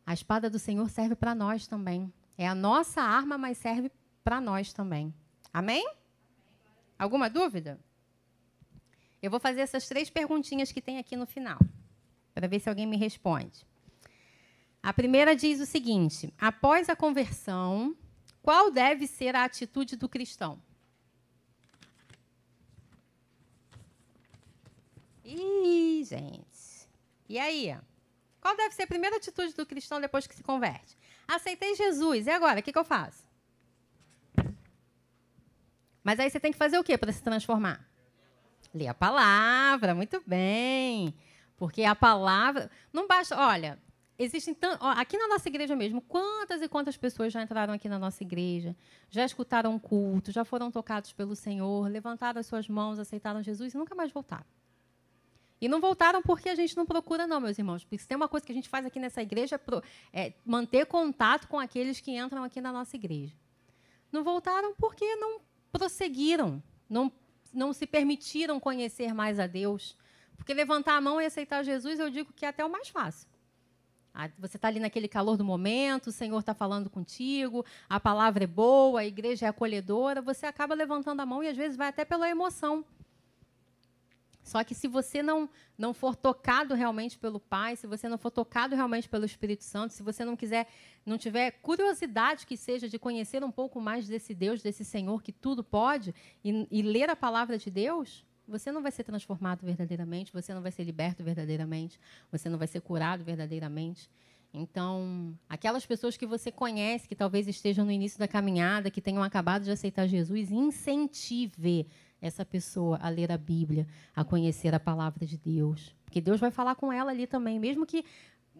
A 0.05 0.13
espada 0.13 0.51
do 0.51 0.59
Senhor 0.59 0.89
serve 0.91 1.15
para 1.15 1.35
nós 1.35 1.67
também. 1.67 2.13
É 2.37 2.49
a 2.49 2.55
nossa 2.55 3.01
arma, 3.01 3.39
mas 3.39 3.59
serve 3.59 3.91
para 4.25 4.41
nós 4.41 4.73
também. 4.73 5.15
Amém? 5.53 5.89
Alguma 6.99 7.31
dúvida? 7.31 7.79
Eu 9.23 9.31
vou 9.31 9.39
fazer 9.39 9.61
essas 9.61 9.87
três 9.87 10.11
perguntinhas 10.11 10.73
que 10.73 10.83
tem 10.83 10.99
aqui 10.99 11.15
no 11.15 11.27
final, 11.27 11.59
para 12.35 12.49
ver 12.49 12.59
se 12.59 12.69
alguém 12.69 12.87
me 12.87 12.97
responde. 12.97 13.65
A 14.83 14.93
primeira 14.93 15.37
diz 15.37 15.61
o 15.61 15.67
seguinte: 15.67 16.33
após 16.39 16.89
a 16.89 16.97
conversão, 16.97 17.97
qual 18.43 18.71
deve 18.71 19.07
ser 19.07 19.37
a 19.37 19.45
atitude 19.45 19.97
do 19.97 20.09
cristão? 20.09 20.61
Ih, 25.25 26.03
gente. 26.05 26.89
E 27.29 27.39
aí? 27.39 27.79
Qual 28.41 28.57
deve 28.57 28.75
ser 28.75 28.83
a 28.83 28.87
primeira 28.89 29.17
atitude 29.17 29.55
do 29.55 29.65
cristão 29.65 30.01
depois 30.01 30.27
que 30.27 30.35
se 30.35 30.43
converte? 30.43 30.99
Aceitei 31.29 31.77
Jesus. 31.77 32.27
E 32.27 32.31
agora? 32.31 32.59
O 32.59 32.63
que, 32.63 32.73
que 32.73 32.79
eu 32.79 32.85
faço? 32.85 33.25
Mas 36.03 36.19
aí 36.19 36.29
você 36.29 36.41
tem 36.41 36.51
que 36.51 36.59
fazer 36.59 36.77
o 36.79 36.83
quê 36.83 36.99
para 36.99 37.13
se 37.13 37.23
transformar? 37.23 37.89
Ler 38.75 38.89
a 38.89 38.95
palavra, 38.95 39.95
muito 39.95 40.21
bem. 40.27 41.15
Porque 41.57 41.85
a 41.85 41.95
palavra. 41.95 42.69
Não 42.93 43.07
basta. 43.07 43.39
Olha, 43.39 43.79
existem 44.19 44.57
aqui 44.81 45.17
na 45.17 45.29
nossa 45.29 45.49
igreja 45.49 45.75
mesmo, 45.75 46.01
quantas 46.01 46.63
e 46.63 46.69
quantas 46.69 46.97
pessoas 46.97 47.33
já 47.33 47.43
entraram 47.43 47.73
aqui 47.75 47.89
na 47.89 47.99
nossa 47.99 48.23
igreja, 48.23 48.77
já 49.11 49.25
escutaram 49.25 49.75
um 49.75 49.79
culto, 49.79 50.31
já 50.31 50.45
foram 50.45 50.71
tocados 50.71 51.13
pelo 51.13 51.35
Senhor, 51.35 51.89
levantaram 51.89 52.41
as 52.41 52.47
suas 52.47 52.69
mãos, 52.69 52.99
aceitaram 52.99 53.43
Jesus 53.43 53.75
e 53.75 53.77
nunca 53.77 53.95
mais 53.95 54.13
voltaram. 54.13 54.47
E 55.63 55.69
não 55.69 55.81
voltaram 55.81 56.21
porque 56.23 56.49
a 56.49 56.57
gente 56.57 56.77
não 56.77 56.85
procura, 56.85 57.25
não, 57.25 57.41
meus 57.41 57.57
irmãos. 57.57 57.85
Porque 57.85 57.97
se 57.97 58.09
tem 58.09 58.17
uma 58.17 58.27
coisa 58.27 58.45
que 58.45 58.51
a 58.51 58.55
gente 58.55 58.69
faz 58.69 58.85
aqui 58.85 58.99
nessa 58.99 59.23
igreja 59.23 59.61
é, 60.13 60.27
é 60.27 60.35
manter 60.45 60.87
contato 60.87 61.47
com 61.47 61.57
aqueles 61.57 62.01
que 62.01 62.11
entram 62.11 62.43
aqui 62.43 62.61
na 62.61 62.73
nossa 62.73 62.97
igreja. 62.97 63.33
Não 64.11 64.25
voltaram 64.25 64.75
porque 64.75 65.15
não 65.15 65.41
prosseguiram, 65.71 66.61
não, 66.91 67.13
não 67.55 67.73
se 67.73 67.87
permitiram 67.87 68.59
conhecer 68.59 69.15
mais 69.15 69.39
a 69.39 69.47
Deus. 69.47 69.97
Porque 70.37 70.53
levantar 70.53 70.97
a 70.97 71.01
mão 71.01 71.21
e 71.21 71.27
aceitar 71.27 71.63
Jesus, 71.63 72.01
eu 72.01 72.11
digo 72.11 72.33
que 72.33 72.45
é 72.45 72.49
até 72.49 72.65
o 72.65 72.69
mais 72.69 72.89
fácil. 72.89 73.29
Ah, 74.15 74.29
você 74.39 74.57
está 74.57 74.69
ali 74.69 74.79
naquele 74.79 75.09
calor 75.09 75.37
do 75.37 75.45
momento, 75.45 76.09
o 76.09 76.13
Senhor 76.13 76.39
está 76.39 76.53
falando 76.53 76.91
contigo, 76.91 77.65
a 77.89 77.99
palavra 77.99 78.45
é 78.45 78.47
boa, 78.47 79.01
a 79.01 79.07
igreja 79.07 79.47
é 79.47 79.49
acolhedora, 79.49 80.21
você 80.21 80.45
acaba 80.45 80.75
levantando 80.75 81.21
a 81.21 81.27
mão 81.27 81.43
e 81.43 81.49
às 81.49 81.57
vezes 81.57 81.77
vai 81.77 81.89
até 81.89 82.05
pela 82.05 82.29
emoção. 82.29 82.85
Só 84.43 84.63
que 84.65 84.75
se 84.75 84.89
você 84.89 85.23
não, 85.23 85.49
não 85.79 85.95
for 85.95 86.17
tocado 86.17 86.75
realmente 86.75 87.17
pelo 87.19 87.39
Pai, 87.39 87.77
se 87.77 87.87
você 87.87 88.09
não 88.09 88.19
for 88.19 88.31
tocado 88.31 88.75
realmente 88.75 89.09
pelo 89.09 89.25
Espírito 89.25 89.63
Santo, 89.63 89.95
se 89.95 90.03
você 90.03 90.25
não 90.25 90.37
quiser, 90.37 90.69
não 91.07 91.17
tiver 91.17 91.53
curiosidade 91.63 92.47
que 92.47 92.57
seja 92.57 92.89
de 92.89 92.99
conhecer 92.99 93.45
um 93.45 93.53
pouco 93.53 93.81
mais 93.81 94.09
desse 94.09 94.35
Deus, 94.35 94.61
desse 94.61 94.85
Senhor 94.85 95.23
que 95.23 95.33
tudo 95.33 95.63
pode, 95.63 96.15
e, 96.45 96.67
e 96.71 96.83
ler 96.83 97.09
a 97.09 97.17
palavra 97.17 97.57
de 97.57 97.71
Deus, 97.71 98.25
você 98.47 98.73
não 98.73 98.83
vai 98.83 98.93
ser 98.93 99.05
transformado 99.05 99.65
verdadeiramente, 99.65 100.33
você 100.33 100.53
não 100.53 100.63
vai 100.63 100.73
ser 100.73 100.85
liberto 100.85 101.23
verdadeiramente, 101.23 101.99
você 102.31 102.49
não 102.49 102.59
vai 102.59 102.67
ser 102.67 102.81
curado 102.81 103.25
verdadeiramente. 103.25 104.11
Então, 104.55 105.35
aquelas 105.49 105.87
pessoas 105.87 106.17
que 106.17 106.27
você 106.27 106.53
conhece, 106.53 107.09
que 107.09 107.15
talvez 107.15 107.49
estejam 107.49 107.87
no 107.87 107.91
início 107.91 108.19
da 108.19 108.29
caminhada, 108.29 108.91
que 108.91 109.01
tenham 109.01 109.23
acabado 109.23 109.65
de 109.65 109.71
aceitar 109.71 110.07
Jesus, 110.07 110.51
incentive 110.51 111.87
essa 112.21 112.45
pessoa 112.45 112.99
a 113.01 113.09
ler 113.09 113.33
a 113.33 113.39
Bíblia, 113.39 113.87
a 114.15 114.23
conhecer 114.23 114.75
a 114.75 114.81
palavra 114.81 115.27
de 115.27 115.39
Deus. 115.39 115.95
Porque 116.05 116.21
Deus 116.21 116.39
vai 116.39 116.51
falar 116.51 116.75
com 116.75 116.93
ela 116.93 117.11
ali 117.11 117.27
também. 117.27 117.59
Mesmo 117.59 117.87
que 117.87 118.05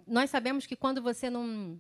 nós 0.07 0.31
sabemos 0.31 0.67
que 0.67 0.75
quando 0.75 1.03
você 1.03 1.29
não, 1.29 1.79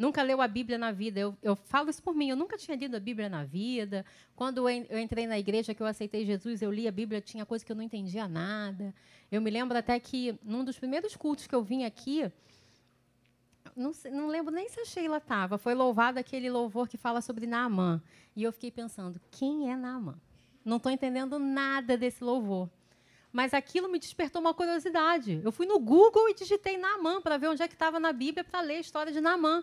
nunca 0.00 0.22
leu 0.22 0.40
a 0.40 0.48
Bíblia 0.48 0.78
na 0.78 0.90
vida, 0.90 1.20
eu, 1.20 1.36
eu 1.42 1.54
falo 1.54 1.90
isso 1.90 2.02
por 2.02 2.14
mim, 2.14 2.30
eu 2.30 2.36
nunca 2.36 2.56
tinha 2.56 2.74
lido 2.74 2.96
a 2.96 3.00
Bíblia 3.00 3.28
na 3.28 3.44
vida. 3.44 4.04
Quando 4.34 4.66
eu 4.66 4.98
entrei 4.98 5.26
na 5.26 5.38
igreja, 5.38 5.74
que 5.74 5.82
eu 5.82 5.86
aceitei 5.86 6.24
Jesus, 6.24 6.62
eu 6.62 6.72
li 6.72 6.88
a 6.88 6.90
Bíblia, 6.90 7.20
tinha 7.20 7.44
coisa 7.44 7.62
que 7.62 7.70
eu 7.70 7.76
não 7.76 7.82
entendia 7.82 8.26
nada. 8.26 8.94
Eu 9.30 9.42
me 9.42 9.50
lembro 9.50 9.76
até 9.76 10.00
que, 10.00 10.34
num 10.42 10.64
dos 10.64 10.78
primeiros 10.78 11.14
cultos 11.14 11.46
que 11.46 11.54
eu 11.54 11.62
vim 11.62 11.84
aqui, 11.84 12.32
não, 13.76 13.92
não, 14.10 14.26
lembro 14.26 14.52
nem 14.54 14.70
se 14.70 14.80
a 14.80 14.86
Sheila 14.86 15.18
estava. 15.18 15.58
Foi 15.58 15.74
louvado 15.74 16.18
aquele 16.18 16.48
louvor 16.48 16.88
que 16.88 16.96
fala 16.96 17.20
sobre 17.20 17.46
Naamã. 17.46 18.02
E 18.34 18.42
eu 18.42 18.52
fiquei 18.52 18.70
pensando, 18.70 19.20
quem 19.30 19.70
é 19.70 19.76
Naamã? 19.76 20.18
Não 20.64 20.78
estou 20.78 20.90
entendendo 20.90 21.38
nada 21.38 21.98
desse 21.98 22.24
louvor. 22.24 22.70
Mas 23.30 23.52
aquilo 23.52 23.86
me 23.86 23.98
despertou 23.98 24.40
uma 24.40 24.54
curiosidade. 24.54 25.42
Eu 25.44 25.52
fui 25.52 25.66
no 25.66 25.78
Google 25.78 26.30
e 26.30 26.34
digitei 26.34 26.78
Naamã 26.78 27.20
para 27.20 27.36
ver 27.36 27.48
onde 27.48 27.62
é 27.62 27.68
que 27.68 27.74
estava 27.74 28.00
na 28.00 28.14
Bíblia 28.14 28.42
para 28.42 28.62
ler 28.62 28.76
a 28.76 28.80
história 28.80 29.12
de 29.12 29.20
Naamã. 29.20 29.62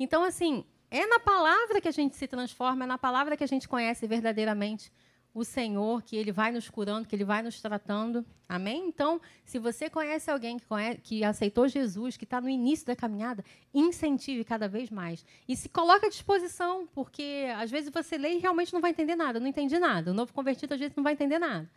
Então, 0.00 0.24
assim, 0.24 0.64
é 0.90 1.06
na 1.06 1.20
palavra 1.20 1.78
que 1.78 1.86
a 1.86 1.92
gente 1.92 2.16
se 2.16 2.26
transforma, 2.26 2.84
é 2.84 2.86
na 2.86 2.96
palavra 2.96 3.36
que 3.36 3.44
a 3.44 3.46
gente 3.46 3.68
conhece 3.68 4.06
verdadeiramente 4.06 4.90
o 5.34 5.44
Senhor, 5.44 6.02
que 6.02 6.16
Ele 6.16 6.32
vai 6.32 6.50
nos 6.50 6.68
curando, 6.70 7.06
que 7.06 7.14
Ele 7.14 7.24
vai 7.24 7.42
nos 7.42 7.60
tratando. 7.60 8.24
Amém? 8.48 8.88
Então, 8.88 9.20
se 9.44 9.58
você 9.58 9.90
conhece 9.90 10.30
alguém 10.30 10.58
que, 10.58 10.66
conhece, 10.66 11.00
que 11.02 11.22
aceitou 11.22 11.68
Jesus, 11.68 12.16
que 12.16 12.24
está 12.24 12.40
no 12.40 12.48
início 12.48 12.86
da 12.86 12.96
caminhada, 12.96 13.44
incentive 13.74 14.42
cada 14.42 14.66
vez 14.66 14.90
mais. 14.90 15.24
E 15.46 15.54
se 15.54 15.68
coloque 15.68 16.06
à 16.06 16.08
disposição, 16.08 16.88
porque 16.94 17.46
às 17.56 17.70
vezes 17.70 17.90
você 17.92 18.16
lê 18.16 18.36
e 18.36 18.38
realmente 18.38 18.72
não 18.72 18.80
vai 18.80 18.90
entender 18.90 19.14
nada. 19.14 19.38
não 19.38 19.46
entendi 19.46 19.78
nada. 19.78 20.10
O 20.10 20.14
novo 20.14 20.32
convertido 20.32 20.72
às 20.74 20.80
vezes 20.80 20.96
não 20.96 21.04
vai 21.04 21.12
entender 21.12 21.38
nada. 21.38 21.70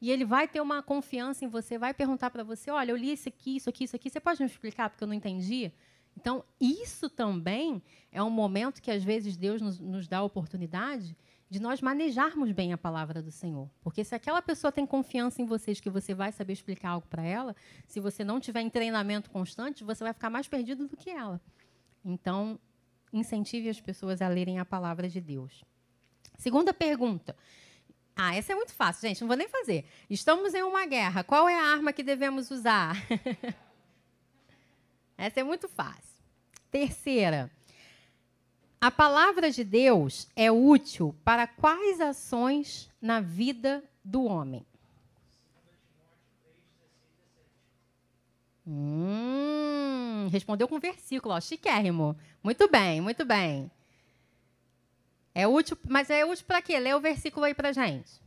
E 0.00 0.10
ele 0.10 0.24
vai 0.24 0.48
ter 0.48 0.60
uma 0.60 0.82
confiança 0.82 1.44
em 1.44 1.48
você, 1.48 1.78
vai 1.78 1.94
perguntar 1.94 2.30
para 2.30 2.42
você: 2.42 2.70
olha, 2.70 2.90
eu 2.90 2.96
li 2.96 3.12
isso 3.12 3.28
aqui, 3.28 3.56
isso 3.56 3.68
aqui, 3.68 3.84
isso 3.84 3.96
aqui, 3.96 4.10
você 4.10 4.20
pode 4.20 4.42
me 4.42 4.46
explicar 4.46 4.90
porque 4.90 5.04
eu 5.04 5.08
não 5.08 5.14
entendi? 5.14 5.72
Então, 6.16 6.44
isso 6.60 7.10
também 7.10 7.82
é 8.10 8.22
um 8.22 8.30
momento 8.30 8.80
que 8.80 8.90
às 8.90 9.04
vezes 9.04 9.36
Deus 9.36 9.60
nos, 9.60 9.78
nos 9.78 10.08
dá 10.08 10.18
a 10.18 10.22
oportunidade 10.22 11.16
de 11.48 11.60
nós 11.60 11.80
manejarmos 11.80 12.50
bem 12.50 12.72
a 12.72 12.78
palavra 12.78 13.22
do 13.22 13.30
Senhor. 13.30 13.70
Porque 13.80 14.02
se 14.02 14.14
aquela 14.14 14.42
pessoa 14.42 14.72
tem 14.72 14.84
confiança 14.84 15.40
em 15.40 15.46
vocês 15.46 15.80
que 15.80 15.88
você 15.88 16.14
vai 16.14 16.32
saber 16.32 16.54
explicar 16.54 16.90
algo 16.90 17.06
para 17.06 17.22
ela, 17.22 17.54
se 17.86 18.00
você 18.00 18.24
não 18.24 18.40
tiver 18.40 18.62
em 18.62 18.70
treinamento 18.70 19.30
constante, 19.30 19.84
você 19.84 20.02
vai 20.02 20.12
ficar 20.12 20.30
mais 20.30 20.48
perdido 20.48 20.88
do 20.88 20.96
que 20.96 21.10
ela. 21.10 21.40
Então, 22.04 22.58
incentive 23.12 23.68
as 23.68 23.80
pessoas 23.80 24.20
a 24.20 24.28
lerem 24.28 24.58
a 24.58 24.64
palavra 24.64 25.08
de 25.08 25.20
Deus. 25.20 25.64
Segunda 26.36 26.74
pergunta. 26.74 27.36
Ah, 28.14 28.34
essa 28.34 28.52
é 28.52 28.56
muito 28.56 28.72
fácil, 28.72 29.06
gente, 29.08 29.20
não 29.20 29.28
vou 29.28 29.36
nem 29.36 29.48
fazer. 29.48 29.84
Estamos 30.08 30.54
em 30.54 30.62
uma 30.62 30.86
guerra. 30.86 31.22
Qual 31.22 31.48
é 31.48 31.54
a 31.54 31.72
arma 31.72 31.92
que 31.92 32.02
devemos 32.02 32.50
usar? 32.50 32.96
essa 35.16 35.40
é 35.40 35.44
muito 35.44 35.68
fácil. 35.68 36.02
Terceira. 36.70 37.50
A 38.80 38.90
palavra 38.90 39.50
de 39.50 39.64
Deus 39.64 40.28
é 40.36 40.50
útil 40.50 41.14
para 41.24 41.46
quais 41.46 42.00
ações 42.00 42.90
na 43.00 43.20
vida 43.20 43.82
do 44.04 44.24
homem? 44.24 44.64
Hum, 48.66 50.28
respondeu 50.30 50.66
com 50.66 50.78
versículo, 50.78 51.34
ó, 51.34 51.40
chiquérrimo. 51.40 52.16
Muito 52.42 52.68
bem, 52.68 53.00
muito 53.00 53.24
bem. 53.24 53.70
É 55.34 55.46
útil, 55.46 55.78
mas 55.88 56.10
é 56.10 56.24
útil 56.24 56.44
para 56.46 56.62
quê? 56.62 56.78
Lê 56.78 56.92
o 56.94 57.00
versículo 57.00 57.46
aí 57.46 57.54
para 57.54 57.72
gente. 57.72 58.25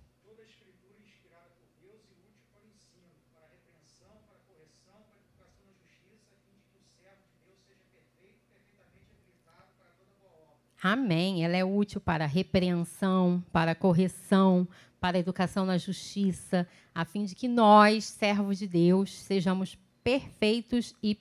Amém. 10.81 11.43
Ela 11.43 11.57
é 11.57 11.63
útil 11.63 11.99
para 11.99 12.25
repreensão, 12.25 13.43
para 13.51 13.75
correção, 13.75 14.67
para 14.99 15.19
educação 15.19 15.65
na 15.65 15.77
justiça, 15.77 16.67
a 16.93 17.05
fim 17.05 17.25
de 17.25 17.35
que 17.35 17.47
nós, 17.47 18.05
servos 18.05 18.57
de 18.57 18.67
Deus, 18.67 19.11
sejamos 19.11 19.77
perfeitos 20.03 20.95
e 21.01 21.17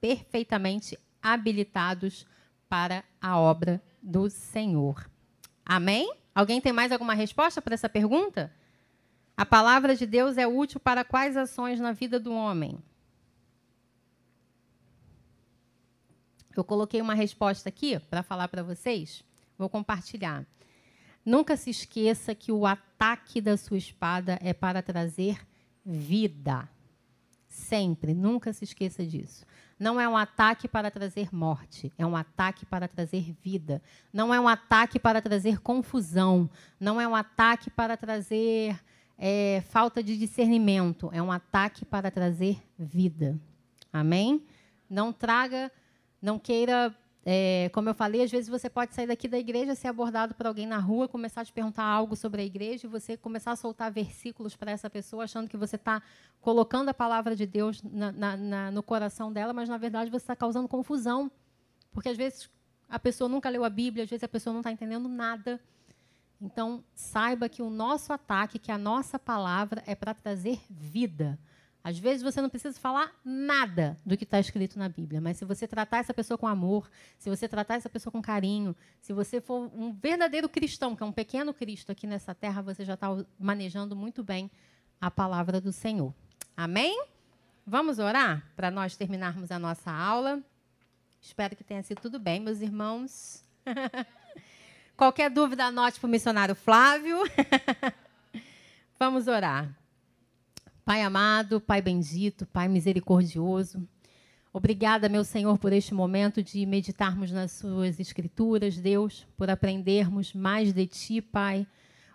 perfeitamente 0.00 0.98
habilitados 1.22 2.26
para 2.68 3.04
a 3.20 3.38
obra 3.38 3.82
do 4.02 4.30
Senhor. 4.30 5.10
Amém? 5.64 6.12
Alguém 6.34 6.60
tem 6.60 6.72
mais 6.72 6.92
alguma 6.92 7.14
resposta 7.14 7.60
para 7.60 7.74
essa 7.74 7.88
pergunta? 7.88 8.52
A 9.36 9.44
palavra 9.44 9.94
de 9.94 10.06
Deus 10.06 10.36
é 10.38 10.46
útil 10.46 10.80
para 10.80 11.04
quais 11.04 11.36
ações 11.36 11.80
na 11.80 11.92
vida 11.92 12.18
do 12.18 12.32
homem? 12.32 12.78
Eu 16.58 16.64
coloquei 16.64 17.00
uma 17.00 17.14
resposta 17.14 17.68
aqui 17.68 17.96
para 18.10 18.20
falar 18.20 18.48
para 18.48 18.64
vocês. 18.64 19.22
Vou 19.56 19.68
compartilhar. 19.68 20.44
Nunca 21.24 21.56
se 21.56 21.70
esqueça 21.70 22.34
que 22.34 22.50
o 22.50 22.66
ataque 22.66 23.40
da 23.40 23.56
sua 23.56 23.78
espada 23.78 24.40
é 24.42 24.52
para 24.52 24.82
trazer 24.82 25.38
vida. 25.86 26.68
Sempre, 27.48 28.12
nunca 28.12 28.52
se 28.52 28.64
esqueça 28.64 29.06
disso. 29.06 29.46
Não 29.78 30.00
é 30.00 30.08
um 30.08 30.16
ataque 30.16 30.66
para 30.66 30.90
trazer 30.90 31.32
morte, 31.32 31.92
é 31.96 32.04
um 32.04 32.16
ataque 32.16 32.66
para 32.66 32.88
trazer 32.88 33.36
vida. 33.40 33.80
Não 34.12 34.34
é 34.34 34.40
um 34.40 34.48
ataque 34.48 34.98
para 34.98 35.22
trazer 35.22 35.60
confusão, 35.60 36.50
não 36.80 37.00
é 37.00 37.06
um 37.06 37.14
ataque 37.14 37.70
para 37.70 37.96
trazer 37.96 38.76
é, 39.16 39.62
falta 39.68 40.02
de 40.02 40.18
discernimento, 40.18 41.08
é 41.12 41.22
um 41.22 41.30
ataque 41.30 41.84
para 41.84 42.10
trazer 42.10 42.60
vida. 42.76 43.38
Amém? 43.92 44.44
Não 44.90 45.12
traga 45.12 45.70
não 46.20 46.38
queira, 46.38 46.94
é, 47.24 47.70
como 47.74 47.88
eu 47.88 47.94
falei, 47.94 48.22
às 48.22 48.30
vezes 48.30 48.48
você 48.48 48.70
pode 48.70 48.94
sair 48.94 49.06
daqui 49.06 49.28
da 49.28 49.38
igreja, 49.38 49.74
ser 49.74 49.88
abordado 49.88 50.34
por 50.34 50.46
alguém 50.46 50.66
na 50.66 50.78
rua, 50.78 51.06
começar 51.08 51.42
a 51.42 51.44
te 51.44 51.52
perguntar 51.52 51.84
algo 51.84 52.16
sobre 52.16 52.40
a 52.42 52.44
igreja 52.44 52.86
e 52.86 52.90
você 52.90 53.16
começar 53.16 53.52
a 53.52 53.56
soltar 53.56 53.92
versículos 53.92 54.56
para 54.56 54.70
essa 54.70 54.88
pessoa, 54.88 55.24
achando 55.24 55.48
que 55.48 55.56
você 55.56 55.76
está 55.76 56.02
colocando 56.40 56.88
a 56.88 56.94
palavra 56.94 57.36
de 57.36 57.46
Deus 57.46 57.82
na, 57.82 58.12
na, 58.12 58.36
na, 58.36 58.70
no 58.70 58.82
coração 58.82 59.32
dela, 59.32 59.52
mas 59.52 59.68
na 59.68 59.76
verdade 59.76 60.10
você 60.10 60.24
está 60.24 60.36
causando 60.36 60.68
confusão. 60.68 61.30
Porque 61.92 62.08
às 62.08 62.16
vezes 62.16 62.50
a 62.88 62.98
pessoa 62.98 63.28
nunca 63.28 63.48
leu 63.48 63.64
a 63.64 63.70
Bíblia, 63.70 64.04
às 64.04 64.10
vezes 64.10 64.24
a 64.24 64.28
pessoa 64.28 64.52
não 64.52 64.60
está 64.60 64.72
entendendo 64.72 65.08
nada. 65.08 65.60
Então, 66.40 66.84
saiba 66.94 67.48
que 67.48 67.60
o 67.60 67.68
nosso 67.68 68.12
ataque, 68.12 68.58
que 68.58 68.70
a 68.70 68.78
nossa 68.78 69.18
palavra 69.18 69.82
é 69.86 69.94
para 69.94 70.14
trazer 70.14 70.60
vida. 70.70 71.38
Às 71.88 71.98
vezes 71.98 72.22
você 72.22 72.42
não 72.42 72.50
precisa 72.50 72.78
falar 72.78 73.10
nada 73.24 73.96
do 74.04 74.14
que 74.14 74.24
está 74.24 74.38
escrito 74.38 74.78
na 74.78 74.90
Bíblia, 74.90 75.22
mas 75.22 75.38
se 75.38 75.46
você 75.46 75.66
tratar 75.66 75.96
essa 75.96 76.12
pessoa 76.12 76.36
com 76.36 76.46
amor, 76.46 76.86
se 77.16 77.30
você 77.30 77.48
tratar 77.48 77.76
essa 77.76 77.88
pessoa 77.88 78.12
com 78.12 78.20
carinho, 78.20 78.76
se 79.00 79.14
você 79.14 79.40
for 79.40 79.70
um 79.74 79.90
verdadeiro 79.94 80.50
cristão, 80.50 80.94
que 80.94 81.02
é 81.02 81.06
um 81.06 81.12
pequeno 81.12 81.54
Cristo 81.54 81.90
aqui 81.90 82.06
nessa 82.06 82.34
terra, 82.34 82.60
você 82.60 82.84
já 82.84 82.92
está 82.92 83.08
manejando 83.40 83.96
muito 83.96 84.22
bem 84.22 84.50
a 85.00 85.10
palavra 85.10 85.62
do 85.62 85.72
Senhor. 85.72 86.12
Amém? 86.54 87.06
Vamos 87.66 87.98
orar 87.98 88.46
para 88.54 88.70
nós 88.70 88.94
terminarmos 88.94 89.50
a 89.50 89.58
nossa 89.58 89.90
aula. 89.90 90.42
Espero 91.22 91.56
que 91.56 91.64
tenha 91.64 91.82
sido 91.82 92.02
tudo 92.02 92.18
bem, 92.18 92.38
meus 92.38 92.60
irmãos. 92.60 93.42
Qualquer 94.94 95.30
dúvida, 95.30 95.64
anote 95.64 95.98
para 95.98 96.06
o 96.06 96.10
missionário 96.10 96.54
Flávio. 96.54 97.16
Vamos 99.00 99.26
orar. 99.26 99.74
Pai 100.88 101.02
amado, 101.02 101.60
Pai 101.60 101.82
bendito, 101.82 102.46
Pai 102.46 102.66
misericordioso, 102.66 103.86
obrigada, 104.50 105.06
meu 105.06 105.22
Senhor, 105.22 105.58
por 105.58 105.70
este 105.70 105.92
momento 105.92 106.42
de 106.42 106.64
meditarmos 106.64 107.30
nas 107.30 107.52
Suas 107.52 108.00
Escrituras, 108.00 108.78
Deus, 108.78 109.26
por 109.36 109.50
aprendermos 109.50 110.32
mais 110.32 110.72
de 110.72 110.86
Ti, 110.86 111.20
Pai. 111.20 111.66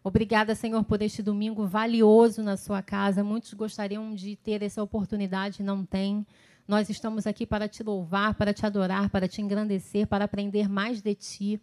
Obrigada, 0.03 0.55
Senhor, 0.55 0.83
por 0.85 1.03
este 1.03 1.21
domingo 1.21 1.67
valioso 1.67 2.41
na 2.41 2.57
Sua 2.57 2.81
casa. 2.81 3.23
Muitos 3.23 3.53
gostariam 3.53 4.15
de 4.15 4.35
ter 4.37 4.63
essa 4.63 4.81
oportunidade 4.81 5.61
e 5.61 5.63
não 5.63 5.85
têm. 5.85 6.25
Nós 6.67 6.89
estamos 6.89 7.27
aqui 7.27 7.45
para 7.45 7.67
te 7.67 7.83
louvar, 7.83 8.33
para 8.33 8.55
te 8.55 8.65
adorar, 8.65 9.07
para 9.11 9.27
te 9.27 9.39
engrandecer, 9.39 10.07
para 10.07 10.25
aprender 10.25 10.67
mais 10.67 10.99
de 10.99 11.13
Ti. 11.13 11.61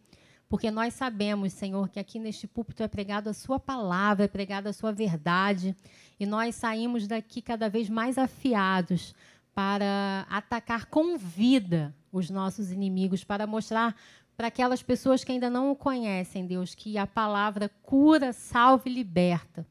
Porque 0.51 0.68
nós 0.68 0.94
sabemos, 0.94 1.53
Senhor, 1.53 1.88
que 1.88 2.01
aqui 2.01 2.18
neste 2.18 2.44
púlpito 2.48 2.82
é 2.82 2.88
pregado 2.88 3.30
a 3.30 3.32
Sua 3.32 3.61
palavra, 3.61 4.24
é 4.24 4.28
pregada 4.28 4.70
a 4.70 4.72
Sua 4.72 4.90
verdade, 4.90 5.76
e 6.18 6.26
nós 6.26 6.57
saímos 6.57 7.07
daqui 7.07 7.40
cada 7.40 7.70
vez 7.70 7.88
mais 7.88 8.18
afiados 8.18 9.14
para 9.55 10.26
atacar 10.28 10.86
com 10.86 11.16
vida 11.16 11.94
os 12.12 12.28
nossos 12.28 12.72
inimigos, 12.72 13.22
para 13.22 13.46
mostrar 13.46 13.94
para 14.36 14.48
aquelas 14.48 14.82
pessoas 14.82 15.22
que 15.22 15.30
ainda 15.30 15.48
não 15.48 15.70
o 15.70 15.76
conhecem, 15.76 16.44
Deus, 16.44 16.74
que 16.74 16.98
a 16.98 17.07
palavra 17.07 17.70
cura, 17.82 18.32
salva 18.32 18.88
e 18.88 18.92
liberta. 18.92 19.64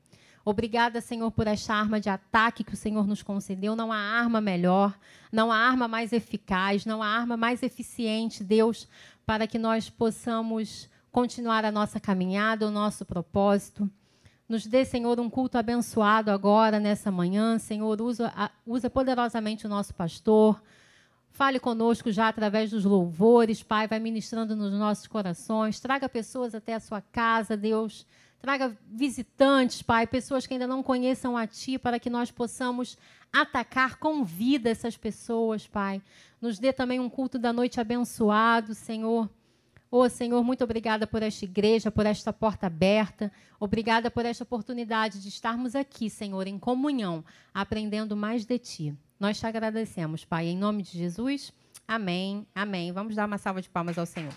Obrigada, 0.50 1.00
Senhor, 1.00 1.30
por 1.32 1.48
esta 1.48 1.74
arma 1.74 2.00
de 2.00 2.10
ataque 2.10 2.64
que 2.64 2.74
o 2.74 2.78
Senhor 2.78 3.06
nos 3.08 3.22
concedeu. 3.22 3.76
Não 3.76 3.92
há 3.92 3.98
arma 3.98 4.42
melhor, 4.42 4.98
não 5.32 5.52
há 5.52 5.58
arma 5.58 5.88
mais 5.88 6.12
eficaz, 6.12 6.86
não 6.86 7.04
há 7.04 7.08
arma 7.08 7.38
mais 7.38 7.62
eficiente, 7.62 8.44
Deus, 8.44 8.88
para 9.26 9.46
que 9.46 9.60
nós 9.60 9.90
possamos 9.90 10.90
continuar 11.12 11.64
a 11.66 11.72
nossa 11.72 12.00
caminhada, 12.00 12.68
o 12.68 12.72
nosso 12.72 13.06
propósito. 13.06 13.90
Nos 14.48 14.66
dê, 14.66 14.84
Senhor, 14.84 15.20
um 15.20 15.30
culto 15.30 15.60
abençoado 15.60 16.32
agora, 16.32 16.80
nessa 16.80 17.12
manhã. 17.12 17.60
Senhor, 17.60 18.02
usa, 18.02 18.34
usa 18.66 18.90
poderosamente 18.90 19.68
o 19.68 19.70
nosso 19.70 19.94
pastor. 19.94 20.60
Fale 21.30 21.60
conosco 21.60 22.12
já 22.12 22.28
através 22.28 22.72
dos 22.72 22.84
louvores, 22.84 23.62
Pai, 23.62 23.88
vai 23.88 24.00
ministrando 24.00 24.56
nos 24.56 24.74
nossos 24.74 25.06
corações. 25.06 25.80
Traga 25.80 26.10
pessoas 26.10 26.56
até 26.56 26.74
a 26.74 26.80
sua 26.80 27.00
casa, 27.00 27.56
Deus. 27.56 28.06
Traga 28.42 28.78
visitantes, 28.88 29.82
Pai, 29.82 30.08
pessoas 30.08 30.48
que 30.48 30.54
ainda 30.54 30.68
não 30.68 30.82
conheçam 30.82 31.36
a 31.36 31.46
Ti, 31.46 31.78
para 31.78 32.00
que 32.00 32.10
nós 32.10 32.32
possamos 32.32 32.98
atacar 33.32 33.98
com 33.98 34.24
vida 34.24 34.70
essas 34.70 34.96
pessoas, 34.96 35.68
Pai. 35.68 36.02
Nos 36.42 36.58
dê 36.58 36.72
também 36.72 37.00
um 37.00 37.10
culto 37.10 37.38
da 37.38 37.52
noite 37.52 37.82
abençoado, 37.82 38.74
Senhor. 38.74 39.30
Oh, 39.92 40.08
Senhor, 40.08 40.44
muito 40.44 40.64
obrigada 40.64 41.08
por 41.08 41.24
esta 41.24 41.46
igreja, 41.46 41.90
por 41.90 42.06
esta 42.06 42.32
porta 42.32 42.68
aberta. 42.68 43.32
Obrigada 43.60 44.12
por 44.12 44.24
esta 44.24 44.44
oportunidade 44.44 45.20
de 45.20 45.28
estarmos 45.28 45.76
aqui, 45.76 46.10
Senhor, 46.10 46.46
em 46.48 46.60
comunhão, 46.60 47.26
aprendendo 47.54 48.16
mais 48.16 48.46
de 48.46 48.60
Ti. 48.60 48.96
Nós 49.20 49.40
te 49.40 49.48
agradecemos, 49.48 50.24
Pai, 50.24 50.48
em 50.48 50.58
nome 50.58 50.84
de 50.84 50.98
Jesus. 50.98 51.52
Amém. 51.88 52.46
Amém. 52.54 52.92
Vamos 52.92 53.16
dar 53.16 53.26
uma 53.26 53.40
salva 53.40 53.62
de 53.62 53.70
palmas 53.70 53.98
ao 53.98 54.06
Senhor. 54.06 54.34